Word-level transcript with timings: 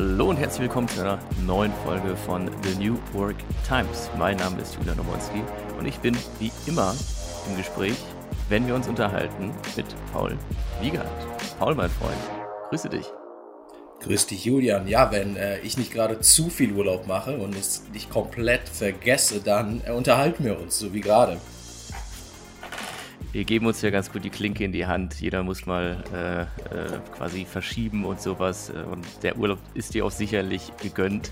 Hallo 0.00 0.30
und 0.30 0.36
herzlich 0.36 0.60
willkommen 0.60 0.86
zu 0.86 1.00
einer 1.00 1.18
neuen 1.44 1.72
Folge 1.84 2.16
von 2.16 2.48
The 2.62 2.76
New 2.76 2.96
Work 3.14 3.34
Times. 3.66 4.08
Mein 4.16 4.36
Name 4.36 4.62
ist 4.62 4.76
Julian 4.76 4.96
Nomonski 4.96 5.42
und 5.76 5.86
ich 5.86 5.98
bin 5.98 6.16
wie 6.38 6.52
immer 6.66 6.94
im 7.48 7.56
Gespräch, 7.56 7.96
wenn 8.48 8.64
wir 8.68 8.76
uns 8.76 8.86
unterhalten, 8.86 9.50
mit 9.76 9.86
Paul 10.12 10.38
Wiegand. 10.80 11.10
Paul, 11.58 11.74
mein 11.74 11.90
Freund, 11.90 12.14
grüße 12.68 12.88
dich. 12.88 13.06
Grüß 14.04 14.28
dich, 14.28 14.44
Julian. 14.44 14.86
Ja, 14.86 15.10
wenn 15.10 15.34
äh, 15.34 15.58
ich 15.62 15.76
nicht 15.76 15.92
gerade 15.92 16.20
zu 16.20 16.48
viel 16.48 16.74
Urlaub 16.74 17.08
mache 17.08 17.36
und 17.36 17.56
es 17.56 17.82
nicht 17.92 18.08
komplett 18.08 18.68
vergesse, 18.68 19.40
dann 19.40 19.82
äh, 19.84 19.90
unterhalten 19.90 20.44
wir 20.44 20.60
uns, 20.60 20.78
so 20.78 20.94
wie 20.94 21.00
gerade 21.00 21.40
wir 23.32 23.44
geben 23.44 23.66
uns 23.66 23.82
ja 23.82 23.90
ganz 23.90 24.10
gut 24.10 24.24
die 24.24 24.30
Klinke 24.30 24.64
in 24.64 24.72
die 24.72 24.86
Hand. 24.86 25.20
Jeder 25.20 25.42
muss 25.42 25.66
mal 25.66 26.02
äh, 26.12 26.42
äh, 26.42 26.46
quasi 27.16 27.44
verschieben 27.44 28.04
und 28.04 28.20
sowas. 28.20 28.72
Und 28.90 29.04
der 29.22 29.36
Urlaub 29.36 29.58
ist 29.74 29.94
dir 29.94 30.06
auch 30.06 30.10
sicherlich 30.10 30.72
gegönnt. 30.80 31.30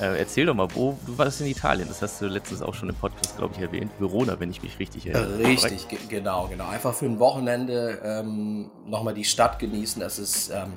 Äh, 0.00 0.18
erzähl 0.18 0.46
doch 0.46 0.54
mal, 0.54 0.68
wo 0.74 0.98
du 1.06 1.18
warst 1.18 1.40
in 1.40 1.46
Italien. 1.48 1.86
Das 1.88 2.00
hast 2.00 2.20
du 2.22 2.26
letztens 2.26 2.62
auch 2.62 2.74
schon 2.74 2.88
im 2.88 2.94
Podcast, 2.94 3.36
glaube 3.36 3.54
ich, 3.56 3.60
erwähnt. 3.60 3.92
Verona, 3.98 4.40
wenn 4.40 4.50
ich 4.50 4.62
mich 4.62 4.78
richtig 4.78 5.06
erinnere. 5.06 5.38
Richtig, 5.38 5.86
genau, 6.08 6.48
genau. 6.48 6.68
Einfach 6.68 6.94
für 6.94 7.06
ein 7.06 7.18
Wochenende 7.18 8.00
ähm, 8.02 8.70
nochmal 8.86 9.14
die 9.14 9.24
Stadt 9.24 9.58
genießen. 9.58 10.00
Das 10.00 10.18
ist 10.18 10.50
ähm, 10.50 10.72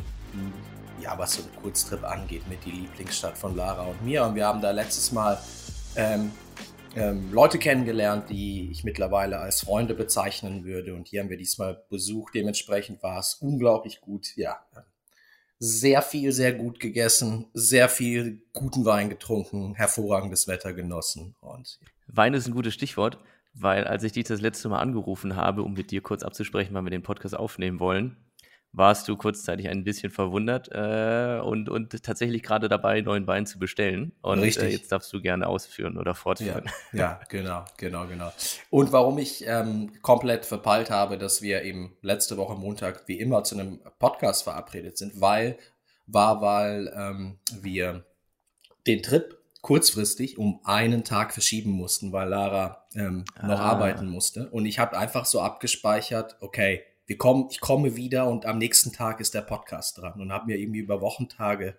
ja, 1.01 1.17
was 1.17 1.35
so 1.35 1.43
ein 1.43 1.61
Kurztrip 1.61 2.03
angeht, 2.03 2.47
mit 2.49 2.65
die 2.65 2.71
Lieblingsstadt 2.71 3.37
von 3.37 3.55
Lara 3.55 3.83
und 3.83 4.03
mir. 4.03 4.25
Und 4.25 4.35
wir 4.35 4.45
haben 4.45 4.61
da 4.61 4.71
letztes 4.71 5.11
Mal 5.13 5.37
ähm, 5.95 6.31
ähm, 6.97 7.31
Leute 7.31 7.59
kennengelernt, 7.59 8.29
die 8.29 8.69
ich 8.71 8.83
mittlerweile 8.83 9.39
als 9.39 9.61
Freunde 9.61 9.93
bezeichnen 9.93 10.65
würde. 10.65 10.95
Und 10.95 11.07
hier 11.07 11.21
haben 11.21 11.29
wir 11.29 11.37
diesmal 11.37 11.83
Besuch. 11.89 12.31
Dementsprechend 12.31 13.03
war 13.03 13.19
es 13.19 13.35
unglaublich 13.35 14.01
gut. 14.01 14.35
Ja, 14.35 14.59
sehr 15.59 16.01
viel, 16.01 16.31
sehr 16.31 16.53
gut 16.53 16.79
gegessen, 16.79 17.45
sehr 17.53 17.89
viel 17.89 18.41
guten 18.53 18.85
Wein 18.85 19.09
getrunken, 19.09 19.75
hervorragendes 19.75 20.47
Wetter 20.47 20.73
genossen. 20.73 21.35
Und 21.39 21.79
Wein 22.07 22.33
ist 22.33 22.47
ein 22.47 22.53
gutes 22.53 22.73
Stichwort, 22.73 23.19
weil 23.53 23.85
als 23.85 24.03
ich 24.03 24.11
dich 24.11 24.25
das 24.25 24.41
letzte 24.41 24.69
Mal 24.69 24.79
angerufen 24.79 25.35
habe, 25.35 25.63
um 25.63 25.73
mit 25.73 25.91
dir 25.91 26.01
kurz 26.01 26.23
abzusprechen, 26.23 26.73
wann 26.73 26.85
wir 26.85 26.91
den 26.91 27.03
Podcast 27.03 27.35
aufnehmen 27.35 27.79
wollen, 27.79 28.17
warst 28.77 29.07
du 29.07 29.17
kurzzeitig 29.17 29.67
ein 29.69 29.83
bisschen 29.83 30.11
verwundert 30.11 30.69
äh, 30.71 31.39
und, 31.43 31.67
und 31.67 32.03
tatsächlich 32.03 32.43
gerade 32.43 32.69
dabei, 32.69 33.01
neuen 33.01 33.25
Wein 33.25 33.45
zu 33.45 33.57
bestellen. 33.57 34.13
Und 34.21 34.43
äh, 34.43 34.69
jetzt 34.69 34.91
darfst 34.91 35.11
du 35.11 35.21
gerne 35.21 35.47
ausführen 35.47 35.97
oder 35.97 36.13
fortführen. 36.13 36.65
Ja, 36.93 36.99
ja 36.99 37.19
genau, 37.27 37.65
genau, 37.77 38.05
genau. 38.07 38.31
Und 38.69 38.91
warum 38.91 39.17
ich 39.17 39.45
ähm, 39.47 39.91
komplett 40.01 40.45
verpeilt 40.45 40.91
habe, 40.91 41.17
dass 41.17 41.41
wir 41.41 41.63
eben 41.63 41.97
letzte 42.01 42.37
Woche 42.37 42.55
Montag 42.55 43.07
wie 43.07 43.19
immer 43.19 43.43
zu 43.43 43.55
einem 43.55 43.81
Podcast 43.99 44.43
verabredet 44.43 44.97
sind, 44.97 45.19
weil 45.19 45.57
war, 46.05 46.41
weil 46.41 46.93
ähm, 46.95 47.39
wir 47.61 48.05
den 48.85 49.03
Trip 49.03 49.37
kurzfristig 49.61 50.37
um 50.37 50.61
einen 50.63 51.03
Tag 51.03 51.33
verschieben 51.33 51.71
mussten, 51.71 52.13
weil 52.13 52.29
Lara 52.29 52.85
ähm, 52.95 53.25
noch 53.41 53.59
ah. 53.59 53.71
arbeiten 53.71 54.07
musste. 54.07 54.49
Und 54.49 54.65
ich 54.65 54.79
habe 54.79 54.97
einfach 54.97 55.25
so 55.25 55.41
abgespeichert, 55.41 56.37
okay, 56.39 56.83
wir 57.07 57.17
kommen, 57.17 57.47
ich 57.49 57.61
komme 57.61 57.95
wieder 57.95 58.27
und 58.27 58.45
am 58.45 58.57
nächsten 58.57 58.91
Tag 58.91 59.19
ist 59.21 59.33
der 59.33 59.41
Podcast 59.41 59.97
dran 59.97 60.19
und 60.19 60.31
habe 60.31 60.47
mir 60.47 60.57
irgendwie 60.57 60.79
über 60.81 61.01
Wochentage 61.01 61.77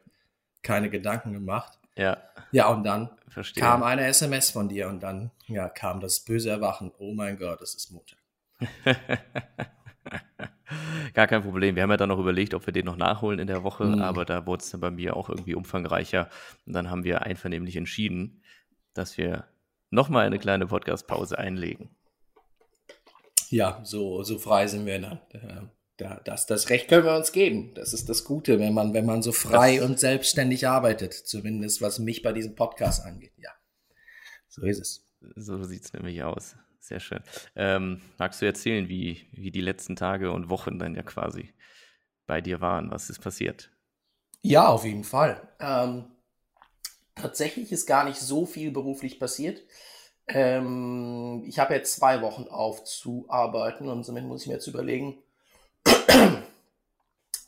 keine 0.62 0.90
Gedanken 0.90 1.34
gemacht. 1.34 1.78
Ja. 1.96 2.16
Ja, 2.50 2.68
und 2.68 2.82
dann 2.84 3.10
Verstehe. 3.28 3.62
kam 3.62 3.82
eine 3.82 4.06
SMS 4.06 4.50
von 4.50 4.68
dir 4.68 4.88
und 4.88 5.02
dann 5.02 5.30
ja, 5.46 5.68
kam 5.68 6.00
das 6.00 6.20
böse 6.20 6.48
Erwachen. 6.48 6.92
Oh 6.98 7.12
mein 7.12 7.36
Gott, 7.38 7.60
es 7.60 7.74
ist 7.74 7.90
Montag. 7.90 8.18
Gar 11.14 11.26
kein 11.26 11.42
Problem. 11.42 11.74
Wir 11.76 11.82
haben 11.82 11.90
ja 11.90 11.96
dann 11.98 12.08
noch 12.08 12.18
überlegt, 12.18 12.54
ob 12.54 12.66
wir 12.66 12.72
den 12.72 12.86
noch 12.86 12.96
nachholen 12.96 13.38
in 13.38 13.46
der 13.46 13.62
Woche, 13.62 13.84
mhm. 13.84 14.00
aber 14.00 14.24
da 14.24 14.46
wurde 14.46 14.62
es 14.62 14.70
dann 14.70 14.80
bei 14.80 14.90
mir 14.90 15.14
auch 15.16 15.28
irgendwie 15.28 15.54
umfangreicher. 15.54 16.30
Und 16.66 16.72
dann 16.72 16.90
haben 16.90 17.04
wir 17.04 17.22
einvernehmlich 17.22 17.76
entschieden, 17.76 18.42
dass 18.94 19.18
wir 19.18 19.44
nochmal 19.90 20.26
eine 20.26 20.38
kleine 20.38 20.66
Podcast-Pause 20.66 21.38
einlegen. 21.38 21.90
Ja, 23.50 23.80
so, 23.84 24.22
so 24.22 24.38
frei 24.38 24.66
sind 24.66 24.86
wir 24.86 25.00
dann. 25.00 25.20
Das, 26.24 26.46
das 26.46 26.70
Recht 26.70 26.88
können 26.88 27.04
wir 27.04 27.16
uns 27.16 27.32
geben. 27.32 27.74
Das 27.74 27.92
ist 27.92 28.08
das 28.08 28.24
Gute, 28.24 28.58
wenn 28.60 28.72
man, 28.72 28.94
wenn 28.94 29.06
man 29.06 29.22
so 29.22 29.32
frei 29.32 29.78
das 29.78 29.86
und 29.86 29.98
selbstständig 29.98 30.68
arbeitet. 30.68 31.12
Zumindest 31.12 31.82
was 31.82 31.98
mich 31.98 32.22
bei 32.22 32.32
diesem 32.32 32.54
Podcast 32.54 33.04
angeht. 33.04 33.32
Ja, 33.36 33.50
so 34.48 34.64
ist 34.64 34.78
es. 34.78 35.08
So 35.34 35.62
sieht 35.64 35.84
es 35.84 35.92
nämlich 35.92 36.22
aus. 36.22 36.56
Sehr 36.78 37.00
schön. 37.00 37.20
Ähm, 37.56 38.00
magst 38.18 38.40
du 38.40 38.46
erzählen, 38.46 38.88
wie, 38.88 39.26
wie 39.32 39.50
die 39.50 39.60
letzten 39.60 39.96
Tage 39.96 40.30
und 40.30 40.48
Wochen 40.48 40.78
dann 40.78 40.94
ja 40.94 41.02
quasi 41.02 41.52
bei 42.26 42.40
dir 42.40 42.60
waren? 42.60 42.90
Was 42.90 43.10
ist 43.10 43.20
passiert? 43.20 43.70
Ja, 44.40 44.68
auf 44.68 44.84
jeden 44.84 45.04
Fall. 45.04 45.48
Ähm, 45.58 46.04
tatsächlich 47.16 47.72
ist 47.72 47.86
gar 47.86 48.04
nicht 48.04 48.20
so 48.20 48.46
viel 48.46 48.70
beruflich 48.70 49.18
passiert. 49.18 49.62
Ähm, 50.28 51.42
ich 51.46 51.58
habe 51.58 51.74
jetzt 51.74 51.96
zwei 51.96 52.20
Wochen 52.20 52.48
aufzuarbeiten 52.48 53.88
und 53.88 54.04
somit 54.04 54.24
muss 54.24 54.42
ich 54.42 54.48
mir 54.48 54.54
jetzt 54.54 54.66
überlegen, 54.66 55.18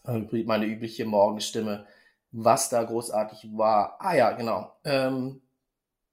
meine 0.05 0.65
übliche 0.65 1.05
Morgenstimme, 1.05 1.87
was 2.33 2.71
da 2.71 2.83
großartig 2.83 3.49
war. 3.53 3.97
Ah 4.01 4.15
ja, 4.15 4.33
genau. 4.33 4.73
Ähm, 4.85 5.43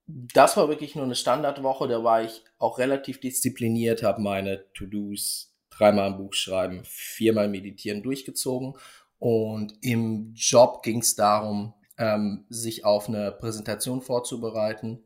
das 0.06 0.56
war 0.56 0.68
wirklich 0.68 0.94
nur 0.94 1.04
eine 1.04 1.14
Standardwoche, 1.14 1.88
da 1.88 2.02
war 2.02 2.22
ich 2.22 2.42
auch 2.58 2.78
relativ 2.78 3.20
diszipliniert, 3.20 4.02
habe 4.02 4.22
meine 4.22 4.64
To-Dos 4.72 5.54
dreimal 5.70 6.08
im 6.08 6.16
Buch 6.16 6.32
schreiben, 6.32 6.80
viermal 6.84 7.48
meditieren 7.48 8.02
durchgezogen 8.02 8.74
und 9.18 9.74
im 9.82 10.32
Job 10.34 10.82
ging 10.82 11.00
es 11.00 11.14
darum, 11.14 11.74
ähm, 11.98 12.46
sich 12.48 12.84
auf 12.84 13.08
eine 13.08 13.32
Präsentation 13.32 14.00
vorzubereiten 14.00 15.02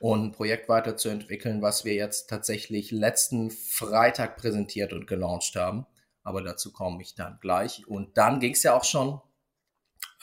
und 0.00 0.24
ein 0.24 0.32
Projekt 0.32 0.68
weiterzuentwickeln, 0.70 1.60
was 1.60 1.84
wir 1.84 1.92
jetzt 1.92 2.30
tatsächlich 2.30 2.90
letzten 2.90 3.50
Freitag 3.50 4.38
präsentiert 4.38 4.94
und 4.94 5.06
gelauncht 5.06 5.54
haben. 5.56 5.86
Aber 6.22 6.42
dazu 6.42 6.72
komme 6.72 7.02
ich 7.02 7.14
dann 7.14 7.38
gleich. 7.40 7.86
Und 7.86 8.16
dann 8.16 8.40
ging 8.40 8.54
es 8.54 8.62
ja 8.62 8.74
auch 8.74 8.84
schon 8.84 9.20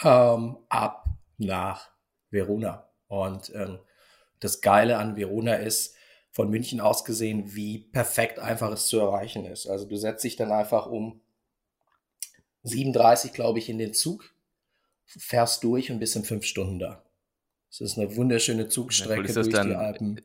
ähm, 0.03 0.57
ab 0.67 1.05
nach 1.37 1.91
Verona. 2.31 2.89
Und 3.07 3.53
ähm, 3.53 3.77
das 4.39 4.61
Geile 4.61 4.97
an 4.97 5.15
Verona 5.15 5.53
ist, 5.53 5.95
von 6.31 6.49
München 6.49 6.81
aus 6.81 7.05
gesehen, 7.05 7.55
wie 7.55 7.79
perfekt 7.79 8.37
einfach 8.37 8.71
es 8.71 8.87
zu 8.87 8.99
erreichen 8.99 9.45
ist. 9.45 9.67
Also 9.67 9.85
du 9.85 9.95
setzt 9.95 10.23
dich 10.23 10.35
dann 10.35 10.51
einfach 10.51 10.87
um 10.87 11.21
37, 12.63 13.33
glaube 13.33 13.59
ich, 13.59 13.69
in 13.69 13.77
den 13.77 13.93
Zug, 13.93 14.35
fährst 15.05 15.63
durch 15.63 15.91
und 15.91 15.99
bist 15.99 16.15
in 16.15 16.23
fünf 16.23 16.45
Stunden 16.45 16.79
da. 16.79 17.06
Es 17.69 17.81
ist 17.81 17.97
eine 17.97 18.15
wunderschöne 18.15 18.69
Zugstrecke 18.69 19.33
durch 19.33 19.49
dann, 19.49 19.69
die 19.69 19.75
Alpen. 19.75 20.21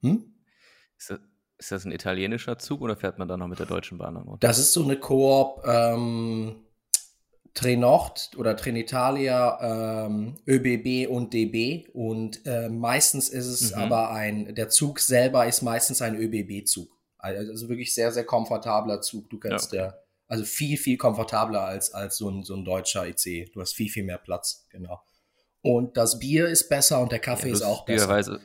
Hm? 0.00 0.34
Ist, 0.98 1.10
das, 1.10 1.20
ist, 1.58 1.72
das, 1.72 1.84
ein 1.84 1.92
italienischer 1.92 2.58
Zug 2.58 2.80
oder 2.80 2.96
fährt 2.96 3.18
man 3.18 3.28
da 3.28 3.36
noch 3.36 3.48
mit 3.48 3.58
der 3.58 3.66
Deutschen 3.66 3.98
Bahn 3.98 4.16
an? 4.16 4.36
Das 4.40 4.58
ist 4.58 4.72
so 4.72 4.82
eine 4.82 4.98
Koop 4.98 5.62
ähm, 5.66 6.64
Trenord 7.54 8.32
oder 8.36 8.56
Trenitalia, 8.56 10.06
ähm, 10.06 10.36
ÖBB 10.46 11.08
und 11.08 11.32
DB. 11.32 11.86
Und 11.92 12.44
äh, 12.46 12.68
meistens 12.68 13.28
ist 13.28 13.46
es 13.46 13.74
mhm. 13.74 13.82
aber 13.82 14.10
ein, 14.10 14.54
der 14.54 14.68
Zug 14.68 14.98
selber 14.98 15.46
ist 15.46 15.62
meistens 15.62 16.02
ein 16.02 16.16
ÖBB-Zug. 16.16 16.88
Also 17.18 17.68
wirklich 17.70 17.94
sehr, 17.94 18.12
sehr 18.12 18.24
komfortabler 18.24 19.00
Zug. 19.00 19.30
Du 19.30 19.38
kannst 19.38 19.72
ja. 19.72 19.82
der, 19.82 20.04
also 20.26 20.44
viel, 20.44 20.76
viel 20.76 20.98
komfortabler 20.98 21.62
als, 21.62 21.94
als 21.94 22.18
so 22.18 22.28
ein, 22.28 22.42
so 22.42 22.54
ein 22.54 22.64
deutscher 22.64 23.06
IC. 23.06 23.52
Du 23.52 23.60
hast 23.60 23.74
viel, 23.74 23.88
viel 23.88 24.04
mehr 24.04 24.18
Platz, 24.18 24.66
genau. 24.68 25.00
Und 25.64 25.96
das 25.96 26.18
Bier 26.18 26.46
ist 26.46 26.68
besser 26.68 27.00
und 27.00 27.10
der 27.10 27.20
Kaffee 27.20 27.48
ja, 27.48 27.54
ist 27.54 27.62
auch 27.62 27.86
besser. 27.86 28.38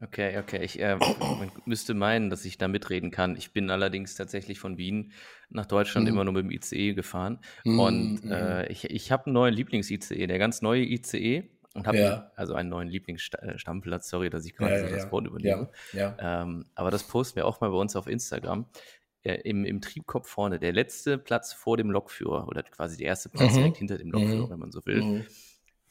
Okay, 0.00 0.38
okay. 0.38 0.62
Ich 0.62 0.80
äh, 0.80 0.94
man 0.94 1.50
müsste 1.64 1.94
meinen, 1.94 2.30
dass 2.30 2.44
ich 2.44 2.58
da 2.58 2.68
mitreden 2.68 3.10
kann. 3.10 3.34
Ich 3.34 3.52
bin 3.52 3.68
allerdings 3.70 4.14
tatsächlich 4.14 4.60
von 4.60 4.78
Wien 4.78 5.10
nach 5.48 5.66
Deutschland 5.66 6.06
mhm. 6.06 6.12
immer 6.12 6.24
nur 6.24 6.34
mit 6.34 6.44
dem 6.44 6.50
ICE 6.52 6.94
gefahren. 6.94 7.40
Mhm. 7.64 7.80
Und 7.80 8.24
mhm. 8.24 8.30
äh, 8.30 8.66
ich, 8.68 8.84
ich 8.84 9.10
habe 9.10 9.26
einen 9.26 9.34
neuen 9.34 9.52
Lieblings-ICE, 9.52 10.28
der 10.28 10.38
ganz 10.38 10.62
neue 10.62 10.84
ICE. 10.84 11.50
Und 11.74 11.86
habe 11.86 11.98
ja. 11.98 12.30
also 12.36 12.54
einen 12.54 12.70
neuen 12.70 12.88
Lieblingsstammplatz. 12.88 14.08
Sorry, 14.08 14.30
dass 14.30 14.46
ich 14.46 14.54
gerade 14.54 14.88
ja, 14.88 14.88
das 14.88 15.10
Wort 15.10 15.26
übernehme. 15.26 15.70
Ähm, 15.92 16.64
aber 16.74 16.90
das 16.90 17.02
posten 17.02 17.36
wir 17.36 17.46
auch 17.46 17.60
mal 17.60 17.68
bei 17.68 17.76
uns 17.76 17.96
auf 17.96 18.06
Instagram 18.06 18.62
äh, 18.62 18.95
im, 19.34 19.64
im 19.64 19.80
Triebkopf 19.80 20.28
vorne, 20.28 20.58
der 20.58 20.72
letzte 20.72 21.18
Platz 21.18 21.52
vor 21.52 21.76
dem 21.76 21.90
Lokführer 21.90 22.48
oder 22.48 22.62
quasi 22.62 22.96
der 22.96 23.06
erste 23.08 23.28
Platz 23.28 23.52
mhm. 23.52 23.56
direkt 23.56 23.76
hinter 23.78 23.98
dem 23.98 24.10
Lokführer, 24.10 24.46
mhm. 24.46 24.50
wenn 24.50 24.58
man 24.58 24.72
so 24.72 24.84
will, 24.86 25.02
mhm. 25.02 25.26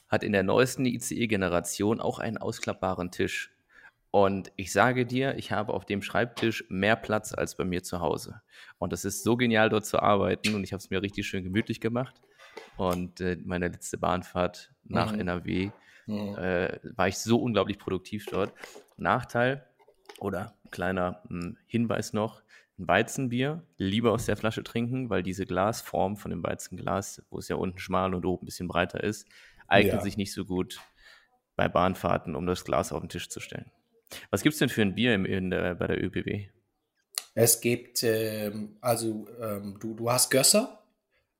hat 0.07 0.23
in 0.23 0.31
der 0.31 0.43
neuesten 0.43 0.85
ICE-Generation 0.85 1.99
auch 1.99 2.19
einen 2.19 2.37
ausklappbaren 2.37 3.11
Tisch. 3.11 3.51
Und 4.11 4.51
ich 4.55 4.71
sage 4.71 5.05
dir, 5.05 5.37
ich 5.37 5.51
habe 5.51 5.73
auf 5.73 5.83
dem 5.83 6.01
Schreibtisch 6.01 6.63
mehr 6.69 6.95
Platz 6.95 7.33
als 7.33 7.55
bei 7.55 7.65
mir 7.65 7.83
zu 7.83 7.99
Hause. 7.99 8.41
Und 8.77 8.93
es 8.93 9.03
ist 9.03 9.23
so 9.23 9.35
genial, 9.35 9.69
dort 9.69 9.85
zu 9.85 9.99
arbeiten. 9.99 10.55
Und 10.55 10.63
ich 10.63 10.71
habe 10.71 10.79
es 10.79 10.89
mir 10.89 11.01
richtig 11.01 11.27
schön 11.27 11.43
gemütlich 11.43 11.81
gemacht. 11.81 12.21
Und 12.77 13.19
äh, 13.19 13.37
meine 13.43 13.67
letzte 13.67 13.97
Bahnfahrt 13.97 14.71
nach 14.85 15.11
mhm. 15.11 15.19
NRW 15.19 15.71
mhm. 16.05 16.35
äh, 16.37 16.79
war 16.95 17.09
ich 17.09 17.17
so 17.17 17.41
unglaublich 17.41 17.77
produktiv 17.77 18.25
dort. 18.31 18.53
Nachteil 18.95 19.65
oder 20.19 20.55
kleiner 20.71 21.21
mh, 21.29 21.43
hm, 21.43 21.57
Hinweis 21.67 22.13
noch, 22.13 22.41
ein 22.77 22.87
Weizenbier 22.87 23.63
lieber 23.77 24.11
aus 24.11 24.25
der 24.25 24.37
Flasche 24.37 24.63
trinken, 24.63 25.09
weil 25.09 25.23
diese 25.23 25.45
Glasform 25.45 26.17
von 26.17 26.31
dem 26.31 26.43
Weizenglas, 26.43 27.21
wo 27.29 27.39
es 27.39 27.47
ja 27.47 27.55
unten 27.55 27.79
schmal 27.79 28.13
und 28.13 28.25
oben 28.25 28.43
ein 28.43 28.45
bisschen 28.45 28.67
breiter 28.67 29.03
ist, 29.03 29.27
eignet 29.67 29.95
ja. 29.95 30.01
sich 30.01 30.17
nicht 30.17 30.33
so 30.33 30.45
gut 30.45 30.79
bei 31.55 31.67
Bahnfahrten, 31.69 32.35
um 32.35 32.45
das 32.45 32.65
Glas 32.65 32.91
auf 32.91 32.99
den 32.99 33.09
Tisch 33.09 33.29
zu 33.29 33.39
stellen. 33.39 33.71
Was 34.29 34.41
gibt 34.41 34.53
es 34.53 34.59
denn 34.59 34.69
für 34.69 34.81
ein 34.81 34.95
Bier 34.95 35.15
im, 35.15 35.25
in 35.25 35.49
der, 35.49 35.75
bei 35.75 35.87
der 35.87 36.03
ÖBB? 36.03 36.49
Es 37.33 37.59
gibt, 37.59 38.03
ähm, 38.03 38.77
also 38.81 39.27
ähm, 39.41 39.77
du, 39.79 39.93
du 39.93 40.11
hast 40.11 40.29
Gösser 40.29 40.83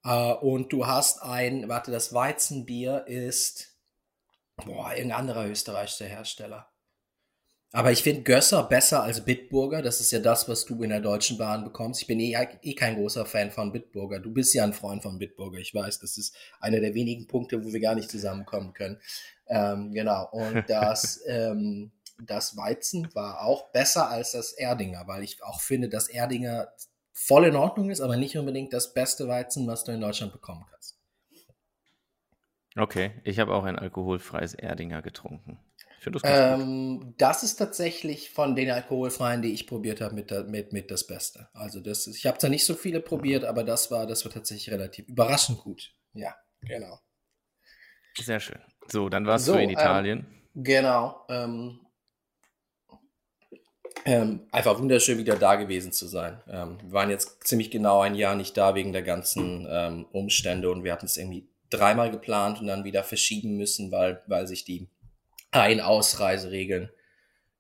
äh, 0.03 0.33
und 0.33 0.73
du 0.73 0.87
hast 0.87 1.21
ein, 1.21 1.69
warte, 1.69 1.91
das 1.91 2.13
Weizenbier 2.13 3.05
ist, 3.07 3.77
boah, 4.57 4.91
irgendein 4.93 5.19
anderer 5.19 5.47
österreichischer 5.47 6.05
Hersteller. 6.05 6.69
Aber 7.75 7.91
ich 7.91 8.03
finde 8.03 8.21
Gösser 8.21 8.63
besser 8.63 9.03
als 9.03 9.25
Bitburger. 9.25 9.81
Das 9.81 9.99
ist 9.99 10.09
ja 10.11 10.19
das, 10.19 10.47
was 10.47 10.63
du 10.63 10.81
in 10.81 10.91
der 10.91 11.01
Deutschen 11.01 11.37
Bahn 11.37 11.65
bekommst. 11.65 12.01
Ich 12.01 12.07
bin 12.07 12.21
eh, 12.21 12.33
eh 12.61 12.73
kein 12.73 12.95
großer 12.95 13.25
Fan 13.25 13.51
von 13.51 13.73
Bitburger. 13.73 14.21
Du 14.21 14.31
bist 14.31 14.53
ja 14.53 14.63
ein 14.63 14.71
Freund 14.71 15.03
von 15.03 15.19
Bitburger. 15.19 15.59
Ich 15.59 15.75
weiß, 15.75 15.99
das 15.99 16.17
ist 16.17 16.33
einer 16.61 16.79
der 16.79 16.93
wenigen 16.93 17.27
Punkte, 17.27 17.65
wo 17.65 17.73
wir 17.73 17.81
gar 17.81 17.95
nicht 17.95 18.09
zusammenkommen 18.09 18.73
können. 18.73 18.97
Ähm, 19.47 19.91
genau. 19.93 20.29
Und 20.31 20.63
das, 20.69 21.21
ähm, 21.27 21.91
das 22.17 22.55
Weizen 22.55 23.13
war 23.13 23.41
auch 23.41 23.73
besser 23.73 24.09
als 24.09 24.31
das 24.31 24.53
Erdinger, 24.53 25.05
weil 25.07 25.23
ich 25.23 25.43
auch 25.43 25.59
finde, 25.59 25.89
dass 25.89 26.07
Erdinger 26.07 26.69
voll 27.11 27.43
in 27.43 27.57
Ordnung 27.57 27.89
ist, 27.89 27.99
aber 27.99 28.15
nicht 28.15 28.37
unbedingt 28.37 28.71
das 28.71 28.93
beste 28.93 29.27
Weizen, 29.27 29.67
was 29.67 29.83
du 29.83 29.91
in 29.91 29.99
Deutschland 29.99 30.31
bekommen 30.31 30.65
kannst. 30.71 30.94
Okay, 32.77 33.11
ich 33.23 33.39
habe 33.39 33.53
auch 33.53 33.63
ein 33.63 33.77
alkoholfreies 33.77 34.53
Erdinger 34.53 35.01
getrunken. 35.01 35.59
Das, 36.11 36.21
ähm, 36.23 37.15
das, 37.17 37.41
ist 37.41 37.55
tatsächlich 37.55 38.29
von 38.29 38.55
den 38.55 38.69
alkoholfreien, 38.69 39.41
die 39.41 39.53
ich 39.53 39.65
probiert 39.65 40.01
habe, 40.01 40.13
mit, 40.13 40.31
mit, 40.49 40.71
mit 40.71 40.91
das 40.91 41.07
Beste. 41.07 41.47
Also 41.53 41.79
das 41.79 42.05
ist, 42.05 42.17
ich 42.17 42.27
habe 42.27 42.37
zwar 42.37 42.51
nicht 42.51 42.65
so 42.65 42.75
viele 42.75 42.99
probiert, 42.99 43.43
aber 43.43 43.63
das 43.63 43.89
war, 43.89 44.05
das 44.05 44.23
war 44.23 44.31
tatsächlich 44.31 44.71
relativ 44.71 45.07
überraschend 45.07 45.59
gut. 45.59 45.95
Ja, 46.13 46.35
genau. 46.61 46.99
Sehr 48.19 48.39
schön. 48.39 48.59
So, 48.87 49.09
dann 49.09 49.25
warst 49.25 49.45
so, 49.45 49.53
du 49.53 49.59
in 49.59 49.69
ähm, 49.69 49.75
Italien. 49.75 50.19
Ähm, 50.19 50.63
genau. 50.63 51.25
Ähm, 51.27 51.79
ähm, 54.05 54.47
einfach 54.51 54.77
wunderschön 54.77 55.17
wieder 55.17 55.35
da 55.35 55.55
gewesen 55.55 55.91
zu 55.91 56.05
sein. 56.05 56.39
Ähm, 56.47 56.77
wir 56.83 56.91
waren 56.91 57.09
jetzt 57.09 57.43
ziemlich 57.47 57.71
genau 57.71 58.01
ein 58.01 58.13
Jahr 58.13 58.35
nicht 58.35 58.55
da 58.55 58.75
wegen 58.75 58.93
der 58.93 59.01
ganzen 59.01 59.65
ähm, 59.67 60.05
Umstände 60.11 60.69
und 60.69 60.83
wir 60.83 60.91
hatten 60.91 61.07
es 61.07 61.17
irgendwie 61.17 61.49
dreimal 61.69 62.11
geplant 62.11 62.59
und 62.59 62.67
dann 62.67 62.83
wieder 62.83 63.03
verschieben 63.03 63.57
müssen, 63.57 63.91
weil, 63.91 64.21
weil 64.27 64.47
sich 64.47 64.65
die 64.65 64.87
Ein-Ausreiseregeln 65.51 66.89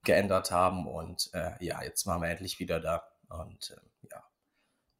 geändert 0.03 0.51
haben. 0.51 0.87
Und 0.87 1.29
äh, 1.33 1.51
ja, 1.63 1.81
jetzt 1.83 2.05
waren 2.05 2.21
wir 2.21 2.29
endlich 2.29 2.59
wieder 2.59 2.79
da. 2.79 3.07
Und 3.29 3.71
äh, 3.71 4.07
ja, 4.11 4.23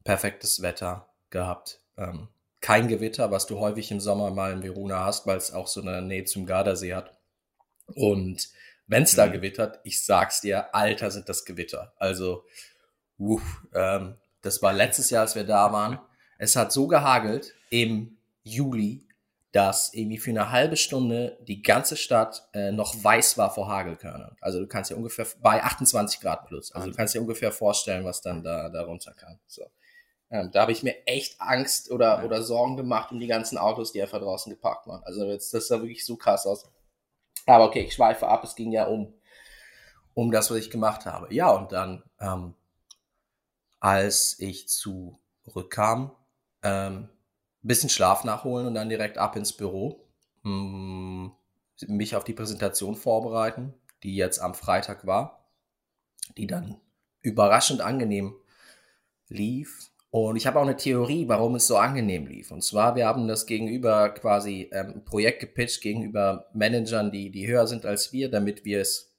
perfektes 0.04 0.62
Wetter 0.62 1.08
gehabt. 1.30 1.80
Ähm, 1.96 2.28
kein 2.60 2.88
Gewitter, 2.88 3.30
was 3.30 3.46
du 3.46 3.60
häufig 3.60 3.90
im 3.90 4.00
Sommer 4.00 4.30
mal 4.30 4.52
in 4.52 4.62
Verona 4.62 5.04
hast, 5.04 5.26
weil 5.26 5.36
es 5.36 5.52
auch 5.52 5.68
so 5.68 5.80
eine 5.80 6.02
Nähe 6.02 6.24
zum 6.24 6.46
Gardasee 6.46 6.94
hat. 6.94 7.16
Und 7.94 8.48
wenn 8.86 9.04
es 9.04 9.14
da 9.14 9.26
mhm. 9.26 9.32
gewittert, 9.32 9.80
ich 9.84 10.04
sag's 10.04 10.40
dir, 10.40 10.74
Alter, 10.74 11.10
sind 11.10 11.28
das 11.28 11.44
Gewitter. 11.44 11.92
Also, 11.98 12.44
uff, 13.18 13.62
ähm, 13.74 14.16
das 14.42 14.62
war 14.62 14.72
letztes 14.72 15.10
Jahr, 15.10 15.22
als 15.22 15.34
wir 15.34 15.44
da 15.44 15.72
waren. 15.72 15.98
Es 16.38 16.56
hat 16.56 16.72
so 16.72 16.86
gehagelt 16.86 17.54
im 17.70 18.15
Juli, 18.46 19.08
dass 19.50 19.92
irgendwie 19.92 20.18
für 20.18 20.30
eine 20.30 20.50
halbe 20.50 20.76
Stunde 20.76 21.38
die 21.42 21.62
ganze 21.62 21.96
Stadt 21.96 22.48
äh, 22.52 22.70
noch 22.70 23.02
weiß 23.02 23.38
war 23.38 23.52
vor 23.52 23.68
Hagelkörnern. 23.68 24.36
Also 24.40 24.60
du 24.60 24.66
kannst 24.66 24.90
dir 24.90 24.96
ungefähr 24.96 25.26
bei 25.40 25.62
28 25.62 26.20
Grad 26.20 26.46
plus. 26.46 26.72
Also 26.72 26.90
du 26.90 26.96
kannst 26.96 27.14
dir 27.14 27.20
ungefähr 27.20 27.50
vorstellen, 27.50 28.04
was 28.04 28.20
dann 28.20 28.44
da, 28.44 28.68
da 28.68 28.82
runter 28.82 29.12
kann. 29.14 29.40
So. 29.46 29.64
Ähm, 30.30 30.50
da 30.52 30.62
habe 30.62 30.72
ich 30.72 30.82
mir 30.82 31.06
echt 31.06 31.40
Angst 31.40 31.90
oder, 31.90 32.18
ja. 32.18 32.24
oder 32.24 32.42
Sorgen 32.42 32.76
gemacht 32.76 33.10
um 33.10 33.18
die 33.18 33.26
ganzen 33.26 33.58
Autos, 33.58 33.92
die 33.92 34.02
einfach 34.02 34.20
draußen 34.20 34.50
geparkt 34.50 34.86
waren. 34.86 35.02
Also 35.04 35.24
jetzt, 35.24 35.52
das 35.54 35.68
sah 35.68 35.80
wirklich 35.80 36.04
so 36.04 36.16
krass 36.16 36.46
aus. 36.46 36.70
Aber 37.46 37.64
okay, 37.64 37.80
ich 37.80 37.94
schweife 37.94 38.28
ab. 38.28 38.44
Es 38.44 38.54
ging 38.54 38.72
ja 38.72 38.86
um, 38.86 39.12
um 40.14 40.30
das, 40.30 40.50
was 40.50 40.58
ich 40.58 40.70
gemacht 40.70 41.06
habe. 41.06 41.32
Ja, 41.34 41.50
und 41.50 41.72
dann, 41.72 42.02
ähm, 42.20 42.54
als 43.80 44.38
ich 44.38 44.68
zurückkam, 44.68 46.12
ähm, 46.62 47.08
bisschen 47.66 47.90
Schlaf 47.90 48.24
nachholen 48.24 48.66
und 48.66 48.74
dann 48.74 48.88
direkt 48.88 49.18
ab 49.18 49.36
ins 49.36 49.52
Büro. 49.52 50.06
Mm, 50.42 51.28
mich 51.88 52.16
auf 52.16 52.24
die 52.24 52.32
Präsentation 52.32 52.94
vorbereiten, 52.94 53.74
die 54.02 54.16
jetzt 54.16 54.38
am 54.38 54.54
Freitag 54.54 55.06
war, 55.06 55.48
die 56.36 56.46
dann 56.46 56.76
überraschend 57.20 57.80
angenehm 57.80 58.34
lief. 59.28 59.90
Und 60.10 60.36
ich 60.36 60.46
habe 60.46 60.58
auch 60.58 60.64
eine 60.64 60.76
Theorie, 60.76 61.28
warum 61.28 61.56
es 61.56 61.66
so 61.66 61.76
angenehm 61.76 62.26
lief. 62.26 62.50
Und 62.50 62.62
zwar, 62.62 62.96
wir 62.96 63.06
haben 63.06 63.28
das 63.28 63.44
gegenüber 63.44 64.10
quasi 64.10 64.70
ähm, 64.72 65.04
Projekt 65.04 65.40
gepitcht 65.40 65.82
gegenüber 65.82 66.46
Managern, 66.54 67.10
die, 67.10 67.30
die 67.30 67.46
höher 67.46 67.66
sind 67.66 67.84
als 67.84 68.12
wir, 68.12 68.30
damit 68.30 68.64
wir 68.64 68.80
es 68.80 69.14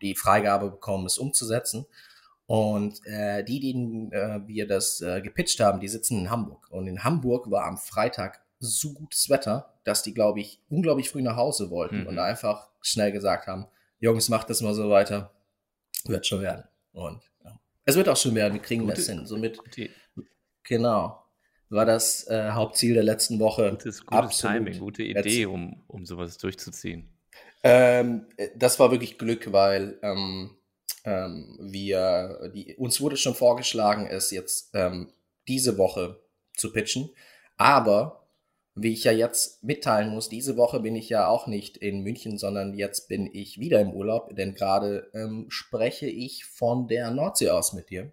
die 0.00 0.14
Freigabe 0.14 0.70
bekommen, 0.70 1.06
es 1.06 1.18
umzusetzen. 1.18 1.84
Und 2.50 3.06
äh, 3.06 3.44
die, 3.44 3.60
denen 3.60 4.10
äh, 4.10 4.40
wir 4.44 4.66
das 4.66 5.00
äh, 5.02 5.20
gepitcht 5.20 5.60
haben, 5.60 5.78
die 5.78 5.86
sitzen 5.86 6.18
in 6.18 6.30
Hamburg. 6.30 6.68
Und 6.72 6.88
in 6.88 7.04
Hamburg 7.04 7.48
war 7.48 7.64
am 7.64 7.78
Freitag 7.78 8.42
so 8.58 8.92
gutes 8.92 9.30
Wetter, 9.30 9.72
dass 9.84 10.02
die, 10.02 10.12
glaube 10.12 10.40
ich, 10.40 10.60
unglaublich 10.68 11.10
früh 11.10 11.22
nach 11.22 11.36
Hause 11.36 11.70
wollten 11.70 12.00
mhm. 12.00 12.06
und 12.08 12.18
einfach 12.18 12.68
schnell 12.82 13.12
gesagt 13.12 13.46
haben, 13.46 13.68
Jungs, 14.00 14.28
macht 14.28 14.50
das 14.50 14.62
mal 14.62 14.74
so 14.74 14.90
weiter. 14.90 15.32
Wird 16.06 16.26
schon 16.26 16.40
werden. 16.40 16.64
Und 16.90 17.22
ja. 17.44 17.56
es 17.84 17.94
wird 17.94 18.08
auch 18.08 18.16
schon 18.16 18.34
werden, 18.34 18.54
wir 18.54 18.62
kriegen 18.62 18.82
gute, 18.82 18.96
das 18.96 19.06
hin. 19.06 19.26
Somit, 19.26 19.56
gute, 19.56 19.88
genau, 20.64 21.22
war 21.68 21.86
das 21.86 22.26
äh, 22.26 22.50
Hauptziel 22.50 22.94
der 22.94 23.04
letzten 23.04 23.38
Woche. 23.38 23.70
Gutes, 23.70 24.04
gutes 24.04 24.38
Timing, 24.38 24.80
gute 24.80 25.04
Idee, 25.04 25.46
um, 25.46 25.84
um 25.86 26.04
sowas 26.04 26.36
durchzuziehen. 26.36 27.10
Ähm, 27.62 28.26
äh, 28.36 28.48
das 28.56 28.80
war 28.80 28.90
wirklich 28.90 29.18
Glück, 29.18 29.52
weil 29.52 30.00
ähm, 30.02 30.56
ähm, 31.04 31.56
wir, 31.60 32.50
die, 32.54 32.76
uns 32.76 33.00
wurde 33.00 33.16
schon 33.16 33.34
vorgeschlagen, 33.34 34.06
es 34.06 34.30
jetzt 34.30 34.70
ähm, 34.74 35.12
diese 35.48 35.78
Woche 35.78 36.20
zu 36.56 36.72
pitchen. 36.72 37.10
Aber 37.56 38.26
wie 38.74 38.92
ich 38.92 39.04
ja 39.04 39.12
jetzt 39.12 39.62
mitteilen 39.62 40.10
muss, 40.10 40.28
diese 40.28 40.56
Woche 40.56 40.80
bin 40.80 40.96
ich 40.96 41.08
ja 41.08 41.26
auch 41.26 41.46
nicht 41.46 41.76
in 41.76 42.02
München, 42.02 42.38
sondern 42.38 42.74
jetzt 42.74 43.08
bin 43.08 43.28
ich 43.32 43.58
wieder 43.58 43.80
im 43.80 43.92
Urlaub, 43.92 44.34
denn 44.34 44.54
gerade 44.54 45.10
ähm, 45.12 45.46
spreche 45.48 46.06
ich 46.06 46.44
von 46.44 46.88
der 46.88 47.10
Nordsee 47.10 47.50
aus 47.50 47.72
mit 47.72 47.90
dir. 47.90 48.12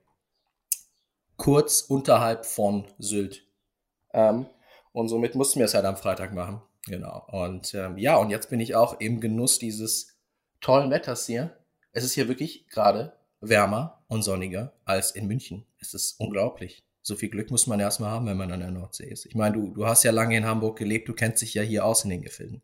Kurz 1.38 1.82
unterhalb 1.82 2.46
von 2.46 2.86
Sylt. 2.98 3.44
Ähm, 4.14 4.48
und 4.92 5.10
somit 5.10 5.36
mussten 5.36 5.60
wir 5.60 5.66
es 5.66 5.76
halt 5.76 5.86
am 5.86 5.98
Freitag 5.98 6.34
machen. 6.34 6.62
Genau. 6.88 7.26
Und 7.32 7.74
ähm, 7.76 7.98
ja, 7.98 8.18
und 8.18 8.30
jetzt 8.30 8.50
bin 8.50 8.60
ich 8.60 8.76
auch 8.76 9.00
im 9.00 9.22
Genuss 9.22 9.60
dieses 9.60 10.18
tollen 10.62 10.90
Wetters 10.90 11.28
hier 11.28 11.57
es 11.98 12.04
ist 12.04 12.14
hier 12.14 12.28
wirklich 12.28 12.68
gerade 12.68 13.14
wärmer 13.42 14.04
und 14.08 14.22
sonniger 14.22 14.72
als 14.86 15.12
in 15.12 15.26
München. 15.26 15.66
Es 15.80 15.96
ist 15.96 16.20
unglaublich. 16.20 16.84
So 17.02 17.16
viel 17.16 17.30
Glück 17.30 17.50
muss 17.50 17.66
man 17.66 17.80
erstmal 17.80 18.12
haben, 18.12 18.28
wenn 18.28 18.38
man 18.38 18.52
an 18.52 18.60
der 18.60 18.70
Nordsee 18.70 19.08
ist. 19.10 19.26
Ich 19.26 19.34
meine, 19.34 19.56
du, 19.56 19.74
du 19.74 19.88
hast 19.88 20.04
ja 20.04 20.12
lange 20.12 20.38
in 20.38 20.46
Hamburg 20.46 20.78
gelebt, 20.78 21.10
du 21.10 21.14
kennst 21.14 21.42
dich 21.42 21.56
ja 21.56 21.64
hier 21.64 21.86
aus 21.86 22.04
in 22.04 22.12
den 22.12 22.22
Gefilden. 22.22 22.62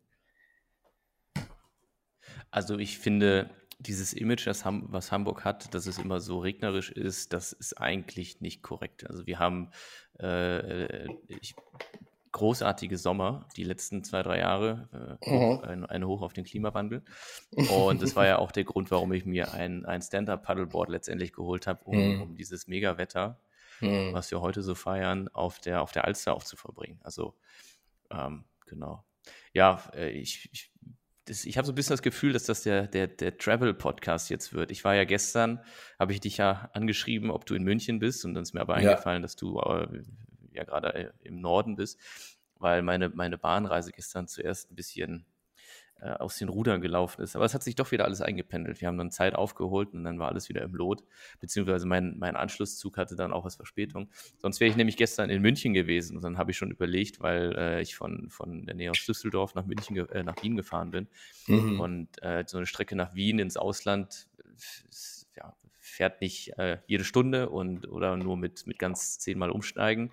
Also 2.52 2.78
ich 2.78 2.98
finde, 2.98 3.50
dieses 3.80 4.12
Image, 4.12 4.46
Ham 4.46 4.86
was 4.90 5.10
Hamburg 5.10 5.44
hat, 5.44 5.74
dass 5.74 5.86
es 5.86 5.98
immer 5.98 6.20
so 6.20 6.38
regnerisch 6.38 6.92
ist, 6.92 7.32
das 7.32 7.52
ist 7.52 7.76
eigentlich 7.80 8.40
nicht 8.40 8.62
korrekt. 8.62 9.04
Also 9.10 9.26
wir 9.26 9.40
haben, 9.40 9.72
äh, 10.20 11.06
ich 11.26 11.56
großartige 12.34 12.98
Sommer, 12.98 13.46
die 13.56 13.62
letzten 13.62 14.02
zwei, 14.02 14.22
drei 14.22 14.40
Jahre, 14.40 15.18
äh, 15.22 15.30
mhm. 15.30 15.60
ein, 15.60 15.86
ein, 15.86 16.04
Hoch 16.04 16.20
auf 16.20 16.32
den 16.32 16.44
Klimawandel. 16.44 17.04
Und 17.52 18.02
das 18.02 18.16
war 18.16 18.26
ja 18.26 18.38
auch 18.38 18.50
der 18.50 18.64
Grund, 18.64 18.90
warum 18.90 19.12
ich 19.12 19.24
mir 19.24 19.54
ein, 19.54 19.86
ein 19.86 20.02
Stand-Up-Paddleboard 20.02 20.90
letztendlich 20.90 21.32
geholt 21.32 21.68
habe, 21.68 21.84
um, 21.84 21.96
mhm. 21.96 22.22
um 22.22 22.36
dieses 22.36 22.66
Mega-Wetter, 22.66 23.38
mhm. 23.80 24.12
was 24.12 24.32
wir 24.32 24.40
heute 24.40 24.62
so 24.62 24.74
feiern, 24.74 25.28
auf 25.28 25.60
der, 25.60 25.80
auf 25.80 25.92
der 25.92 26.06
Alster 26.06 26.34
aufzuverbringen. 26.34 26.98
Also, 27.04 27.34
ähm, 28.10 28.44
genau. 28.66 29.04
Ja, 29.52 29.80
äh, 29.94 30.10
ich, 30.10 30.50
ich 30.52 30.72
das, 31.26 31.44
ich 31.44 31.56
habe 31.56 31.66
so 31.66 31.72
ein 31.72 31.76
bisschen 31.76 31.94
das 31.94 32.02
Gefühl, 32.02 32.32
dass 32.32 32.44
das 32.44 32.64
der, 32.64 32.86
der, 32.86 33.06
der 33.06 33.38
Travel-Podcast 33.38 34.28
jetzt 34.28 34.52
wird. 34.52 34.70
Ich 34.70 34.84
war 34.84 34.94
ja 34.94 35.04
gestern, 35.04 35.60
habe 35.98 36.12
ich 36.12 36.20
dich 36.20 36.36
ja 36.36 36.68
angeschrieben, 36.74 37.30
ob 37.30 37.46
du 37.46 37.54
in 37.54 37.62
München 37.62 37.98
bist 37.98 38.24
und 38.24 38.34
dann 38.34 38.42
ist 38.42 38.52
mir 38.52 38.60
aber 38.60 38.80
ja. 38.80 38.90
eingefallen, 38.90 39.22
dass 39.22 39.36
du 39.36 39.58
äh, 39.60 40.02
ja 40.54 40.64
gerade 40.64 40.94
äh, 40.94 41.10
im 41.22 41.40
Norden 41.40 41.76
bist, 41.76 41.98
weil 42.58 42.82
meine, 42.82 43.08
meine 43.10 43.38
Bahnreise 43.38 43.92
gestern 43.92 44.26
zuerst 44.28 44.70
ein 44.70 44.76
bisschen 44.76 45.26
äh, 46.00 46.10
aus 46.10 46.36
den 46.36 46.48
Rudern 46.48 46.80
gelaufen 46.80 47.22
ist. 47.22 47.34
Aber 47.34 47.44
es 47.44 47.54
hat 47.54 47.62
sich 47.62 47.76
doch 47.76 47.90
wieder 47.90 48.04
alles 48.04 48.20
eingependelt. 48.20 48.80
Wir 48.80 48.88
haben 48.88 48.98
dann 48.98 49.10
Zeit 49.10 49.34
aufgeholt 49.34 49.94
und 49.94 50.04
dann 50.04 50.18
war 50.18 50.28
alles 50.28 50.48
wieder 50.48 50.62
im 50.62 50.74
Lot. 50.74 51.02
Beziehungsweise 51.40 51.86
mein, 51.86 52.18
mein 52.18 52.36
Anschlusszug 52.36 52.98
hatte 52.98 53.16
dann 53.16 53.32
auch 53.32 53.44
was 53.44 53.56
Verspätung. 53.56 54.10
Sonst 54.38 54.60
wäre 54.60 54.70
ich 54.70 54.76
nämlich 54.76 54.96
gestern 54.96 55.30
in 55.30 55.40
München 55.40 55.72
gewesen 55.72 56.16
und 56.16 56.22
dann 56.22 56.36
habe 56.36 56.50
ich 56.50 56.56
schon 56.56 56.70
überlegt, 56.70 57.20
weil 57.20 57.54
äh, 57.56 57.80
ich 57.80 57.96
von, 57.96 58.28
von 58.28 58.66
der 58.66 58.74
Nähe 58.74 58.90
aus 58.90 59.06
Düsseldorf 59.06 59.54
nach 59.54 59.66
München, 59.66 59.96
äh, 60.10 60.22
nach 60.22 60.42
Wien 60.42 60.56
gefahren 60.56 60.90
bin. 60.90 61.08
Mhm. 61.46 61.80
Und 61.80 62.22
äh, 62.22 62.44
so 62.46 62.58
eine 62.58 62.66
Strecke 62.66 62.96
nach 62.96 63.14
Wien 63.14 63.38
ins 63.38 63.56
Ausland, 63.56 64.28
ja, 65.36 65.56
fährt 65.94 66.20
nicht 66.20 66.58
äh, 66.58 66.78
jede 66.86 67.04
Stunde 67.04 67.48
und 67.48 67.88
oder 67.88 68.16
nur 68.16 68.36
mit, 68.36 68.66
mit 68.66 68.78
ganz 68.78 69.18
zehnmal 69.18 69.50
umsteigen. 69.50 70.12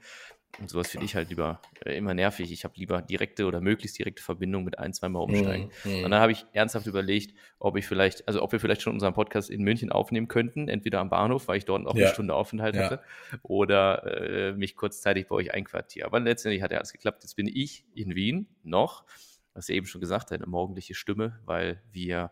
Und 0.59 0.69
sowas 0.69 0.89
finde 0.89 1.05
ich 1.05 1.15
halt 1.15 1.29
lieber 1.29 1.61
äh, 1.85 1.95
immer 1.97 2.13
nervig. 2.13 2.51
Ich 2.51 2.63
habe 2.63 2.73
lieber 2.77 3.01
direkte 3.01 3.45
oder 3.45 3.61
möglichst 3.61 3.97
direkte 3.97 4.21
Verbindung 4.21 4.63
mit 4.63 4.79
ein, 4.79 4.93
zweimal 4.93 5.23
umsteigen. 5.23 5.71
Mhm. 5.83 6.03
Und 6.03 6.11
dann 6.11 6.19
habe 6.19 6.33
ich 6.33 6.45
ernsthaft 6.53 6.87
überlegt, 6.87 7.33
ob 7.59 7.77
ich 7.77 7.85
vielleicht, 7.85 8.27
also 8.27 8.41
ob 8.41 8.51
wir 8.51 8.59
vielleicht 8.59 8.81
schon 8.81 8.93
unseren 8.93 9.13
Podcast 9.13 9.49
in 9.49 9.61
München 9.63 9.91
aufnehmen 9.91 10.27
könnten, 10.27 10.67
entweder 10.67 10.99
am 10.99 11.09
Bahnhof, 11.09 11.47
weil 11.47 11.57
ich 11.57 11.65
dort 11.65 11.87
auch 11.87 11.95
ja. 11.95 12.05
eine 12.05 12.13
Stunde 12.13 12.33
Aufenthalt 12.33 12.75
ja. 12.75 12.83
hatte, 12.83 13.01
oder 13.43 14.03
äh, 14.21 14.53
mich 14.53 14.75
kurzzeitig 14.75 15.27
bei 15.27 15.35
euch 15.35 15.53
einquartieren. 15.53 16.07
Aber 16.07 16.19
letztendlich 16.19 16.61
hat 16.61 16.71
ja 16.71 16.77
alles 16.77 16.91
geklappt. 16.91 17.23
Jetzt 17.23 17.35
bin 17.35 17.47
ich 17.47 17.85
in 17.95 18.15
Wien 18.15 18.47
noch, 18.63 19.05
was 19.53 19.69
ihr 19.69 19.75
eben 19.75 19.85
schon 19.85 20.01
gesagt 20.01 20.31
habt, 20.31 20.41
eine 20.41 20.49
morgendliche 20.49 20.95
Stimme, 20.95 21.39
weil 21.45 21.81
wir 21.91 22.31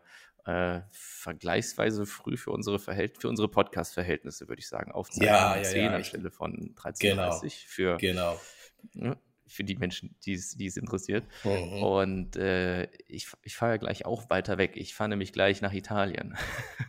äh, 0.49 0.81
vergleichsweise 0.91 2.05
früh 2.05 2.37
für 2.37 2.51
unsere, 2.51 2.79
Verhält 2.79 3.21
für 3.21 3.29
unsere 3.29 3.49
Podcast-Verhältnisse, 3.49 4.47
würde 4.47 4.59
ich 4.59 4.67
sagen, 4.67 4.91
aufzeichnen. 4.91 5.27
Ja, 5.27 5.55
ja, 5.55 5.63
10 5.63 5.83
ja, 5.83 5.91
anstelle 5.91 6.31
von 6.31 6.73
13.30 6.75 6.99
genau, 7.01 7.39
für, 7.67 7.97
genau. 7.97 8.39
Ne, 8.93 9.17
für 9.45 9.63
die 9.63 9.75
Menschen, 9.75 10.15
die 10.25 10.33
es, 10.33 10.55
die 10.57 10.65
es 10.65 10.77
interessiert. 10.77 11.25
Mhm. 11.43 11.83
Und 11.83 12.35
äh, 12.37 12.85
ich, 13.07 13.27
ich 13.43 13.55
fahre 13.55 13.73
ja 13.73 13.77
gleich 13.77 14.05
auch 14.05 14.29
weiter 14.29 14.57
weg. 14.57 14.71
Ich 14.75 14.95
fahre 14.95 15.09
nämlich 15.09 15.33
gleich 15.33 15.61
nach 15.61 15.73
Italien. 15.73 16.35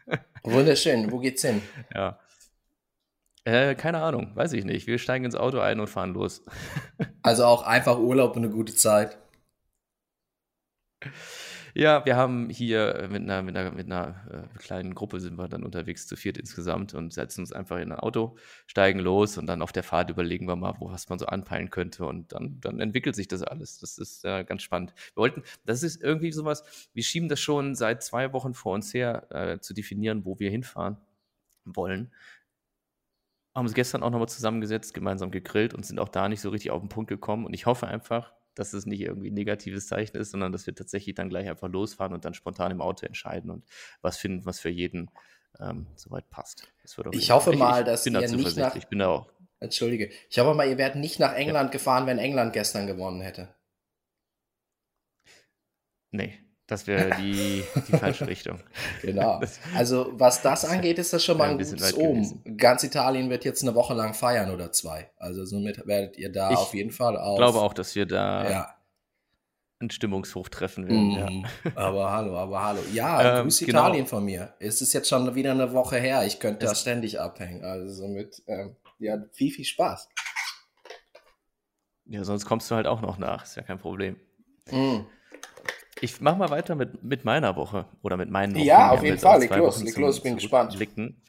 Wunderschön. 0.42 1.10
Wo 1.10 1.18
geht's 1.18 1.42
hin? 1.42 1.62
Ja. 1.94 2.18
Äh, 3.44 3.74
keine 3.74 4.02
Ahnung, 4.02 4.36
weiß 4.36 4.52
ich 4.52 4.64
nicht. 4.64 4.86
Wir 4.86 4.98
steigen 4.98 5.24
ins 5.24 5.34
Auto 5.34 5.58
ein 5.60 5.80
und 5.80 5.88
fahren 5.88 6.12
los. 6.12 6.42
also 7.22 7.44
auch 7.44 7.62
einfach 7.62 7.98
Urlaub 7.98 8.36
und 8.36 8.44
eine 8.44 8.52
gute 8.52 8.74
Zeit. 8.74 9.18
Ja, 11.74 12.04
wir 12.04 12.16
haben 12.16 12.50
hier 12.50 12.94
äh, 12.96 13.08
mit 13.08 13.22
einer, 13.22 13.42
mit 13.42 13.56
einer, 13.56 13.70
mit 13.70 13.86
einer 13.86 14.48
äh, 14.54 14.58
kleinen 14.58 14.94
Gruppe 14.94 15.20
sind 15.20 15.36
wir 15.38 15.48
dann 15.48 15.64
unterwegs 15.64 16.06
zu 16.06 16.16
viert 16.16 16.36
insgesamt 16.38 16.94
und 16.94 17.12
setzen 17.12 17.40
uns 17.40 17.52
einfach 17.52 17.78
in 17.78 17.92
ein 17.92 17.98
Auto, 17.98 18.36
steigen 18.66 18.98
los 18.98 19.38
und 19.38 19.46
dann 19.46 19.62
auf 19.62 19.72
der 19.72 19.82
Fahrt 19.82 20.10
überlegen 20.10 20.46
wir 20.46 20.56
mal, 20.56 20.74
wo 20.78 20.90
was 20.90 21.08
man 21.08 21.18
so 21.18 21.26
anpeilen 21.26 21.70
könnte 21.70 22.06
und 22.06 22.32
dann, 22.32 22.60
dann 22.60 22.80
entwickelt 22.80 23.14
sich 23.14 23.28
das 23.28 23.42
alles. 23.42 23.78
Das 23.78 23.98
ist 23.98 24.24
äh, 24.24 24.44
ganz 24.44 24.62
spannend. 24.62 24.94
Wir 25.14 25.22
wollten, 25.22 25.42
das 25.64 25.82
ist 25.82 26.02
irgendwie 26.02 26.32
sowas, 26.32 26.88
wir 26.92 27.02
schieben 27.02 27.28
das 27.28 27.40
schon 27.40 27.74
seit 27.74 28.02
zwei 28.02 28.32
Wochen 28.32 28.54
vor 28.54 28.74
uns 28.74 28.92
her, 28.92 29.26
äh, 29.30 29.60
zu 29.60 29.74
definieren, 29.74 30.24
wo 30.24 30.38
wir 30.38 30.50
hinfahren 30.50 30.96
wollen 31.64 32.10
haben 33.54 33.66
uns 33.66 33.74
gestern 33.74 34.02
auch 34.02 34.10
nochmal 34.10 34.28
zusammengesetzt, 34.28 34.94
gemeinsam 34.94 35.30
gegrillt 35.30 35.74
und 35.74 35.84
sind 35.84 35.98
auch 35.98 36.08
da 36.08 36.28
nicht 36.28 36.40
so 36.40 36.50
richtig 36.50 36.70
auf 36.70 36.80
den 36.80 36.88
Punkt 36.88 37.08
gekommen. 37.08 37.44
Und 37.44 37.52
ich 37.52 37.66
hoffe 37.66 37.88
einfach, 37.88 38.32
dass 38.54 38.72
es 38.72 38.86
nicht 38.86 39.00
irgendwie 39.00 39.30
ein 39.30 39.34
negatives 39.34 39.86
Zeichen 39.86 40.16
ist, 40.16 40.30
sondern 40.30 40.52
dass 40.52 40.66
wir 40.66 40.74
tatsächlich 40.74 41.14
dann 41.14 41.28
gleich 41.28 41.48
einfach 41.48 41.68
losfahren 41.68 42.12
und 42.12 42.24
dann 42.24 42.34
spontan 42.34 42.70
im 42.70 42.80
Auto 42.80 43.06
entscheiden 43.06 43.50
und 43.50 43.64
was 44.02 44.16
finden, 44.16 44.44
was 44.46 44.60
für 44.60 44.70
jeden 44.70 45.10
ähm, 45.58 45.86
soweit 45.96 46.28
passt. 46.30 46.72
ich 47.12 47.30
hoffe 47.30 47.52
mal, 47.56 47.84
dass 47.84 48.06
ich, 48.06 48.14
ich 48.14 48.20
ihr 48.20 48.36
nicht 48.36 48.56
nach... 48.56 48.76
Ich 48.76 48.86
bin 48.86 49.00
da 49.00 49.08
auch. 49.08 49.32
Entschuldige. 49.60 50.10
Ich 50.28 50.38
hoffe 50.38 50.54
mal, 50.54 50.68
ihr 50.68 50.78
werdet 50.78 50.96
nicht 50.96 51.20
nach 51.20 51.34
England 51.34 51.68
ja. 51.68 51.72
gefahren, 51.72 52.06
wenn 52.06 52.18
England 52.18 52.52
gestern 52.52 52.86
gewonnen 52.86 53.20
hätte. 53.20 53.54
Nee, 56.12 56.38
das 56.70 56.86
wäre 56.86 57.16
die, 57.20 57.64
die 57.88 57.96
falsche 57.96 58.26
Richtung. 58.26 58.60
Genau. 59.02 59.40
Also 59.74 60.12
was 60.12 60.42
das 60.42 60.64
angeht, 60.64 60.98
ist 60.98 61.12
das 61.12 61.24
schon 61.24 61.38
mal 61.38 61.50
ein, 61.50 61.58
ein 61.58 61.58
gutes 61.58 61.96
Ohm. 61.96 62.42
Ganz 62.56 62.84
Italien 62.84 63.30
wird 63.30 63.44
jetzt 63.44 63.62
eine 63.62 63.74
Woche 63.74 63.94
lang 63.94 64.14
feiern 64.14 64.50
oder 64.50 64.70
zwei. 64.72 65.10
Also 65.16 65.44
somit 65.44 65.86
werdet 65.86 66.16
ihr 66.18 66.30
da 66.30 66.50
ich 66.50 66.56
auf 66.56 66.74
jeden 66.74 66.90
Fall 66.90 67.16
auch. 67.16 67.34
Ich 67.34 67.38
glaube 67.38 67.60
auch, 67.60 67.72
dass 67.72 67.94
wir 67.94 68.06
da 68.06 68.50
ja. 68.50 68.74
ein 69.80 69.90
Stimmungshoch 69.90 70.48
treffen 70.48 70.86
werden. 70.86 71.40
Mm, 71.40 71.44
ja. 71.64 71.72
Aber 71.74 72.12
hallo, 72.12 72.36
aber 72.36 72.62
hallo. 72.62 72.80
Ja, 72.92 73.38
ähm, 73.38 73.44
grüß 73.44 73.60
genau. 73.60 73.80
Italien 73.80 74.06
von 74.06 74.24
mir. 74.24 74.54
Es 74.58 74.80
ist 74.80 74.92
jetzt 74.92 75.08
schon 75.08 75.34
wieder 75.34 75.52
eine 75.52 75.72
Woche 75.72 75.96
her. 75.96 76.24
Ich 76.26 76.38
könnte 76.38 76.66
da 76.66 76.74
ständig 76.74 77.20
abhängen. 77.20 77.64
Also 77.64 77.92
somit, 77.92 78.42
ähm, 78.46 78.76
ja, 78.98 79.18
viel, 79.32 79.50
viel 79.50 79.64
Spaß. 79.64 80.08
Ja, 82.06 82.24
sonst 82.24 82.44
kommst 82.44 82.70
du 82.70 82.74
halt 82.74 82.86
auch 82.86 83.00
noch 83.00 83.18
nach. 83.18 83.44
Ist 83.44 83.56
ja 83.56 83.62
kein 83.62 83.78
Problem. 83.78 84.16
Mm. 84.70 85.00
Ich 86.00 86.20
mache 86.20 86.36
mal 86.36 86.50
weiter 86.50 86.74
mit, 86.74 87.02
mit 87.02 87.24
meiner 87.24 87.56
Woche 87.56 87.86
oder 88.02 88.16
mit 88.16 88.30
meinen 88.30 88.54
Wochen. 88.54 88.64
Ja, 88.64 88.90
auf 88.90 89.02
jeden 89.02 89.18
Fall. 89.18 89.40
Leg 89.40 89.54
los, 89.54 89.82
leg 89.82 89.96
los, 89.96 90.16
ich 90.18 90.22
bin 90.22 90.36
gespannt. 90.36 90.74
Blicken. 90.76 91.22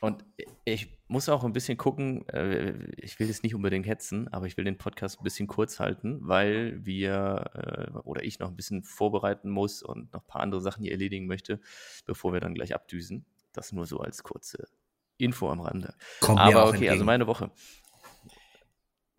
Und 0.00 0.24
ich 0.64 0.96
muss 1.08 1.28
auch 1.28 1.44
ein 1.44 1.52
bisschen 1.52 1.76
gucken, 1.76 2.26
äh, 2.28 2.72
ich 2.96 3.18
will 3.18 3.26
jetzt 3.26 3.42
nicht 3.42 3.54
unbedingt 3.54 3.86
hetzen, 3.86 4.28
aber 4.28 4.46
ich 4.46 4.56
will 4.56 4.64
den 4.64 4.78
Podcast 4.78 5.20
ein 5.20 5.24
bisschen 5.24 5.48
kurz 5.48 5.80
halten, 5.80 6.20
weil 6.22 6.84
wir 6.84 7.50
äh, 7.54 7.98
oder 8.00 8.22
ich 8.22 8.38
noch 8.38 8.48
ein 8.48 8.56
bisschen 8.56 8.84
vorbereiten 8.84 9.50
muss 9.50 9.82
und 9.82 10.12
noch 10.12 10.20
ein 10.20 10.26
paar 10.26 10.42
andere 10.42 10.60
Sachen 10.60 10.82
hier 10.82 10.92
erledigen 10.92 11.26
möchte, 11.26 11.60
bevor 12.06 12.32
wir 12.32 12.40
dann 12.40 12.54
gleich 12.54 12.74
abdüsen. 12.74 13.26
Das 13.52 13.72
nur 13.72 13.86
so 13.86 13.98
als 13.98 14.22
kurze 14.22 14.68
Info 15.16 15.50
am 15.50 15.60
Rande. 15.60 15.94
Kommt 16.20 16.38
aber 16.38 16.64
okay, 16.64 16.70
entgegen. 16.70 16.92
also 16.92 17.04
meine 17.04 17.26
Woche. 17.26 17.50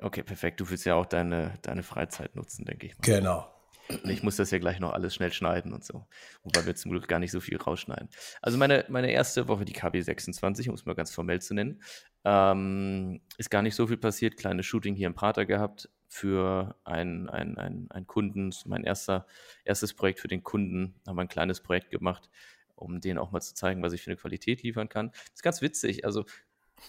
Okay, 0.01 0.24
perfekt. 0.24 0.62
Du 0.62 0.69
willst 0.69 0.86
ja 0.86 0.96
auch 0.96 1.05
deine, 1.05 1.60
deine 1.62 1.84
Freizeit 1.84 2.36
nutzen, 2.36 2.63
denke 2.63 2.88
ich 2.88 2.93
mal. 2.98 3.01
Genau. 3.01 3.59
Ich 4.05 4.22
muss 4.22 4.36
das 4.36 4.51
ja 4.51 4.60
gleich 4.60 4.79
noch 4.79 4.93
alles 4.93 5.15
schnell 5.15 5.34
schneiden 5.34 5.74
und 5.74 5.84
so. 5.84 6.05
Wobei 6.43 6.65
wir 6.65 6.75
zum 6.75 6.91
Glück 6.91 7.08
gar 7.08 7.19
nicht 7.19 7.31
so 7.31 7.39
viel 7.39 7.58
rausschneiden. 7.58 8.10
Also 8.41 8.58
meine, 8.58 8.86
meine 8.88 9.12
erste 9.12 9.48
Woche, 9.48 9.65
die 9.65 9.74
KB26, 9.74 10.69
um 10.69 10.75
es 10.75 10.86
mal 10.86 10.93
ganz 10.93 11.12
formell 11.12 11.41
zu 11.41 11.55
nennen, 11.55 11.81
ähm, 12.24 13.22
ist 13.38 13.50
gar 13.50 13.63
nicht 13.63 13.75
so 13.75 13.88
viel 13.88 13.98
passiert. 13.98 14.38
Kleines 14.38 14.67
Shooting 14.67 14.93
hier 14.93 15.08
im 15.08 15.15
Prater 15.15 15.46
gehabt 15.46 15.89
für 16.08 16.75
einen 16.84 17.29
ein, 17.29 17.88
ein 17.89 18.08
Kunden. 18.08 18.51
Mein 18.65 18.84
erster, 18.84 19.25
erstes 19.65 19.96
Projekt 19.96 20.19
für 20.19 20.27
den 20.27 20.43
Kunden. 20.43 20.96
Haben 21.08 21.17
wir 21.17 21.22
ein 21.22 21.27
kleines 21.27 21.62
Projekt 21.62 21.89
gemacht, 21.89 22.29
um 22.75 23.01
denen 23.01 23.17
auch 23.17 23.31
mal 23.31 23.41
zu 23.41 23.55
zeigen, 23.55 23.81
was 23.81 23.93
ich 23.93 24.03
für 24.03 24.12
eine 24.12 24.17
Qualität 24.17 24.62
liefern 24.62 24.89
kann. 24.89 25.10
Das 25.12 25.36
ist 25.36 25.43
ganz 25.43 25.62
witzig. 25.62 26.05
Also 26.05 26.25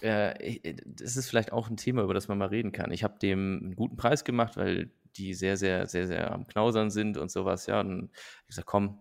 äh, 0.01 0.75
das 0.85 1.17
ist 1.17 1.29
vielleicht 1.29 1.51
auch 1.51 1.69
ein 1.69 1.77
Thema, 1.77 2.03
über 2.03 2.13
das 2.13 2.27
man 2.27 2.37
mal 2.37 2.49
reden 2.49 2.71
kann. 2.71 2.91
Ich 2.91 3.03
habe 3.03 3.19
dem 3.19 3.59
einen 3.63 3.75
guten 3.75 3.97
Preis 3.97 4.23
gemacht, 4.23 4.55
weil 4.55 4.91
die 5.17 5.33
sehr, 5.33 5.57
sehr, 5.57 5.87
sehr, 5.87 6.07
sehr 6.07 6.31
am 6.31 6.47
Knausern 6.47 6.89
sind 6.91 7.17
und 7.17 7.31
sowas, 7.31 7.67
ja. 7.67 7.79
Und 7.79 8.11
ich 8.13 8.19
habe 8.37 8.47
gesagt, 8.47 8.67
komm, 8.67 8.99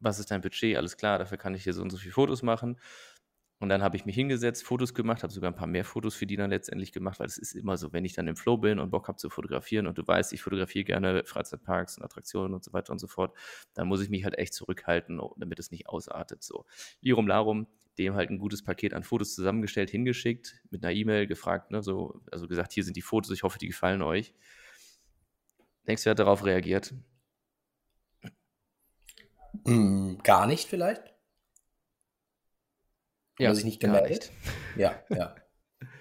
was 0.00 0.18
ist 0.18 0.30
dein 0.30 0.40
Budget? 0.40 0.76
Alles 0.76 0.96
klar, 0.96 1.18
dafür 1.18 1.38
kann 1.38 1.54
ich 1.54 1.64
hier 1.64 1.72
so 1.72 1.82
und 1.82 1.90
so 1.90 1.96
viele 1.96 2.12
Fotos 2.12 2.42
machen. 2.42 2.78
Und 3.60 3.70
dann 3.70 3.82
habe 3.82 3.96
ich 3.96 4.04
mich 4.04 4.14
hingesetzt, 4.14 4.64
Fotos 4.64 4.94
gemacht, 4.94 5.24
habe 5.24 5.32
sogar 5.32 5.50
ein 5.50 5.56
paar 5.56 5.66
mehr 5.66 5.84
Fotos 5.84 6.14
für 6.14 6.26
die 6.26 6.36
dann 6.36 6.50
letztendlich 6.50 6.92
gemacht, 6.92 7.18
weil 7.18 7.26
es 7.26 7.38
ist 7.38 7.54
immer 7.54 7.76
so, 7.76 7.92
wenn 7.92 8.04
ich 8.04 8.12
dann 8.12 8.28
im 8.28 8.36
Flow 8.36 8.56
bin 8.56 8.78
und 8.78 8.90
Bock 8.90 9.08
habe 9.08 9.18
zu 9.18 9.30
fotografieren 9.30 9.88
und 9.88 9.98
du 9.98 10.06
weißt, 10.06 10.32
ich 10.32 10.42
fotografiere 10.42 10.84
gerne 10.84 11.24
Freizeitparks 11.24 11.98
und 11.98 12.04
Attraktionen 12.04 12.54
und 12.54 12.62
so 12.62 12.72
weiter 12.72 12.92
und 12.92 13.00
so 13.00 13.08
fort, 13.08 13.36
dann 13.74 13.88
muss 13.88 14.00
ich 14.00 14.10
mich 14.10 14.22
halt 14.22 14.38
echt 14.38 14.54
zurückhalten, 14.54 15.20
damit 15.38 15.58
es 15.58 15.72
nicht 15.72 15.88
ausartet. 15.88 16.44
So, 16.44 16.66
Lirum 17.00 17.26
Larum, 17.26 17.66
dem 17.98 18.14
halt 18.14 18.30
ein 18.30 18.38
gutes 18.38 18.62
Paket 18.62 18.94
an 18.94 19.02
Fotos 19.02 19.34
zusammengestellt, 19.34 19.90
hingeschickt, 19.90 20.62
mit 20.70 20.84
einer 20.84 20.94
E-Mail 20.94 21.26
gefragt, 21.26 21.72
ne, 21.72 21.82
so, 21.82 22.20
also 22.30 22.46
gesagt, 22.46 22.72
hier 22.72 22.84
sind 22.84 22.96
die 22.96 23.02
Fotos, 23.02 23.32
ich 23.32 23.42
hoffe, 23.42 23.58
die 23.58 23.66
gefallen 23.66 24.02
euch. 24.02 24.34
Denkst 25.88 26.04
du, 26.04 26.10
er 26.10 26.12
hat 26.12 26.18
darauf 26.18 26.44
reagiert? 26.44 26.94
Mm, 29.64 30.18
gar 30.22 30.46
nicht 30.46 30.68
vielleicht? 30.68 31.02
Ja, 33.38 33.54
sich 33.54 33.64
nicht 33.64 33.80
gemeldet? 33.80 34.30
Ja, 34.76 35.02
ja. 35.08 35.34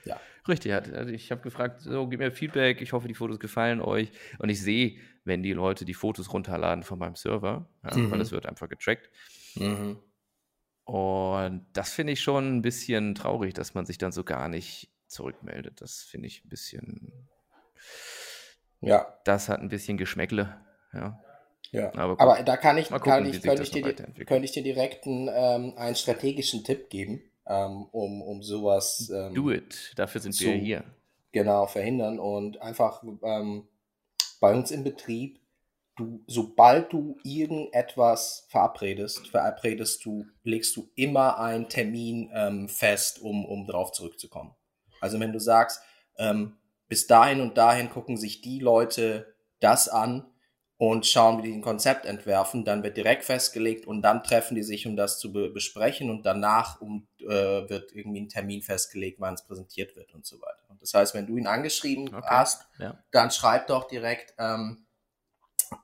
ja. 0.05 0.19
Richtig, 0.47 0.71
also 0.71 1.11
ich 1.11 1.31
habe 1.31 1.41
gefragt, 1.41 1.81
so, 1.81 2.07
gib 2.07 2.19
mir 2.19 2.31
Feedback, 2.31 2.79
ich 2.79 2.93
hoffe, 2.93 3.07
die 3.07 3.15
Fotos 3.15 3.39
gefallen 3.39 3.81
euch. 3.81 4.11
Und 4.37 4.49
ich 4.49 4.61
sehe, 4.61 4.97
wenn 5.23 5.41
die 5.41 5.53
Leute 5.53 5.83
die 5.83 5.95
Fotos 5.95 6.31
runterladen 6.31 6.83
von 6.83 6.99
meinem 6.99 7.15
Server, 7.15 7.67
ja, 7.83 7.97
mhm. 7.97 8.11
weil 8.11 8.19
das 8.19 8.31
wird 8.31 8.45
einfach 8.45 8.69
getrackt. 8.69 9.09
Mhm. 9.55 9.97
Und 10.83 11.65
das 11.73 11.91
finde 11.91 12.13
ich 12.13 12.21
schon 12.21 12.57
ein 12.57 12.61
bisschen 12.61 13.15
traurig, 13.15 13.53
dass 13.55 13.73
man 13.73 13.85
sich 13.85 13.97
dann 13.97 14.11
so 14.11 14.23
gar 14.23 14.47
nicht 14.47 14.91
zurückmeldet. 15.07 15.81
Das 15.81 16.03
finde 16.03 16.27
ich 16.27 16.45
ein 16.45 16.49
bisschen 16.49 17.29
ja. 18.81 19.19
Das 19.25 19.49
hat 19.49 19.61
ein 19.61 19.69
bisschen 19.69 19.97
Geschmäckle, 19.97 20.55
ja. 20.93 21.19
Ja, 21.71 21.93
aber, 21.95 22.19
aber 22.19 22.43
da 22.43 22.55
kann 22.55 22.77
ich, 22.77 22.87
gucken, 22.87 23.03
kann 23.03 23.25
ich, 23.25 23.41
könnte, 23.41 23.63
ich 23.63 23.71
dir, 23.71 23.83
könnte 23.83 24.45
ich 24.45 24.51
dir 24.51 24.63
direkt 24.63 25.05
einen, 25.05 25.29
ähm, 25.29 25.73
einen 25.77 25.95
strategischen 25.95 26.63
Tipp 26.63 26.89
geben, 26.89 27.21
ähm, 27.45 27.87
um, 27.91 28.21
um 28.21 28.41
sowas. 28.41 29.11
Ähm, 29.13 29.33
Do 29.33 29.51
it, 29.51 29.91
dafür 29.97 30.21
sind 30.21 30.31
zu, 30.33 30.45
wir 30.45 30.53
hier. 30.53 30.83
Genau, 31.33 31.67
verhindern 31.67 32.19
und 32.19 32.61
einfach 32.61 33.03
ähm, 33.03 33.67
bei 34.39 34.53
uns 34.53 34.71
im 34.71 34.83
Betrieb, 34.83 35.41
du, 35.97 36.23
sobald 36.27 36.93
du 36.93 37.17
irgendetwas 37.23 38.47
verabredest, 38.49 39.27
verabredest 39.27 40.05
du, 40.05 40.25
legst 40.43 40.75
du 40.77 40.89
immer 40.95 41.39
einen 41.39 41.67
Termin 41.67 42.31
ähm, 42.33 42.69
fest, 42.69 43.19
um, 43.21 43.45
um 43.45 43.67
drauf 43.67 43.91
zurückzukommen. 43.91 44.55
Also 45.01 45.19
wenn 45.19 45.33
du 45.33 45.39
sagst, 45.39 45.81
ähm, 46.17 46.57
bis 46.87 47.07
dahin 47.07 47.41
und 47.41 47.57
dahin 47.57 47.89
gucken 47.89 48.17
sich 48.17 48.41
die 48.41 48.59
Leute 48.59 49.33
das 49.59 49.89
an 49.89 50.25
und 50.77 51.07
schauen, 51.07 51.39
wie 51.39 51.47
die 51.47 51.53
ein 51.53 51.61
Konzept 51.61 52.05
entwerfen. 52.05 52.63
Dann 52.63 52.83
wird 52.83 52.97
direkt 52.97 53.23
festgelegt 53.23 53.87
und 53.87 54.03
dann 54.03 54.23
treffen 54.23 54.55
die 54.55 54.63
sich, 54.63 54.85
um 54.85 54.95
das 54.95 55.19
zu 55.19 55.33
be 55.33 55.49
besprechen 55.49 56.09
und 56.09 56.25
danach 56.25 56.81
um, 56.81 57.07
äh, 57.19 57.25
wird 57.27 57.93
irgendwie 57.93 58.21
ein 58.21 58.29
Termin 58.29 58.61
festgelegt, 58.61 59.19
wann 59.19 59.33
es 59.33 59.43
präsentiert 59.43 59.95
wird 59.95 60.13
und 60.13 60.25
so 60.25 60.39
weiter. 60.39 60.69
Und 60.69 60.81
das 60.81 60.93
heißt, 60.93 61.15
wenn 61.15 61.25
du 61.25 61.37
ihn 61.37 61.47
angeschrieben 61.47 62.13
okay. 62.13 62.27
hast, 62.27 62.67
ja. 62.77 62.97
dann 63.11 63.31
schreib 63.31 63.67
doch 63.67 63.87
direkt, 63.87 64.35
ähm, 64.37 64.85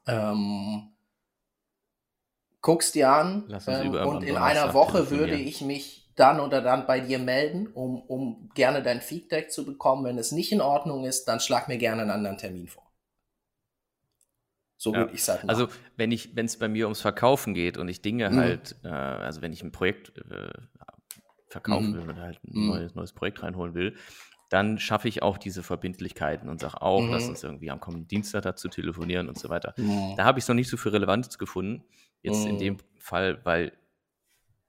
ähm, 0.06 0.94
guckst 2.62 2.96
dir 2.96 3.12
an 3.12 3.60
ähm, 3.68 3.96
und 3.96 4.24
in 4.24 4.38
einer 4.38 4.74
Woche 4.74 5.10
würde 5.10 5.36
ich 5.36 5.62
mich 5.62 6.03
dann 6.16 6.40
oder 6.40 6.62
dann 6.62 6.86
bei 6.86 7.00
dir 7.00 7.20
melden, 7.20 7.68
um, 7.68 8.02
um 8.02 8.50
gerne 8.54 8.84
dein 8.84 9.02
Feedback 9.02 9.52
zu 9.52 9.66
bekommen. 9.66 10.06
Wenn 10.06 10.18
es 10.18 10.32
nicht 10.32 10.52
in 10.52 10.62
Ordnung 10.62 11.06
ist, 11.06 11.26
dann 11.26 11.40
schlag 11.40 11.68
mir 11.68 11.78
gerne 11.78 12.04
einen 12.04 12.12
anderen 12.12 12.38
Termin 12.38 12.68
vor. 12.68 12.84
So 14.78 14.92
ja. 14.92 15.00
würde 15.00 15.14
ich 15.14 15.24
sagen. 15.24 15.50
Also 15.50 15.70
wenn 15.96 16.12
ich, 16.12 16.36
wenn 16.36 16.46
es 16.46 16.58
bei 16.58 16.68
mir 16.68 16.86
ums 16.86 17.02
Verkaufen 17.02 17.54
geht 17.54 17.78
und 17.78 17.88
ich 17.88 18.02
Dinge 18.02 18.30
mhm. 18.30 18.38
halt, 18.38 18.76
äh, 18.84 18.90
also 18.90 19.42
wenn 19.42 19.54
ich 19.54 19.64
ein 19.64 19.72
Projekt 19.72 20.18
äh, 20.18 20.52
verkaufen 21.48 21.92
mhm. 21.92 21.94
will 21.96 22.10
oder 22.10 22.22
halt 22.22 22.44
ein 22.44 22.52
mhm. 22.52 22.68
neues, 22.68 22.96
neues 22.96 23.14
Projekt 23.14 23.42
reinholen 23.44 23.76
will, 23.76 23.96
dann 24.50 24.78
schaffe 24.78 25.08
ich 25.08 25.24
auch 25.24 25.38
diese 25.38 25.64
Verbindlichkeiten 25.64 26.50
und 26.50 26.60
sage 26.60 26.82
auch, 26.82 27.02
mhm. 27.02 27.12
lass 27.12 27.28
uns 27.28 27.44
irgendwie 27.44 27.72
am 27.72 27.80
kommenden 27.80 28.08
Dienstag 28.08 28.44
dazu 28.44 28.68
telefonieren 28.68 29.30
und 29.30 29.40
so 29.40 29.50
weiter. 29.50 29.74
Mhm. 29.78 30.16
Da 30.18 30.26
habe 30.26 30.38
ich 30.38 30.44
es 30.44 30.48
noch 30.48 30.56
nicht 30.56 30.70
so 30.70 30.78
viel 30.78 30.92
Relevanz 30.92 31.38
gefunden. 31.38 31.86
Jetzt 32.22 32.46
in 32.46 32.56
mhm. 32.56 32.60
dem 32.60 32.78
Fall, 33.00 33.44
weil 33.46 33.72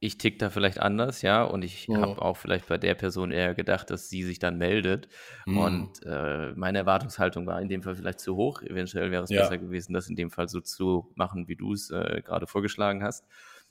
ich 0.05 0.19
tick 0.19 0.39
da 0.39 0.51
vielleicht 0.51 0.81
anders, 0.81 1.23
ja, 1.23 1.43
und 1.45 1.65
ich 1.65 1.87
ja. 1.87 1.99
habe 1.99 2.21
auch 2.21 2.37
vielleicht 2.37 2.69
bei 2.69 2.77
der 2.77 2.95
Person 2.95 3.31
eher 3.31 3.55
gedacht, 3.55 3.89
dass 3.89 4.11
sie 4.11 4.23
sich 4.23 4.39
dann 4.39 4.59
meldet. 4.59 5.09
Mhm. 5.47 5.59
Und 5.59 6.03
äh, 6.05 6.53
meine 6.57 6.79
Erwartungshaltung 6.79 7.47
war 7.47 7.61
in 7.63 7.71
dem 7.71 7.83
Fall 7.83 7.95
vielleicht 7.95 8.21
zu 8.21 8.37
hoch. 8.37 8.61
Eventuell 8.61 9.11
wäre 9.11 9.25
es 9.25 9.31
ja. 9.31 9.41
besser 9.41 9.57
gewesen, 9.57 9.95
das 9.95 10.09
in 10.09 10.15
dem 10.15 10.31
Fall 10.31 10.49
so 10.49 10.61
zu 10.61 11.11
machen, 11.15 11.49
wie 11.49 11.57
du 11.57 11.73
es 11.73 11.91
äh, 11.91 12.21
gerade 12.23 12.47
vorgeschlagen 12.47 13.03
hast. 13.03 13.25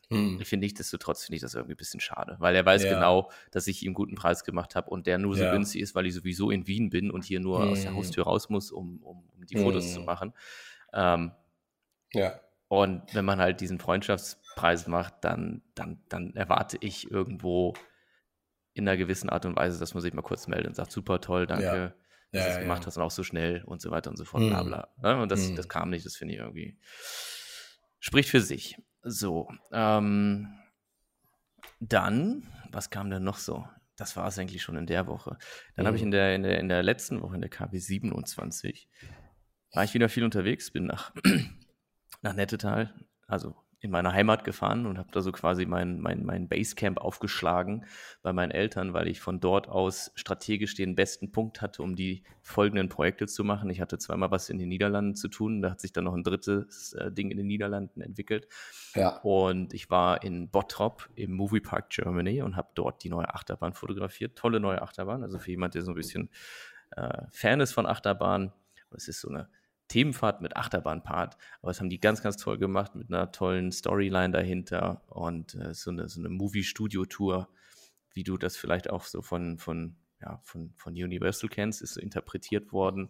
Mhm. 0.09 0.39
Ich 0.41 0.47
finde 0.47 0.65
nichtsdestotrotz 0.65 1.23
finde 1.23 1.35
ich 1.35 1.41
das 1.43 1.53
irgendwie 1.53 1.75
ein 1.75 1.77
bisschen 1.77 1.99
schade, 1.99 2.35
weil 2.39 2.55
er 2.55 2.65
weiß 2.65 2.83
ja. 2.83 2.95
genau, 2.95 3.29
dass 3.51 3.67
ich 3.67 3.85
ihm 3.85 3.93
guten 3.93 4.15
Preis 4.15 4.43
gemacht 4.43 4.75
habe 4.75 4.89
und 4.89 5.05
der 5.05 5.19
nur 5.19 5.35
so 5.35 5.43
günstig 5.43 5.81
ist, 5.81 5.93
weil 5.93 6.07
ich 6.07 6.15
sowieso 6.15 6.49
in 6.49 6.65
Wien 6.65 6.89
bin 6.89 7.11
und 7.11 7.23
hier 7.23 7.41
nur 7.41 7.59
mhm. 7.59 7.71
aus 7.71 7.83
der 7.83 7.91
mhm. 7.91 7.97
Haustür 7.97 8.23
raus 8.23 8.49
muss, 8.49 8.71
um, 8.71 8.97
um, 9.03 9.23
um 9.37 9.45
die 9.45 9.57
Fotos 9.57 9.93
zu 9.93 9.99
mhm. 9.99 10.05
machen. 10.07 10.33
Ähm, 10.93 11.31
ja. 12.11 12.39
Und 12.69 13.13
wenn 13.13 13.23
man 13.23 13.39
halt 13.39 13.61
diesen 13.61 13.77
Freundschafts 13.77 14.41
Preis 14.55 14.87
macht, 14.87 15.15
dann, 15.21 15.61
dann, 15.75 16.01
dann 16.09 16.35
erwarte 16.35 16.77
ich 16.81 17.09
irgendwo 17.09 17.73
in 18.73 18.87
einer 18.87 18.97
gewissen 18.97 19.29
Art 19.29 19.45
und 19.45 19.55
Weise, 19.55 19.79
dass 19.79 19.93
man 19.93 20.01
sich 20.01 20.13
mal 20.13 20.21
kurz 20.21 20.47
meldet 20.47 20.67
und 20.67 20.75
sagt, 20.75 20.91
super 20.91 21.21
toll, 21.21 21.45
danke, 21.45 21.63
ja. 21.63 21.87
dass 22.31 22.43
du 22.43 22.49
es 22.49 22.55
ja, 22.55 22.61
gemacht 22.61 22.81
ja. 22.81 22.87
hast 22.87 22.97
und 22.97 23.03
auch 23.03 23.11
so 23.11 23.23
schnell 23.23 23.63
und 23.65 23.81
so 23.81 23.91
weiter 23.91 24.09
und 24.09 24.17
so 24.17 24.25
fort, 24.25 24.43
bla 24.47 24.63
mhm. 24.63 24.67
bla. 24.67 24.87
Ne? 25.01 25.21
Und 25.21 25.31
das, 25.31 25.49
mhm. 25.49 25.55
das 25.55 25.69
kam 25.69 25.89
nicht, 25.89 26.05
das 26.05 26.15
finde 26.15 26.33
ich 26.33 26.39
irgendwie, 26.39 26.77
spricht 27.99 28.29
für 28.29 28.41
sich. 28.41 28.77
So, 29.03 29.49
ähm, 29.71 30.47
dann, 31.79 32.47
was 32.71 32.89
kam 32.89 33.09
denn 33.09 33.23
noch 33.23 33.37
so? 33.37 33.67
Das 33.95 34.15
war 34.15 34.27
es 34.27 34.39
eigentlich 34.39 34.63
schon 34.63 34.77
in 34.77 34.87
der 34.87 35.05
Woche. 35.05 35.37
Dann 35.75 35.83
mhm. 35.83 35.87
habe 35.87 35.97
ich 35.97 36.03
in 36.03 36.11
der, 36.11 36.35
in, 36.35 36.43
der, 36.43 36.59
in 36.59 36.69
der 36.69 36.81
letzten 36.81 37.21
Woche, 37.21 37.35
in 37.35 37.41
der 37.41 37.49
KW 37.49 37.77
27, 37.77 38.89
war 39.73 39.83
ich 39.83 39.93
wieder 39.93 40.09
viel 40.09 40.23
unterwegs, 40.23 40.71
bin 40.71 40.85
nach, 40.85 41.13
nach 42.21 42.33
Nettetal, 42.33 42.93
also 43.27 43.55
in 43.83 43.91
meiner 43.91 44.13
Heimat 44.13 44.45
gefahren 44.45 44.85
und 44.85 44.97
habe 44.97 45.09
da 45.11 45.19
so 45.19 45.33
quasi 45.33 45.65
mein, 45.65 45.99
mein, 45.99 46.23
mein 46.23 46.47
Basecamp 46.47 46.99
aufgeschlagen 46.99 47.85
bei 48.21 48.31
meinen 48.31 48.51
Eltern, 48.51 48.93
weil 48.93 49.09
ich 49.09 49.19
von 49.19 49.41
dort 49.41 49.67
aus 49.67 50.13
strategisch 50.15 50.73
den 50.73 50.95
besten 50.95 51.33
Punkt 51.33 51.61
hatte, 51.61 51.83
um 51.83 51.97
die 51.97 52.23
folgenden 52.41 52.87
Projekte 52.87 53.27
zu 53.27 53.43
machen. 53.43 53.69
Ich 53.69 53.81
hatte 53.81 53.97
zweimal 53.97 54.31
was 54.31 54.49
in 54.49 54.57
den 54.57 54.69
Niederlanden 54.69 55.15
zu 55.15 55.27
tun, 55.27 55.61
da 55.61 55.71
hat 55.71 55.81
sich 55.81 55.91
dann 55.91 56.05
noch 56.05 56.13
ein 56.13 56.23
drittes 56.23 56.93
äh, 56.93 57.11
Ding 57.11 57.29
in 57.29 57.35
den 57.35 57.47
Niederlanden 57.47 57.99
entwickelt. 57.99 58.47
Ja. 58.95 59.17
Und 59.17 59.73
ich 59.73 59.89
war 59.89 60.23
in 60.23 60.49
Bottrop 60.49 61.09
im 61.15 61.33
Movie 61.33 61.59
Park 61.59 61.89
Germany 61.89 62.41
und 62.41 62.55
habe 62.55 62.69
dort 62.75 63.03
die 63.03 63.09
neue 63.09 63.33
Achterbahn 63.33 63.73
fotografiert. 63.73 64.37
Tolle 64.37 64.61
neue 64.61 64.81
Achterbahn, 64.81 65.23
also 65.23 65.39
für 65.39 65.51
jemand, 65.51 65.75
der 65.75 65.81
so 65.81 65.91
ein 65.91 65.95
bisschen 65.95 66.29
äh, 66.95 67.23
Fan 67.31 67.59
ist 67.59 67.73
von 67.73 67.85
Achterbahn. 67.85 68.53
Es 68.95 69.09
ist 69.09 69.19
so 69.19 69.27
eine 69.27 69.49
Themenfahrt 69.87 70.41
mit 70.41 70.55
Achterbahnpart. 70.55 71.37
Aber 71.61 71.71
das 71.71 71.79
haben 71.79 71.89
die 71.89 71.99
ganz, 71.99 72.21
ganz 72.21 72.37
toll 72.37 72.57
gemacht 72.57 72.95
mit 72.95 73.09
einer 73.09 73.31
tollen 73.31 73.71
Storyline 73.71 74.31
dahinter 74.31 75.03
und 75.07 75.55
äh, 75.55 75.73
so 75.73 75.91
eine, 75.91 76.09
so 76.09 76.19
eine 76.19 76.29
Movie-Studio-Tour, 76.29 77.49
wie 78.13 78.23
du 78.23 78.37
das 78.37 78.57
vielleicht 78.57 78.89
auch 78.89 79.03
so 79.03 79.21
von, 79.21 79.57
von, 79.57 79.95
ja, 80.21 80.39
von, 80.43 80.73
von 80.75 80.93
Universal 80.93 81.49
kennst, 81.49 81.81
ist 81.81 81.95
so 81.95 82.01
interpretiert 82.01 82.71
worden 82.71 83.09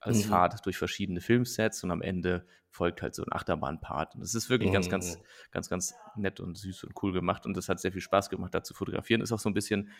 als 0.00 0.24
mhm. 0.24 0.30
Fahrt 0.30 0.66
durch 0.66 0.78
verschiedene 0.78 1.20
Filmsets 1.20 1.84
und 1.84 1.90
am 1.90 2.02
Ende 2.02 2.46
folgt 2.70 3.02
halt 3.02 3.14
so 3.14 3.22
ein 3.22 3.32
Achterbahnpart. 3.32 4.14
Und 4.14 4.22
das 4.22 4.34
ist 4.34 4.48
wirklich 4.48 4.70
mhm. 4.70 4.74
ganz, 4.74 4.88
ganz, 4.88 5.18
ganz, 5.50 5.68
ganz 5.68 5.94
nett 6.16 6.40
und 6.40 6.56
süß 6.56 6.84
und 6.84 6.94
cool 7.02 7.12
gemacht 7.12 7.44
und 7.44 7.56
das 7.56 7.68
hat 7.68 7.80
sehr 7.80 7.92
viel 7.92 8.00
Spaß 8.00 8.30
gemacht, 8.30 8.54
da 8.54 8.62
zu 8.62 8.74
fotografieren. 8.74 9.20
Ist 9.20 9.32
auch 9.32 9.38
so 9.38 9.50
ein 9.50 9.54
bisschen 9.54 9.90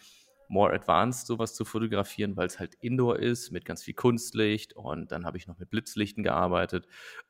more 0.50 0.74
advanced, 0.74 1.26
sowas 1.28 1.54
zu 1.54 1.64
fotografieren, 1.64 2.36
weil 2.36 2.48
es 2.48 2.58
halt 2.58 2.74
Indoor 2.80 3.18
ist 3.18 3.52
mit 3.52 3.64
ganz 3.64 3.84
viel 3.84 3.94
Kunstlicht 3.94 4.72
und 4.72 5.12
dann 5.12 5.24
habe 5.24 5.38
ich 5.38 5.46
noch 5.46 5.58
mit 5.58 5.70
Blitzlichten 5.70 6.24
gearbeitet. 6.24 6.88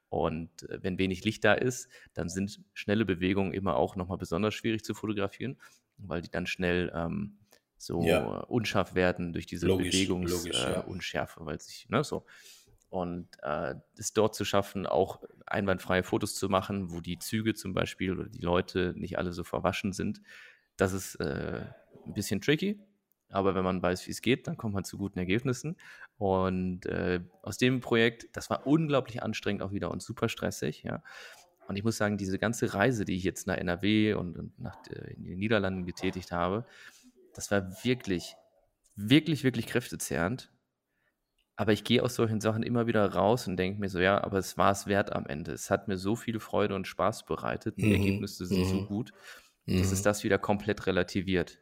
Und 0.09 0.69
äh, 0.69 0.83
wenn 0.83 0.99
wenig 0.99 1.25
Licht 1.25 1.45
da 1.45 1.53
ist, 1.53 1.89
dann 2.15 2.31
sind 2.31 2.63
schnelle 2.73 3.05
Bewegungen 3.05 3.53
immer 3.53 3.77
auch 3.77 3.95
nochmal 3.95 4.17
besonders 4.17 4.55
schwierig 4.55 4.85
zu 4.85 4.95
fotografieren, 4.95 5.61
weil 5.99 6.23
die 6.23 6.31
dann 6.31 6.47
schnell 6.47 6.91
ähm, 6.95 7.39
so 7.77 8.03
ja. 8.03 8.25
unscharf 8.25 8.95
werden 8.95 9.35
durch 9.35 9.47
diese 9.47 9.67
Bewegungsunschärfe, 9.67 11.41
äh, 11.41 11.43
ja. 11.43 11.47
weil 11.47 11.61
sich, 11.61 11.89
ne, 11.91 12.03
so. 12.03 12.25
Und 12.89 13.29
äh, 13.43 13.75
es 13.97 14.15
dort 14.15 14.35
zu 14.35 14.45
schaffen, 14.45 14.87
auch 14.87 15.23
einwandfreie 15.47 16.03
Fotos 16.03 16.35
zu 16.35 16.49
machen, 16.49 16.91
wo 16.91 17.01
die 17.01 17.19
Züge 17.19 17.55
zum 17.55 17.75
Beispiel 17.75 18.19
oder 18.19 18.29
die 18.29 18.41
Leute 18.41 18.95
nicht 18.97 19.19
alle 19.19 19.33
so 19.33 19.45
verwaschen 19.45 19.93
sind, 19.93 20.21
das 20.77 20.93
ist 20.95 21.17
äh, 21.17 21.67
ein 22.07 22.15
bisschen 22.15 22.41
tricky. 22.41 22.81
Aber 23.31 23.55
wenn 23.55 23.65
man 23.65 23.83
weiß, 23.83 24.07
wie 24.07 24.11
es 24.11 24.23
geht, 24.23 24.47
dann 24.47 24.57
kommt 24.57 24.75
man 24.75 24.85
zu 24.85 24.99
guten 24.99 25.19
Ergebnissen. 25.19 25.77
Und 26.19 26.87
äh, 26.87 27.21
aus 27.43 27.59
dem 27.59 27.81
Projekt, 27.81 28.29
das 28.33 28.51
war 28.51 28.67
unglaublich 28.67 29.23
anstrengend 29.23 29.63
auch 29.63 29.73
wieder 29.73 29.91
und 29.91 30.03
super 30.03 30.29
stressig, 30.29 30.83
ja. 30.83 31.03
Und 31.69 31.77
ich 31.77 31.85
muss 31.85 31.97
sagen, 31.97 32.19
diese 32.19 32.41
ganze 32.41 32.75
Reise, 32.75 33.05
die 33.05 33.15
ich 33.15 33.23
jetzt 33.23 33.47
nach 33.47 33.57
NRW 33.57 34.15
und, 34.15 34.37
und 34.37 34.59
nach 34.59 34.77
äh, 34.89 35.13
in 35.13 35.23
den 35.23 35.39
Niederlanden 35.39 35.87
getätigt 35.87 36.33
habe, 36.33 36.67
das 37.33 37.53
war 37.53 37.85
wirklich, 37.85 38.35
wirklich, 38.97 39.45
wirklich 39.45 39.69
kräftezehrend. 39.69 40.51
Aber 41.55 41.73
ich 41.73 41.85
gehe 41.85 42.03
aus 42.03 42.15
solchen 42.15 42.41
Sachen 42.41 42.63
immer 42.63 42.87
wieder 42.87 43.07
raus 43.13 43.47
und 43.47 43.57
denke 43.57 43.79
mir 43.79 43.89
so, 43.89 44.01
ja, 44.01 44.25
aber 44.25 44.39
es 44.39 44.57
war 44.59 44.73
es 44.73 44.87
wert 44.87 45.13
am 45.13 45.27
Ende. 45.27 45.53
Es 45.53 45.71
hat 45.71 45.89
mir 45.89 45.97
so 45.97 46.17
viel 46.17 46.41
Freude 46.41 46.75
und 46.75 46.89
Spaß 46.89 47.27
bereitet. 47.27 47.77
Die 47.77 47.87
mhm. 47.87 47.93
Ergebnisse 47.93 48.47
sind 48.47 48.61
mhm. 48.61 48.69
so 48.69 48.87
gut, 48.87 49.13
dass 49.67 49.89
mhm. 49.89 49.93
es 49.93 50.03
das 50.03 50.25
wieder 50.25 50.39
komplett 50.39 50.87
relativiert. 50.87 51.61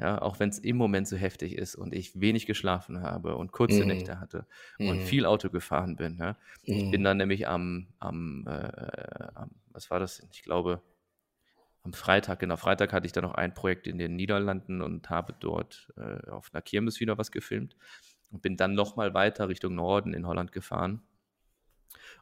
Ja, 0.00 0.22
auch 0.22 0.38
wenn 0.38 0.48
es 0.48 0.60
im 0.60 0.76
Moment 0.76 1.08
so 1.08 1.16
heftig 1.16 1.56
ist 1.56 1.74
und 1.74 1.92
ich 1.92 2.20
wenig 2.20 2.46
geschlafen 2.46 3.02
habe 3.02 3.34
und 3.34 3.50
kurze 3.50 3.80
mhm. 3.80 3.88
Nächte 3.88 4.20
hatte 4.20 4.46
und 4.78 5.00
mhm. 5.00 5.00
viel 5.00 5.26
Auto 5.26 5.50
gefahren 5.50 5.96
bin. 5.96 6.18
Ja. 6.18 6.36
Ich 6.62 6.90
bin 6.92 7.00
mhm. 7.00 7.04
dann 7.04 7.16
nämlich 7.16 7.48
am, 7.48 7.88
am, 7.98 8.46
äh, 8.46 9.28
am, 9.34 9.50
was 9.72 9.90
war 9.90 9.98
das? 9.98 10.24
Ich 10.32 10.44
glaube, 10.44 10.82
am 11.82 11.92
Freitag, 11.92 12.38
genau, 12.38 12.56
Freitag 12.56 12.92
hatte 12.92 13.06
ich 13.06 13.12
dann 13.12 13.24
noch 13.24 13.34
ein 13.34 13.54
Projekt 13.54 13.88
in 13.88 13.98
den 13.98 14.14
Niederlanden 14.14 14.82
und 14.82 15.10
habe 15.10 15.34
dort 15.40 15.92
äh, 15.96 16.30
auf 16.30 16.50
einer 16.52 16.62
Kirmes 16.62 17.00
wieder 17.00 17.18
was 17.18 17.32
gefilmt 17.32 17.76
und 18.30 18.40
bin 18.40 18.56
dann 18.56 18.74
nochmal 18.74 19.14
weiter 19.14 19.48
Richtung 19.48 19.74
Norden 19.74 20.14
in 20.14 20.26
Holland 20.26 20.52
gefahren, 20.52 21.02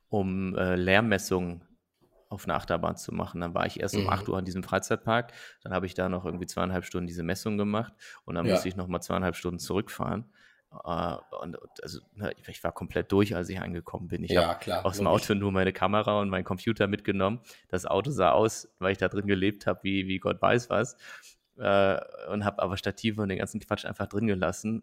um 0.08 0.56
äh, 0.56 0.76
Lärmmessungen 0.76 1.62
auf 2.28 2.44
eine 2.44 2.54
Achterbahn 2.54 2.96
zu 2.96 3.14
machen. 3.14 3.40
Dann 3.40 3.54
war 3.54 3.66
ich 3.66 3.80
erst 3.80 3.94
mhm. 3.94 4.02
um 4.02 4.08
8 4.10 4.28
Uhr 4.28 4.38
an 4.38 4.44
diesem 4.44 4.62
Freizeitpark, 4.62 5.32
dann 5.62 5.72
habe 5.72 5.86
ich 5.86 5.94
da 5.94 6.08
noch 6.08 6.24
irgendwie 6.24 6.46
zweieinhalb 6.46 6.84
Stunden 6.84 7.06
diese 7.06 7.22
Messung 7.22 7.58
gemacht 7.58 7.92
und 8.24 8.34
dann 8.34 8.46
ja. 8.46 8.52
musste 8.52 8.68
ich 8.68 8.76
nochmal 8.76 9.02
zweieinhalb 9.02 9.36
Stunden 9.36 9.58
zurückfahren. 9.58 10.26
Uh, 10.84 11.16
und 11.40 11.56
also, 11.82 12.00
ne, 12.14 12.32
ich 12.48 12.62
war 12.62 12.72
komplett 12.72 13.10
durch, 13.12 13.34
als 13.34 13.48
ich 13.48 13.60
angekommen 13.60 14.08
bin. 14.08 14.24
Ich 14.24 14.32
ja, 14.32 14.58
habe 14.60 14.84
aus 14.84 14.98
dem 14.98 15.06
Auto 15.06 15.32
nur 15.34 15.52
meine 15.52 15.72
Kamera 15.72 16.20
und 16.20 16.28
meinen 16.28 16.44
Computer 16.44 16.86
mitgenommen. 16.86 17.40
Das 17.68 17.86
Auto 17.86 18.10
sah 18.10 18.32
aus, 18.32 18.68
weil 18.78 18.92
ich 18.92 18.98
da 18.98 19.08
drin 19.08 19.26
gelebt 19.26 19.66
habe, 19.66 19.80
wie, 19.84 20.06
wie 20.06 20.18
Gott 20.18 20.42
weiß 20.42 20.68
was. 20.68 20.96
Uh, 21.56 21.96
und 22.30 22.44
habe 22.44 22.60
aber 22.60 22.76
Stative 22.76 23.22
und 23.22 23.30
den 23.30 23.38
ganzen 23.38 23.60
Quatsch 23.60 23.86
einfach 23.86 24.06
drin 24.06 24.26
gelassen. 24.26 24.82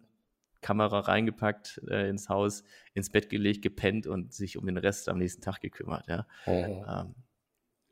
Kamera 0.62 1.02
reingepackt 1.02 1.82
äh, 1.90 2.10
ins 2.10 2.30
Haus, 2.30 2.64
ins 2.96 3.12
Bett 3.12 3.30
gelegt, 3.30 3.62
gepennt 3.62 4.08
und 4.08 4.34
sich 4.34 4.58
um 4.58 4.66
den 4.66 4.78
Rest 4.78 5.10
am 5.10 5.20
nächsten 5.20 5.42
Tag 5.42 5.60
gekümmert. 5.60 6.08
Ja. 6.08 6.26
Mhm. 6.48 6.84
Um, 6.88 7.16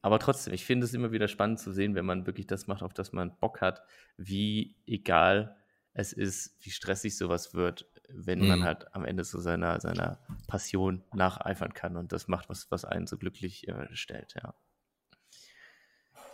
aber 0.01 0.19
trotzdem, 0.19 0.53
ich 0.53 0.65
finde 0.65 0.85
es 0.85 0.93
immer 0.93 1.11
wieder 1.11 1.27
spannend 1.27 1.59
zu 1.59 1.71
sehen, 1.71 1.95
wenn 1.95 2.05
man 2.05 2.25
wirklich 2.25 2.47
das 2.47 2.67
macht, 2.67 2.83
auf 2.83 2.93
das 2.93 3.13
man 3.13 3.37
Bock 3.37 3.61
hat, 3.61 3.83
wie 4.17 4.75
egal 4.85 5.55
es 5.93 6.13
ist, 6.13 6.55
wie 6.63 6.71
stressig 6.71 7.17
sowas 7.17 7.53
wird, 7.53 7.85
wenn 8.09 8.39
mhm. 8.39 8.47
man 8.47 8.63
halt 8.63 8.93
am 8.95 9.05
Ende 9.05 9.23
so 9.23 9.39
seiner, 9.39 9.79
seiner 9.79 10.19
Passion 10.47 11.03
nacheifern 11.13 11.73
kann 11.73 11.97
und 11.97 12.11
das 12.11 12.27
macht, 12.27 12.49
was, 12.49 12.71
was 12.71 12.85
einen 12.85 13.07
so 13.07 13.17
glücklich 13.17 13.67
äh, 13.67 13.87
stellt, 13.93 14.35
ja. 14.35 14.53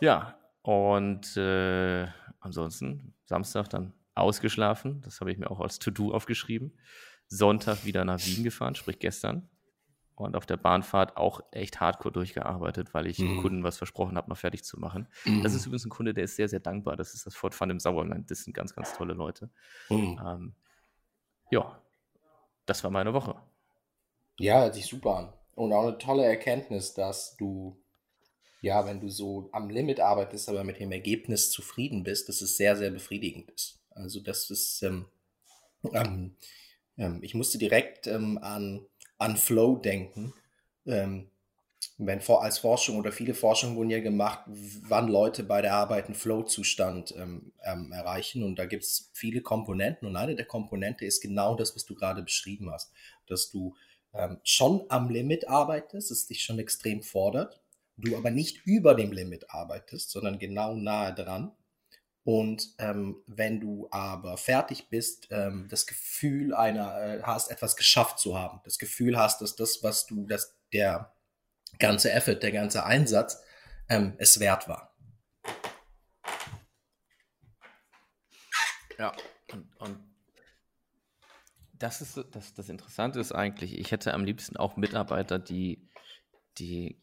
Ja, 0.00 0.38
und 0.62 1.36
äh, 1.36 2.06
ansonsten 2.40 3.14
Samstag 3.24 3.68
dann 3.68 3.92
ausgeschlafen, 4.14 5.00
das 5.02 5.20
habe 5.20 5.32
ich 5.32 5.38
mir 5.38 5.50
auch 5.50 5.60
als 5.60 5.78
To-Do 5.78 6.12
aufgeschrieben. 6.12 6.78
Sonntag 7.26 7.84
wieder 7.84 8.04
nach 8.04 8.24
Wien 8.24 8.44
gefahren, 8.44 8.74
sprich 8.74 8.98
gestern 8.98 9.48
und 10.26 10.36
auf 10.36 10.46
der 10.46 10.56
Bahnfahrt 10.56 11.16
auch 11.16 11.40
echt 11.50 11.80
hardcore 11.80 12.12
durchgearbeitet, 12.12 12.94
weil 12.94 13.06
ich 13.06 13.18
mhm. 13.18 13.28
dem 13.28 13.42
Kunden 13.42 13.64
was 13.64 13.78
versprochen 13.78 14.16
habe, 14.16 14.28
noch 14.28 14.36
fertig 14.36 14.64
zu 14.64 14.78
machen. 14.78 15.08
Mhm. 15.24 15.42
Das 15.42 15.54
ist 15.54 15.66
übrigens 15.66 15.86
ein 15.86 15.90
Kunde, 15.90 16.14
der 16.14 16.24
ist 16.24 16.36
sehr, 16.36 16.48
sehr 16.48 16.60
dankbar. 16.60 16.96
Das 16.96 17.14
ist 17.14 17.26
das 17.26 17.34
Fort 17.34 17.54
Fun 17.54 17.70
im 17.70 17.80
Sauerland. 17.80 18.30
Das 18.30 18.44
sind 18.44 18.54
ganz, 18.54 18.74
ganz 18.74 18.96
tolle 18.96 19.14
Leute. 19.14 19.50
Mhm. 19.88 20.20
Ähm, 20.24 20.54
ja, 21.50 21.80
das 22.66 22.82
war 22.84 22.90
meine 22.90 23.14
Woche. 23.14 23.34
Ja, 24.38 24.62
hört 24.62 24.74
sich 24.74 24.86
super 24.86 25.16
an. 25.16 25.32
Und 25.54 25.72
auch 25.72 25.82
eine 25.82 25.98
tolle 25.98 26.24
Erkenntnis, 26.24 26.94
dass 26.94 27.36
du 27.36 27.82
ja, 28.60 28.86
wenn 28.86 29.00
du 29.00 29.08
so 29.08 29.48
am 29.52 29.70
Limit 29.70 30.00
arbeitest, 30.00 30.48
aber 30.48 30.64
mit 30.64 30.80
dem 30.80 30.92
Ergebnis 30.92 31.50
zufrieden 31.50 32.02
bist, 32.02 32.28
dass 32.28 32.40
es 32.40 32.56
sehr, 32.56 32.76
sehr 32.76 32.90
befriedigend 32.90 33.50
ist. 33.50 33.78
Also 33.90 34.20
das 34.20 34.50
ist, 34.50 34.82
ähm, 34.82 35.06
ähm, 35.92 36.36
ähm 36.96 37.20
ich 37.22 37.34
musste 37.34 37.58
direkt 37.58 38.06
ähm, 38.06 38.38
an, 38.38 38.86
an 39.18 39.36
Flow 39.36 39.76
denken. 39.76 40.32
Ähm, 40.86 41.30
wenn 41.96 42.20
vor, 42.20 42.42
als 42.42 42.58
Forschung 42.58 42.96
oder 42.96 43.12
viele 43.12 43.34
Forschungen 43.34 43.76
wurden 43.76 43.90
ja 43.90 44.00
gemacht, 44.00 44.40
wann 44.46 45.08
Leute 45.08 45.42
bei 45.42 45.62
der 45.62 45.74
Arbeit 45.74 46.06
einen 46.06 46.14
Flow-Zustand 46.14 47.14
ähm, 47.16 47.52
ähm, 47.64 47.92
erreichen. 47.92 48.42
Und 48.42 48.58
da 48.58 48.66
gibt 48.66 48.84
es 48.84 49.10
viele 49.12 49.42
Komponenten. 49.42 50.06
Und 50.08 50.16
eine 50.16 50.36
der 50.36 50.46
Komponente 50.46 51.04
ist 51.04 51.20
genau 51.20 51.54
das, 51.54 51.74
was 51.74 51.84
du 51.84 51.94
gerade 51.94 52.22
beschrieben 52.22 52.70
hast, 52.70 52.92
dass 53.26 53.50
du 53.50 53.74
ähm, 54.14 54.38
schon 54.42 54.84
am 54.88 55.10
Limit 55.10 55.48
arbeitest, 55.48 56.10
es 56.10 56.26
dich 56.26 56.42
schon 56.42 56.58
extrem 56.58 57.02
fordert, 57.02 57.60
du 57.96 58.16
aber 58.16 58.30
nicht 58.30 58.64
über 58.64 58.94
dem 58.94 59.12
Limit 59.12 59.50
arbeitest, 59.50 60.10
sondern 60.10 60.38
genau 60.38 60.74
nahe 60.74 61.14
dran. 61.14 61.52
Und 62.28 62.74
ähm, 62.76 63.22
wenn 63.26 63.58
du 63.58 63.88
aber 63.90 64.36
fertig 64.36 64.90
bist, 64.90 65.28
ähm, 65.30 65.66
das 65.70 65.86
Gefühl 65.86 66.54
einer 66.54 66.94
äh, 67.00 67.22
hast, 67.22 67.50
etwas 67.50 67.74
geschafft 67.74 68.18
zu 68.18 68.38
haben, 68.38 68.60
das 68.64 68.78
Gefühl 68.78 69.16
hast, 69.16 69.40
dass 69.40 69.56
das, 69.56 69.82
was 69.82 70.04
du, 70.04 70.26
dass 70.26 70.54
der 70.74 71.14
ganze 71.78 72.12
Effort, 72.12 72.34
der 72.34 72.52
ganze 72.52 72.84
Einsatz 72.84 73.42
ähm, 73.88 74.12
es 74.18 74.40
wert 74.40 74.68
war. 74.68 74.94
Ja, 78.98 79.14
und, 79.50 79.74
und 79.80 79.98
das 81.72 82.02
ist 82.02 82.22
das, 82.32 82.52
das 82.52 82.68
Interessante 82.68 83.20
ist 83.20 83.32
eigentlich, 83.32 83.78
ich 83.78 83.90
hätte 83.90 84.12
am 84.12 84.24
liebsten 84.24 84.58
auch 84.58 84.76
Mitarbeiter, 84.76 85.38
die, 85.38 85.88
die 86.58 87.00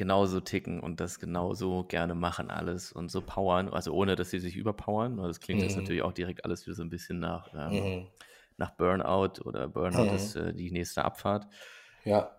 genauso 0.00 0.40
ticken 0.40 0.80
und 0.80 0.98
das 0.98 1.20
genauso 1.20 1.84
gerne 1.84 2.14
machen 2.14 2.50
alles 2.50 2.90
und 2.90 3.10
so 3.10 3.20
powern, 3.20 3.68
also 3.68 3.92
ohne 3.92 4.16
dass 4.16 4.30
sie 4.30 4.38
sich 4.38 4.56
überpowern. 4.56 5.18
Das 5.18 5.40
klingt 5.40 5.60
mhm. 5.60 5.66
jetzt 5.66 5.76
natürlich 5.76 6.00
auch 6.00 6.14
direkt 6.14 6.46
alles 6.46 6.66
wieder 6.66 6.74
so 6.74 6.82
ein 6.82 6.88
bisschen 6.88 7.20
nach, 7.20 7.52
ähm, 7.52 7.72
mhm. 7.72 8.06
nach 8.56 8.70
Burnout 8.70 9.42
oder 9.44 9.68
Burnout 9.68 10.06
mhm. 10.06 10.16
ist 10.16 10.36
äh, 10.36 10.54
die 10.54 10.70
nächste 10.70 11.04
Abfahrt. 11.04 11.46
Ja. 12.04 12.34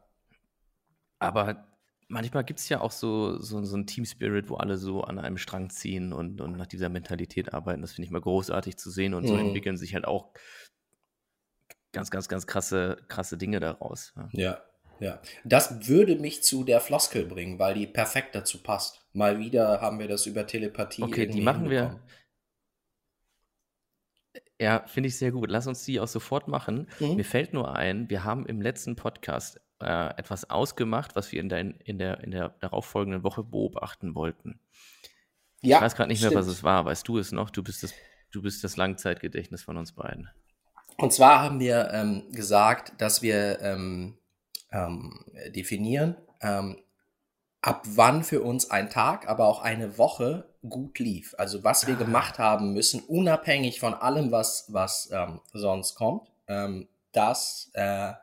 Aber 1.19 1.67
manchmal 2.07 2.43
gibt 2.45 2.59
es 2.59 2.67
ja 2.67 2.81
auch 2.81 2.89
so, 2.89 3.39
so, 3.39 3.63
so 3.63 3.77
ein 3.77 3.85
Team-Spirit, 3.85 4.49
wo 4.49 4.55
alle 4.55 4.77
so 4.77 5.03
an 5.03 5.19
einem 5.19 5.37
Strang 5.37 5.69
ziehen 5.69 6.13
und, 6.13 6.41
und 6.41 6.57
nach 6.57 6.65
dieser 6.65 6.89
Mentalität 6.89 7.53
arbeiten. 7.53 7.83
Das 7.83 7.91
finde 7.91 8.07
ich 8.07 8.11
mal 8.11 8.21
großartig 8.21 8.77
zu 8.77 8.89
sehen 8.89 9.13
und 9.13 9.27
so 9.27 9.35
mhm. 9.35 9.41
entwickeln 9.41 9.77
sich 9.77 9.93
halt 9.93 10.05
auch 10.05 10.33
ganz, 11.91 12.09
ganz, 12.09 12.27
ganz 12.27 12.47
krasse, 12.47 12.97
krasse 13.07 13.37
Dinge 13.37 13.59
daraus. 13.59 14.15
Ja. 14.15 14.29
ja. 14.31 14.61
Ja, 15.01 15.19
das 15.43 15.87
würde 15.87 16.15
mich 16.15 16.43
zu 16.43 16.63
der 16.63 16.79
Floskel 16.79 17.25
bringen, 17.25 17.57
weil 17.57 17.73
die 17.73 17.87
perfekt 17.87 18.35
dazu 18.35 18.61
passt. 18.61 19.03
Mal 19.13 19.39
wieder 19.39 19.81
haben 19.81 19.97
wir 19.97 20.07
das 20.07 20.27
über 20.27 20.45
Telepathie. 20.45 21.01
Okay, 21.01 21.25
die 21.25 21.41
machen 21.41 21.71
wir. 21.71 21.99
Ja, 24.59 24.85
finde 24.85 25.07
ich 25.07 25.17
sehr 25.17 25.31
gut. 25.31 25.49
Lass 25.49 25.65
uns 25.65 25.83
die 25.85 25.99
auch 25.99 26.07
sofort 26.07 26.47
machen. 26.47 26.87
Mhm. 26.99 27.15
Mir 27.15 27.25
fällt 27.25 27.51
nur 27.51 27.75
ein, 27.75 28.11
wir 28.11 28.23
haben 28.23 28.45
im 28.45 28.61
letzten 28.61 28.95
Podcast 28.95 29.59
äh, 29.79 30.09
etwas 30.17 30.51
ausgemacht, 30.51 31.15
was 31.15 31.31
wir 31.31 31.41
in 31.41 31.49
der, 31.49 31.59
in, 31.59 31.97
der, 31.97 32.23
in 32.23 32.29
der 32.29 32.49
darauffolgenden 32.59 33.23
Woche 33.23 33.43
beobachten 33.43 34.13
wollten. 34.13 34.59
Ja, 35.61 35.77
ich 35.77 35.83
weiß 35.83 35.95
gerade 35.95 36.09
nicht 36.09 36.19
stimmt. 36.19 36.33
mehr, 36.33 36.41
was 36.41 36.47
es 36.47 36.63
war. 36.63 36.85
Weißt 36.85 37.07
du 37.07 37.17
es 37.17 37.31
noch? 37.31 37.49
Du 37.49 37.63
bist 37.63 37.81
das, 37.81 37.91
du 38.31 38.43
bist 38.43 38.63
das 38.63 38.77
Langzeitgedächtnis 38.77 39.63
von 39.63 39.77
uns 39.77 39.93
beiden. 39.93 40.29
Und 40.97 41.11
zwar 41.11 41.41
haben 41.41 41.59
wir 41.59 41.89
ähm, 41.91 42.31
gesagt, 42.31 42.93
dass 43.01 43.23
wir 43.23 43.59
ähm, 43.61 44.19
ähm, 44.71 45.25
definieren, 45.49 46.15
ähm, 46.41 46.77
ab 47.61 47.83
wann 47.85 48.23
für 48.23 48.41
uns 48.41 48.71
ein 48.71 48.89
Tag, 48.89 49.27
aber 49.27 49.47
auch 49.47 49.61
eine 49.61 49.97
Woche 49.97 50.49
gut 50.67 50.99
lief. 50.99 51.35
Also 51.37 51.63
was 51.63 51.87
wir 51.87 51.95
ah. 51.95 51.97
gemacht 51.97 52.39
haben 52.39 52.73
müssen, 52.73 53.01
unabhängig 53.01 53.79
von 53.79 53.93
allem, 53.93 54.31
was, 54.31 54.65
was 54.69 55.09
ähm, 55.11 55.41
sonst 55.53 55.95
kommt, 55.95 56.31
ähm, 56.47 56.87
dass 57.11 57.71
äh, 57.73 58.13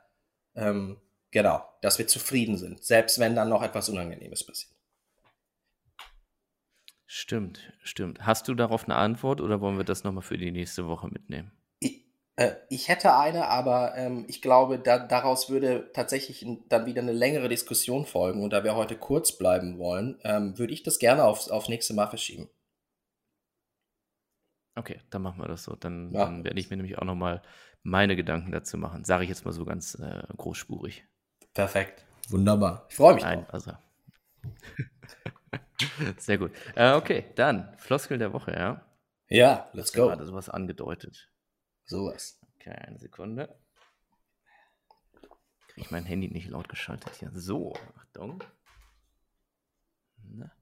ähm, 0.54 0.98
Genau, 1.30 1.62
dass 1.82 1.98
wir 1.98 2.06
zufrieden 2.06 2.56
sind, 2.56 2.82
selbst 2.82 3.18
wenn 3.18 3.34
dann 3.34 3.50
noch 3.50 3.62
etwas 3.62 3.88
Unangenehmes 3.88 4.44
passiert. 4.44 4.72
Stimmt, 7.06 7.72
stimmt. 7.82 8.26
Hast 8.26 8.48
du 8.48 8.54
darauf 8.54 8.84
eine 8.84 8.96
Antwort 8.96 9.40
oder 9.40 9.60
wollen 9.60 9.76
wir 9.76 9.84
das 9.84 10.04
nochmal 10.04 10.22
für 10.22 10.38
die 10.38 10.50
nächste 10.50 10.86
Woche 10.86 11.08
mitnehmen? 11.08 11.52
Ich, 12.38 12.44
äh, 12.44 12.56
ich 12.68 12.88
hätte 12.88 13.14
eine, 13.14 13.48
aber 13.48 13.96
ähm, 13.96 14.24
ich 14.28 14.40
glaube, 14.40 14.78
da, 14.78 14.98
daraus 14.98 15.50
würde 15.50 15.90
tatsächlich 15.92 16.46
dann 16.68 16.86
wieder 16.86 17.02
eine 17.02 17.12
längere 17.12 17.48
Diskussion 17.48 18.06
folgen. 18.06 18.42
Und 18.42 18.52
da 18.52 18.64
wir 18.64 18.76
heute 18.76 18.96
kurz 18.96 19.36
bleiben 19.36 19.78
wollen, 19.78 20.18
ähm, 20.24 20.58
würde 20.58 20.72
ich 20.72 20.82
das 20.82 20.98
gerne 20.98 21.24
aufs, 21.24 21.48
aufs 21.48 21.68
nächste 21.68 21.94
Mal 21.94 22.06
verschieben. 22.06 22.48
Okay, 24.76 25.00
dann 25.10 25.22
machen 25.22 25.40
wir 25.40 25.48
das 25.48 25.64
so. 25.64 25.74
Dann, 25.74 26.12
ja. 26.12 26.24
dann 26.24 26.44
werde 26.44 26.60
ich 26.60 26.70
mir 26.70 26.76
nämlich 26.76 26.98
auch 26.98 27.04
nochmal 27.04 27.42
meine 27.82 28.14
Gedanken 28.14 28.52
dazu 28.52 28.78
machen. 28.78 29.04
Sage 29.04 29.24
ich 29.24 29.28
jetzt 29.28 29.44
mal 29.44 29.52
so 29.52 29.64
ganz 29.64 29.96
äh, 29.96 30.22
großspurig. 30.36 31.04
Perfekt. 31.54 32.04
Wunderbar. 32.28 32.86
Ich 32.88 32.96
freue 32.96 33.14
mich 33.14 33.24
Nein, 33.24 33.40
drauf. 33.40 33.54
Also. 33.54 33.72
Sehr 36.18 36.38
gut. 36.38 36.52
Äh, 36.76 36.92
okay, 36.92 37.24
dann 37.34 37.74
Floskel 37.78 38.18
der 38.18 38.32
Woche, 38.32 38.52
ja? 38.52 38.84
Ja, 39.28 39.68
let's 39.72 39.92
go. 39.92 40.06
Gerade 40.06 40.24
sowas 40.24 40.48
angedeutet. 40.48 41.28
Sowas. 41.88 42.38
Okay, 42.56 42.70
eine 42.70 42.98
Sekunde. 42.98 43.48
Kriege 45.68 45.86
ich 45.86 45.90
mein 45.90 46.04
Handy 46.04 46.28
nicht 46.28 46.48
laut 46.48 46.68
geschaltet 46.68 47.14
hier. 47.18 47.30
So, 47.32 47.74
Achtung. 47.98 48.44
Na. 50.22 50.52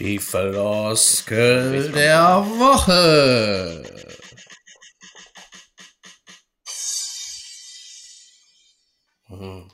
Die 0.00 0.18
Floskel 0.18 1.92
der 1.92 2.44
Woche. 2.58 3.84
Mhm. 9.28 9.70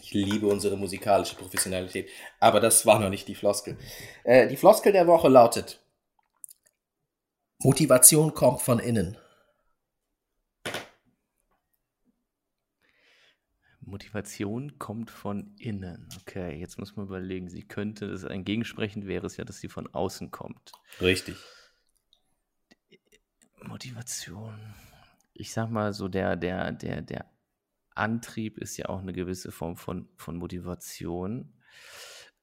Ich 0.00 0.12
liebe 0.12 0.46
unsere 0.46 0.78
musikalische 0.78 1.36
Professionalität. 1.36 2.08
Aber 2.38 2.60
das 2.60 2.86
war 2.86 2.98
noch 2.98 3.10
nicht 3.10 3.28
die 3.28 3.34
Floskel. 3.34 3.76
Äh, 4.24 4.48
die 4.48 4.56
Floskel 4.56 4.92
der 4.92 5.06
Woche 5.06 5.28
lautet: 5.28 5.82
Motivation 7.62 8.32
kommt 8.32 8.62
von 8.62 8.78
innen. 8.78 9.18
Motivation 13.82 14.78
kommt 14.78 15.10
von 15.10 15.54
innen. 15.58 16.08
Okay, 16.20 16.58
jetzt 16.58 16.78
muss 16.78 16.96
man 16.96 17.04
überlegen. 17.04 17.50
Sie 17.50 17.62
könnte, 17.62 18.08
das 18.08 18.24
ein 18.24 18.44
Gegensprechend 18.44 19.06
wäre 19.06 19.26
es 19.26 19.36
ja, 19.36 19.44
dass 19.44 19.58
sie 19.58 19.68
von 19.68 19.92
außen 19.92 20.30
kommt. 20.30 20.72
Richtig. 21.02 21.36
Motivation. 23.62 24.74
Ich 25.34 25.52
sag 25.52 25.68
mal 25.68 25.92
so, 25.92 26.08
der, 26.08 26.36
der, 26.36 26.72
der, 26.72 27.02
der 27.02 27.30
Antrieb 27.94 28.56
ist 28.56 28.78
ja 28.78 28.86
auch 28.88 29.00
eine 29.00 29.12
gewisse 29.12 29.52
Form 29.52 29.76
von, 29.76 30.08
von 30.16 30.36
Motivation. 30.36 31.60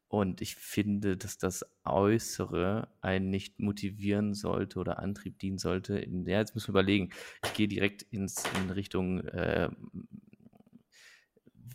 Und 0.09 0.41
ich 0.41 0.55
finde, 0.55 1.17
dass 1.17 1.37
das 1.37 1.65
Äußere 1.83 2.87
einen 3.01 3.29
nicht 3.29 3.59
motivieren 3.59 4.33
sollte 4.33 4.79
oder 4.79 4.99
Antrieb 4.99 5.37
dienen 5.39 5.57
sollte. 5.57 5.99
In, 5.99 6.25
ja, 6.25 6.39
jetzt 6.39 6.55
müssen 6.55 6.67
wir 6.69 6.79
überlegen. 6.79 7.09
Ich 7.43 7.53
gehe 7.53 7.67
direkt 7.67 8.03
ins, 8.03 8.43
in 8.61 8.69
Richtung, 8.69 9.19
äh, 9.25 9.69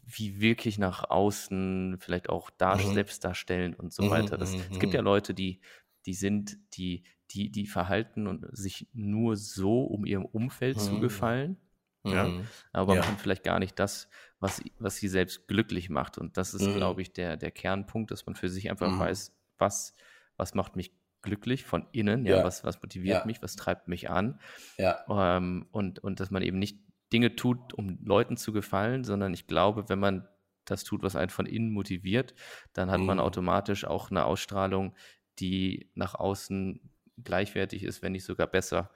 wie 0.06 0.40
wirklich 0.40 0.78
nach 0.78 1.10
außen 1.10 1.98
vielleicht 2.00 2.30
auch 2.30 2.48
dar, 2.50 2.78
mhm. 2.78 2.94
selbst 2.94 3.22
darstellen 3.24 3.74
und 3.74 3.92
so 3.92 4.04
mhm, 4.04 4.10
weiter. 4.10 4.38
Das, 4.38 4.52
mhm, 4.54 4.62
es 4.70 4.78
gibt 4.78 4.94
ja 4.94 5.02
Leute, 5.02 5.34
die, 5.34 5.60
die 6.06 6.14
sind, 6.14 6.58
die, 6.74 7.04
die, 7.32 7.50
die 7.50 7.66
verhalten 7.66 8.26
und 8.26 8.46
sich 8.56 8.88
nur 8.94 9.36
so, 9.36 9.84
um 9.84 10.06
ihrem 10.06 10.24
Umfeld 10.24 10.80
zu 10.80 11.00
gefallen. 11.00 11.58
Ja? 12.04 12.28
Mhm. 12.28 12.46
Aber 12.72 12.94
ja. 12.94 13.00
machen 13.00 13.16
vielleicht 13.18 13.44
gar 13.44 13.58
nicht 13.58 13.78
das, 13.78 14.08
was, 14.42 14.60
was 14.80 14.96
sie 14.96 15.06
selbst 15.06 15.46
glücklich 15.46 15.88
macht. 15.88 16.18
Und 16.18 16.36
das 16.36 16.52
ist, 16.52 16.66
mhm. 16.66 16.74
glaube 16.74 17.00
ich, 17.00 17.12
der, 17.12 17.36
der 17.36 17.52
Kernpunkt, 17.52 18.10
dass 18.10 18.26
man 18.26 18.34
für 18.34 18.48
sich 18.48 18.68
einfach 18.68 18.90
mhm. 18.90 18.98
weiß, 18.98 19.32
was, 19.58 19.94
was 20.36 20.54
macht 20.54 20.74
mich 20.74 20.92
glücklich 21.22 21.64
von 21.64 21.86
innen, 21.92 22.26
ja, 22.26 22.38
ja 22.38 22.44
was, 22.44 22.64
was 22.64 22.82
motiviert 22.82 23.20
ja. 23.20 23.24
mich, 23.24 23.40
was 23.40 23.54
treibt 23.54 23.86
mich 23.86 24.10
an. 24.10 24.40
Ja. 24.78 25.04
Ähm, 25.08 25.68
und, 25.70 26.00
und 26.00 26.18
dass 26.18 26.32
man 26.32 26.42
eben 26.42 26.58
nicht 26.58 26.80
Dinge 27.12 27.36
tut, 27.36 27.72
um 27.72 28.00
Leuten 28.04 28.36
zu 28.36 28.52
gefallen, 28.52 29.04
sondern 29.04 29.32
ich 29.32 29.46
glaube, 29.46 29.88
wenn 29.88 30.00
man 30.00 30.26
das 30.64 30.82
tut, 30.82 31.04
was 31.04 31.14
einen 31.14 31.30
von 31.30 31.46
innen 31.46 31.70
motiviert, 31.70 32.34
dann 32.72 32.90
hat 32.90 32.98
mhm. 32.98 33.06
man 33.06 33.20
automatisch 33.20 33.84
auch 33.84 34.10
eine 34.10 34.24
Ausstrahlung, 34.24 34.96
die 35.38 35.88
nach 35.94 36.16
außen 36.16 36.80
gleichwertig 37.22 37.84
ist, 37.84 38.02
wenn 38.02 38.12
nicht 38.12 38.24
sogar 38.24 38.48
besser 38.48 38.90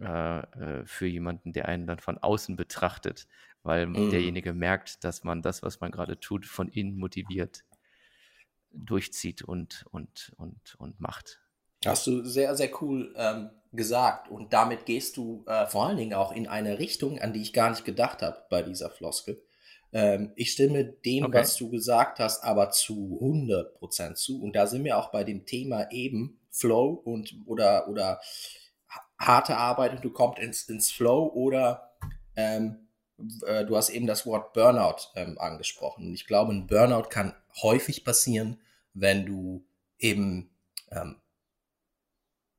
äh, 0.00 0.38
äh, 0.40 0.84
für 0.84 1.06
jemanden, 1.06 1.52
der 1.52 1.66
einen 1.66 1.88
dann 1.88 1.98
von 1.98 2.18
außen 2.18 2.54
betrachtet, 2.54 3.26
weil 3.66 3.86
mhm. 3.86 4.10
derjenige 4.10 4.52
merkt, 4.52 5.04
dass 5.04 5.24
man 5.24 5.42
das, 5.42 5.62
was 5.62 5.80
man 5.80 5.90
gerade 5.90 6.18
tut, 6.18 6.46
von 6.46 6.68
innen 6.68 6.96
motiviert 6.96 7.64
durchzieht 8.72 9.42
und, 9.42 9.84
und, 9.90 10.32
und, 10.36 10.74
und 10.78 11.00
macht. 11.00 11.40
Hast 11.84 12.06
du 12.06 12.24
sehr, 12.24 12.54
sehr 12.56 12.70
cool 12.82 13.14
ähm, 13.16 13.50
gesagt. 13.76 14.28
Und 14.28 14.52
damit 14.52 14.86
gehst 14.86 15.16
du 15.16 15.44
äh, 15.46 15.66
vor 15.66 15.86
allen 15.86 15.96
Dingen 15.96 16.14
auch 16.14 16.32
in 16.32 16.48
eine 16.48 16.78
Richtung, 16.78 17.20
an 17.20 17.32
die 17.32 17.42
ich 17.42 17.52
gar 17.52 17.70
nicht 17.70 17.84
gedacht 17.84 18.22
habe 18.22 18.42
bei 18.50 18.62
dieser 18.62 18.90
Floskel. 18.90 19.42
Ähm, 19.92 20.32
ich 20.34 20.52
stimme 20.52 20.84
dem, 20.84 21.24
okay. 21.24 21.38
was 21.38 21.56
du 21.56 21.70
gesagt 21.70 22.18
hast, 22.18 22.42
aber 22.42 22.70
zu 22.70 23.18
100% 23.22 24.14
zu. 24.14 24.42
Und 24.42 24.56
da 24.56 24.66
sind 24.66 24.84
wir 24.84 24.98
auch 24.98 25.12
bei 25.12 25.22
dem 25.22 25.46
Thema 25.46 25.90
eben 25.90 26.40
Flow 26.50 26.90
und 26.90 27.34
oder, 27.46 27.88
oder 27.88 28.20
harte 29.18 29.56
Arbeit 29.56 29.92
und 29.92 30.04
du 30.04 30.10
kommst 30.10 30.38
ins, 30.38 30.68
ins 30.68 30.90
Flow 30.90 31.30
oder 31.32 31.92
ähm, 32.34 32.76
äh, 32.76 32.85
du 33.18 33.76
hast 33.76 33.88
eben 33.90 34.06
das 34.06 34.26
Wort 34.26 34.52
Burnout 34.52 35.08
ähm, 35.14 35.38
angesprochen. 35.38 36.12
Ich 36.12 36.26
glaube, 36.26 36.52
ein 36.52 36.66
Burnout 36.66 37.08
kann 37.08 37.34
häufig 37.62 38.04
passieren, 38.04 38.60
wenn 38.92 39.24
du 39.24 39.66
eben 39.98 40.50
ähm, 40.90 41.16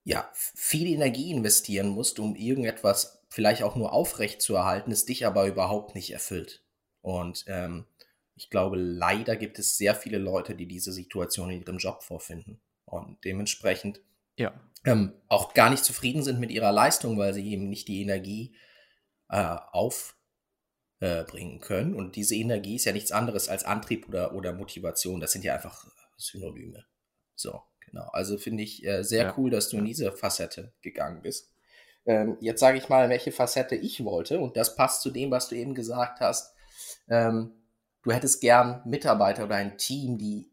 ja, 0.04 0.30
viel 0.34 0.88
Energie 0.88 1.32
investieren 1.32 1.90
musst, 1.90 2.20
um 2.20 2.36
irgendetwas 2.36 3.26
vielleicht 3.30 3.62
auch 3.62 3.76
nur 3.76 3.92
aufrecht 3.92 4.42
zu 4.42 4.56
erhalten, 4.56 4.92
es 4.92 5.06
dich 5.06 5.26
aber 5.26 5.48
überhaupt 5.48 5.96
nicht 5.96 6.12
erfüllt. 6.12 6.64
Und 7.02 7.46
ähm, 7.48 7.86
ich 8.36 8.50
glaube, 8.50 8.78
leider 8.78 9.36
gibt 9.36 9.60
es 9.60 9.78
sehr 9.78 9.96
viele 9.96 10.18
Leute, 10.18 10.56
die 10.56 10.68
diese 10.68 10.94
Situation 10.94 11.50
in 11.50 11.62
ihrem 11.62 11.78
Job 11.78 12.04
vorfinden 12.04 12.62
und 12.86 13.24
dementsprechend 13.26 14.00
ja. 14.38 14.54
ähm, 14.86 15.14
auch 15.28 15.54
gar 15.54 15.70
nicht 15.70 15.84
zufrieden 15.84 16.24
sind 16.24 16.40
mit 16.40 16.52
ihrer 16.52 16.72
Leistung, 16.72 17.18
weil 17.18 17.34
sie 17.34 17.52
eben 17.52 17.70
nicht 17.70 17.88
die 17.88 18.02
Energie 18.02 18.56
äh, 19.30 19.58
aufbringen 19.72 20.17
äh, 21.00 21.24
können. 21.60 21.96
Und 21.96 22.16
diese 22.16 22.36
Energie 22.36 22.76
ist 22.76 22.86
ja 22.86 22.94
nichts 22.94 23.12
anderes 23.12 23.50
als 23.50 23.64
Antrieb 23.64 24.08
oder, 24.08 24.34
oder 24.34 24.54
Motivation. 24.54 25.20
Das 25.20 25.32
sind 25.32 25.44
ja 25.44 25.56
einfach 25.56 25.88
Synonyme. 26.18 26.86
So, 27.36 27.62
genau. 27.86 28.08
Also 28.14 28.38
finde 28.38 28.64
ich 28.64 28.86
äh, 28.86 29.04
sehr 29.04 29.24
ja. 29.24 29.34
cool, 29.38 29.50
dass 29.50 29.70
du 29.70 29.78
in 29.78 29.86
diese 29.86 30.12
Facette 30.12 30.74
gegangen 30.82 31.22
bist. 31.22 31.52
Ähm, 32.06 32.38
jetzt 32.40 32.62
sage 32.62 32.78
ich 32.78 32.90
mal, 32.90 33.10
welche 33.10 33.32
Facette 33.32 33.76
ich 33.76 34.04
wollte. 34.04 34.40
Und 34.40 34.58
das 34.58 34.76
passt 34.76 35.02
zu 35.02 35.12
dem, 35.12 35.30
was 35.30 35.50
du 35.50 35.56
eben 35.56 35.76
gesagt 35.76 36.20
hast. 36.20 36.54
Ähm, 37.10 37.52
du 38.04 38.12
hättest 38.12 38.42
gern 38.42 38.82
Mitarbeiter 38.86 39.46
oder 39.46 39.56
ein 39.56 39.78
Team, 39.78 40.18
die 40.18 40.50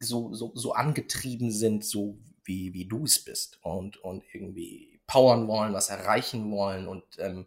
so, 0.00 0.34
so, 0.34 0.52
so 0.54 0.72
angetrieben 0.72 1.52
sind, 1.52 1.84
so 1.84 2.18
wie, 2.44 2.74
wie 2.74 2.86
du 2.86 3.04
es 3.04 3.22
bist 3.22 3.58
und, 3.62 3.98
und 3.98 4.24
irgendwie 4.32 5.00
powern 5.06 5.46
wollen, 5.46 5.72
was 5.72 5.90
erreichen 5.90 6.50
wollen 6.50 6.88
und 6.88 7.04
ähm, 7.18 7.46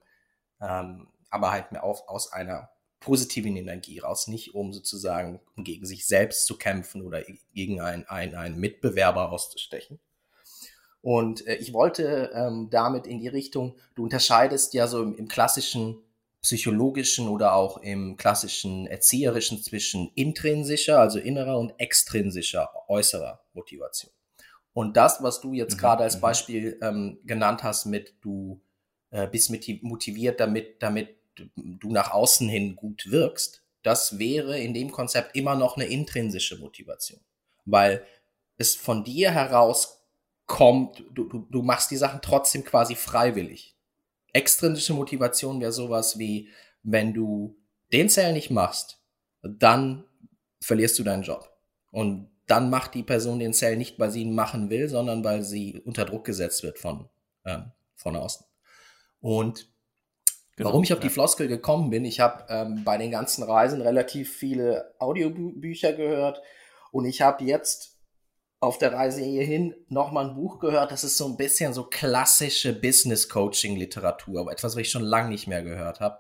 ähm, 0.62 1.08
aber 1.34 1.52
halt 1.52 1.72
mehr 1.72 1.84
auf, 1.84 2.08
aus 2.08 2.32
einer 2.32 2.70
positiven 3.00 3.56
Energie 3.58 4.00
raus, 4.00 4.28
nicht 4.28 4.56
um 4.56 4.72
sozusagen 4.72 5.42
um 5.58 5.64
gegen 5.64 5.86
sich 5.86 6.06
selbst 6.06 6.46
zu 6.46 6.58
kämpfen 6.58 7.02
oder 7.02 7.22
gegen 7.54 7.82
einen, 7.82 8.06
einen, 8.08 8.36
einen 8.36 8.60
Mitbewerber 8.60 9.32
auszustechen. 9.32 10.00
Und 11.02 11.46
äh, 11.46 11.56
ich 11.56 11.74
wollte 11.74 12.32
ähm, 12.34 12.70
damit 12.72 13.06
in 13.08 13.20
die 13.20 13.28
Richtung, 13.28 13.76
du 13.96 14.04
unterscheidest 14.04 14.74
ja 14.74 14.88
so 14.88 15.04
im, 15.04 15.16
im 15.16 15.28
klassischen 15.28 15.98
psychologischen 16.42 17.28
oder 17.28 17.56
auch 17.56 17.78
im 17.78 18.16
klassischen 18.16 18.88
erzieherischen 18.88 19.62
zwischen 19.62 20.12
intrinsischer, 20.16 21.00
also 21.00 21.20
innerer 21.20 21.58
und 21.58 21.74
extrinsischer, 21.78 22.70
äußerer 22.88 23.42
Motivation. 23.54 24.12
Und 24.74 24.98
das, 24.98 25.22
was 25.22 25.42
du 25.42 25.54
jetzt 25.54 25.76
mhm, 25.76 25.80
gerade 25.80 26.04
als 26.04 26.18
mhm. 26.18 26.22
Beispiel 26.22 26.80
ähm, 26.82 27.20
genannt 27.26 27.64
hast, 27.64 27.86
mit 27.86 28.16
du 28.22 28.62
äh, 29.12 29.28
bist 29.28 29.52
motiviert, 29.84 30.40
damit, 30.40 30.82
damit 30.82 31.16
du 31.36 31.92
nach 31.92 32.12
außen 32.12 32.48
hin 32.48 32.76
gut 32.76 33.12
wirkst, 33.12 33.64
das 33.84 34.18
wäre 34.18 34.60
in 34.60 34.74
dem 34.74 34.92
Konzept 34.92 35.36
immer 35.36 35.56
noch 35.56 35.76
eine 35.76 35.86
intrinsische 35.86 36.58
Motivation. 36.58 37.20
Weil 37.66 38.06
es 38.58 38.76
von 38.76 39.04
dir 39.04 39.32
heraus 39.32 40.04
kommt, 40.46 41.04
du, 41.12 41.26
du, 41.26 41.48
du 41.50 41.62
machst 41.62 41.92
die 41.92 41.98
Sachen 41.98 42.22
trotzdem 42.22 42.64
quasi 42.64 42.96
freiwillig. 42.96 43.76
Extrinsische 44.32 44.94
Motivation 44.94 45.62
wäre 45.62 45.72
sowas 45.72 46.18
wie, 46.18 46.50
wenn 46.82 47.14
du 47.14 47.58
den 47.92 48.10
Zell 48.10 48.34
nicht 48.34 48.50
machst, 48.50 49.00
dann 49.42 50.06
verlierst 50.60 50.98
du 50.98 51.04
deinen 51.04 51.24
Job. 51.24 51.56
Und 51.92 52.30
dann 52.48 52.70
macht 52.70 52.94
die 52.94 53.04
Person 53.04 53.40
den 53.40 53.54
Zell 53.54 53.78
nicht, 53.78 54.00
weil 54.00 54.12
sie 54.12 54.22
ihn 54.22 54.36
machen 54.36 54.70
will, 54.70 54.90
sondern 54.90 55.24
weil 55.24 55.44
sie 55.44 55.82
unter 55.86 56.06
Druck 56.06 56.26
gesetzt 56.26 56.64
wird 56.64 56.80
von, 56.80 57.10
ähm, 57.46 57.72
von 57.96 58.16
außen. 58.16 58.46
Und 59.22 59.73
genau, 60.56 60.70
warum 60.70 60.84
ich 60.84 60.94
auf 60.94 61.00
ja. 61.00 61.04
die 61.04 61.10
Floskel 61.10 61.48
gekommen 61.48 61.90
bin, 61.90 62.06
ich 62.06 62.20
habe 62.20 62.46
ähm, 62.50 62.84
bei 62.84 62.98
den 62.98 63.12
ganzen 63.12 63.44
Reisen 63.44 63.82
relativ 63.82 64.34
viele 64.34 64.94
Audiobücher 65.00 65.94
gehört 65.94 66.42
und 66.92 67.06
ich 67.06 67.22
habe 67.22 67.44
jetzt 67.44 67.94
auf 68.60 68.78
der 68.78 68.94
Reise 68.94 69.22
hierhin 69.22 69.76
nochmal 69.90 70.30
ein 70.30 70.36
Buch 70.36 70.60
gehört, 70.60 70.92
das 70.92 71.04
ist 71.04 71.18
so 71.18 71.28
ein 71.28 71.36
bisschen 71.36 71.74
so 71.74 71.84
klassische 71.84 72.74
Business 72.74 73.28
Coaching 73.28 73.76
Literatur, 73.76 74.40
aber 74.40 74.54
etwas, 74.54 74.76
was 74.76 74.82
ich 74.82 74.90
schon 74.90 75.04
lange 75.04 75.30
nicht 75.30 75.48
mehr 75.48 75.64
gehört 75.64 76.00
habe. 76.00 76.20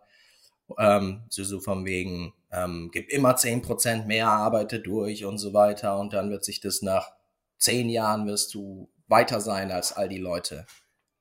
Ähm, 0.77 1.23
so, 1.29 1.43
so 1.43 1.61
von 1.61 1.85
wegen, 1.85 2.33
ähm, 2.51 2.89
gib 2.91 3.09
immer 3.09 3.37
zehn 3.37 3.61
Prozent 3.61 4.07
mehr, 4.07 4.27
arbeite 4.27 4.81
durch 4.81 5.23
und 5.23 5.37
so 5.37 5.53
weiter 5.53 5.97
und 5.99 6.11
dann 6.13 6.29
wird 6.29 6.43
sich 6.43 6.59
das 6.59 6.81
nach 6.81 7.13
zehn 7.57 7.89
Jahren 7.89 8.27
wirst 8.27 8.53
du 8.53 8.89
weiter 9.07 9.39
sein 9.39 9.71
als 9.71 9.93
all 9.93 10.09
die 10.09 10.17
Leute 10.17 10.65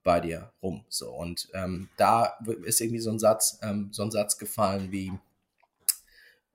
bei 0.03 0.19
dir 0.19 0.51
rum. 0.61 0.85
So 0.89 1.11
und 1.11 1.49
ähm, 1.53 1.89
da 1.97 2.37
ist 2.65 2.81
irgendwie 2.81 2.99
so 2.99 3.11
ein 3.11 3.19
Satz, 3.19 3.59
ähm, 3.61 3.89
so 3.91 4.03
ein 4.03 4.11
Satz 4.11 4.37
gefallen 4.37 4.91
wie 4.91 5.11